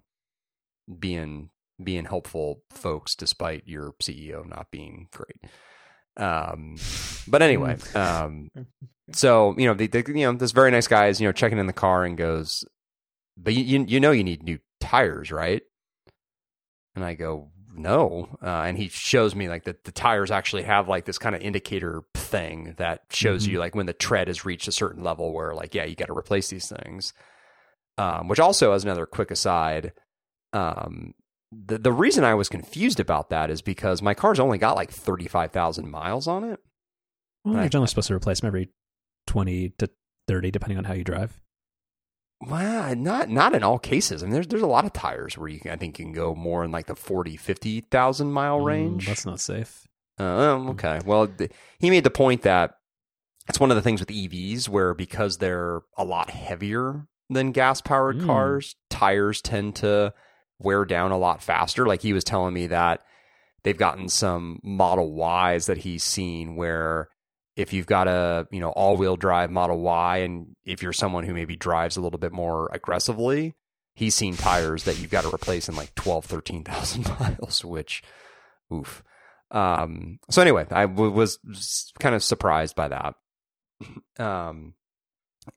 [0.98, 1.50] being
[1.82, 5.40] being helpful folks despite your CEO not being great.
[6.16, 6.76] Um,
[7.28, 8.50] but anyway, um,
[9.12, 11.58] so you know, the, the, you know, this very nice guy is you know checking
[11.58, 12.64] in the car and goes,
[13.36, 15.62] "But you you, you know you need new tires, right?"
[16.94, 20.88] And I go, "No," uh, and he shows me like that the tires actually have
[20.88, 23.52] like this kind of indicator thing that shows mm-hmm.
[23.52, 26.06] you like when the tread has reached a certain level where like yeah you got
[26.06, 27.12] to replace these things.
[27.98, 29.94] Um, which also, as another quick aside,
[30.52, 31.14] um,
[31.52, 34.90] the the reason I was confused about that is because my car's only got like
[34.90, 36.60] thirty five thousand miles on it.
[37.44, 38.70] Well, you're generally supposed to replace them every
[39.26, 39.88] twenty to
[40.26, 41.40] thirty, depending on how you drive.
[42.40, 44.22] Well, not not in all cases.
[44.22, 46.12] I mean, there's there's a lot of tires where you can, I think you can
[46.12, 49.04] go more in like the 40, 50,000 mile mm, range.
[49.04, 49.86] Mm, that's not safe.
[50.20, 51.00] Uh, um, okay.
[51.04, 52.76] Well, th- he made the point that
[53.48, 57.80] it's one of the things with EVs where because they're a lot heavier than gas
[57.80, 58.26] powered mm.
[58.26, 60.12] cars, tires tend to
[60.58, 61.86] wear down a lot faster.
[61.86, 63.00] Like he was telling me that
[63.62, 67.08] they've gotten some Model Ys that he's seen where
[67.56, 71.24] if you've got a you know all wheel drive Model Y and if you're someone
[71.24, 73.54] who maybe drives a little bit more aggressively,
[73.94, 78.02] he's seen tires that you've got to replace in like 12, 13,000 miles, which
[78.72, 79.02] oof.
[79.50, 81.38] Um, so anyway, I w- was
[82.00, 83.14] kind of surprised by that.
[84.18, 84.72] Um,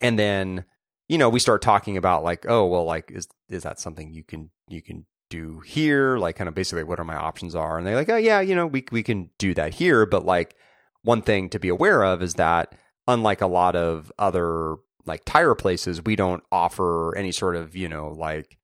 [0.01, 0.65] and then
[1.09, 4.23] you know we start talking about like oh well like is is that something you
[4.23, 6.17] can you can do here?
[6.17, 7.77] Like kind of basically what are my options are?
[7.77, 10.05] And they're like oh yeah you know we we can do that here.
[10.05, 10.55] But like
[11.01, 12.75] one thing to be aware of is that
[13.07, 17.89] unlike a lot of other like tire places we don't offer any sort of you
[17.89, 18.57] know like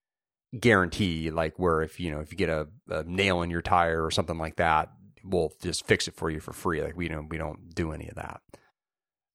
[0.59, 4.05] guarantee like where if you know if you get a, a nail in your tire
[4.05, 4.89] or something like that
[5.25, 6.81] we'll just fix it for you for free.
[6.81, 8.41] Like we don't we don't do any of that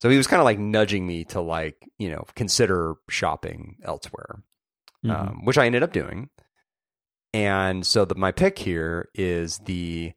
[0.00, 4.42] so he was kind of like nudging me to like, you know, consider shopping elsewhere,
[5.04, 5.10] mm-hmm.
[5.10, 6.30] um, which I ended up doing.
[7.32, 10.12] And so the, my pick here is the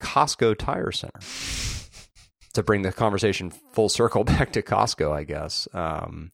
[0.00, 1.20] Costco Tire Center.
[2.54, 5.66] to bring the conversation full circle back to Costco, I guess.
[5.72, 6.32] Um,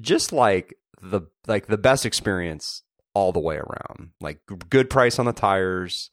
[0.00, 2.82] just like the like the best experience
[3.14, 4.10] all the way around.
[4.20, 6.10] Like good price on the tires,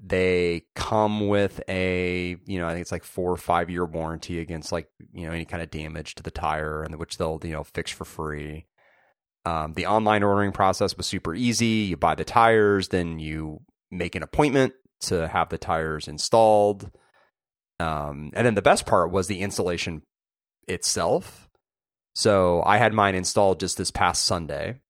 [0.00, 4.38] they come with a, you know, I think it's like four or five year warranty
[4.38, 7.52] against like, you know, any kind of damage to the tire and which they'll, you
[7.52, 8.66] know, fix for free.
[9.44, 11.86] Um, the online ordering process was super easy.
[11.88, 13.60] You buy the tires, then you
[13.90, 16.90] make an appointment to have the tires installed.
[17.80, 20.02] Um, and then the best part was the installation
[20.68, 21.48] itself.
[22.14, 24.80] So I had mine installed just this past Sunday,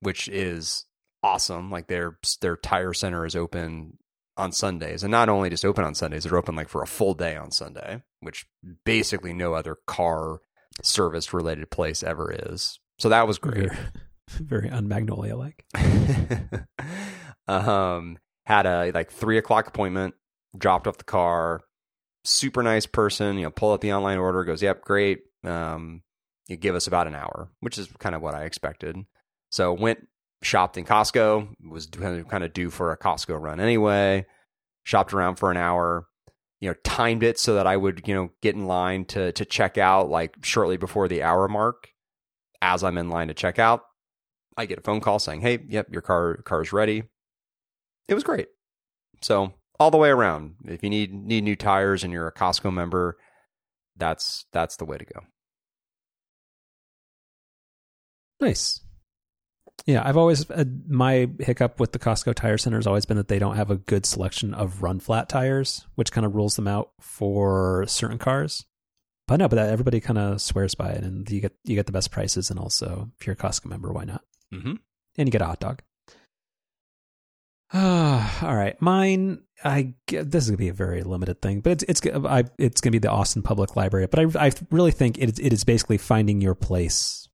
[0.00, 0.84] which is
[1.22, 1.70] awesome.
[1.70, 3.98] Like their their tire center is open
[4.40, 7.14] on Sundays, and not only just open on Sundays, they're open like for a full
[7.14, 8.46] day on Sunday, which
[8.84, 10.40] basically no other car
[10.82, 12.80] service related place ever is.
[12.98, 13.70] So that was great.
[13.70, 13.78] Very,
[14.28, 15.64] very unmagnolia like.
[17.48, 20.14] um, had a like three o'clock appointment,
[20.56, 21.60] dropped off the car.
[22.24, 25.20] Super nice person, you know, pull up the online order, goes, Yep, great.
[25.44, 26.02] Um,
[26.48, 28.96] you give us about an hour, which is kind of what I expected.
[29.50, 30.06] So went
[30.42, 34.26] shopped in Costco, was kind of due for a Costco run anyway.
[34.84, 36.06] Shopped around for an hour,
[36.60, 39.44] you know, timed it so that I would, you know, get in line to to
[39.44, 41.88] check out like shortly before the hour mark.
[42.62, 43.82] As I'm in line to check out,
[44.56, 47.04] I get a phone call saying, "Hey, yep, your car car's ready."
[48.08, 48.48] It was great.
[49.22, 52.72] So all the way around, if you need need new tires and you're a Costco
[52.72, 53.16] member,
[53.96, 55.20] that's that's the way to go.
[58.40, 58.80] Nice.
[59.86, 63.28] Yeah, I've always uh, my hiccup with the Costco tire center has always been that
[63.28, 66.68] they don't have a good selection of run flat tires, which kind of rules them
[66.68, 68.66] out for certain cars.
[69.26, 71.86] But no, but that, everybody kind of swears by it, and you get you get
[71.86, 74.22] the best prices, and also if you're a Costco member, why not?
[74.52, 74.74] Mm-hmm.
[75.18, 75.82] And you get a hot dog.
[77.72, 78.80] Ah, all right.
[78.82, 82.80] Mine, I this is gonna be a very limited thing, but it's it's I, it's
[82.80, 84.06] gonna be the Austin Public Library.
[84.06, 87.28] But I I really think it it is basically finding your place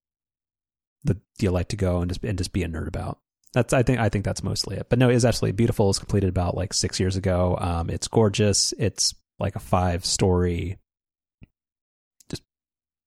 [1.07, 3.19] that you like to go and just and just be a nerd about.
[3.53, 4.89] that's I think I think that's mostly it.
[4.89, 5.91] But no, it's absolutely beautiful.
[5.91, 7.57] It's completed about like six years ago.
[7.61, 8.73] Um, it's gorgeous.
[8.79, 10.79] It's like a five story,
[12.31, 12.43] just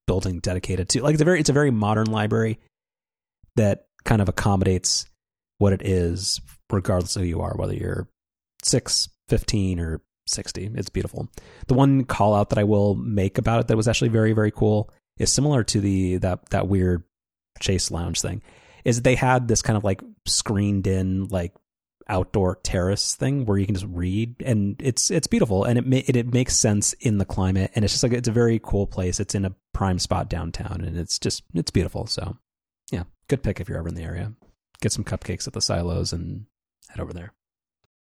[0.07, 2.59] building dedicated to like it's a very it's a very modern library
[3.55, 5.05] that kind of accommodates
[5.57, 6.39] what it is,
[6.71, 8.07] regardless of who you are, whether you're
[8.63, 10.71] six, 15, or 60.
[10.75, 11.29] It's beautiful.
[11.67, 14.51] The one call out that I will make about it that was actually very, very
[14.51, 17.03] cool is similar to the that that weird
[17.59, 18.41] chase lounge thing.
[18.85, 21.53] Is they had this kind of like screened in like
[22.07, 26.15] outdoor terrace thing where you can just read and it's it's beautiful and it it,
[26.15, 29.19] it makes sense in the climate and it's just like it's a very cool place.
[29.19, 32.07] It's in a prime spot downtown and it's just it's beautiful.
[32.07, 32.37] So
[32.91, 34.33] yeah, good pick if you're ever in the area.
[34.81, 36.45] Get some cupcakes at the silos and
[36.89, 37.33] head over there.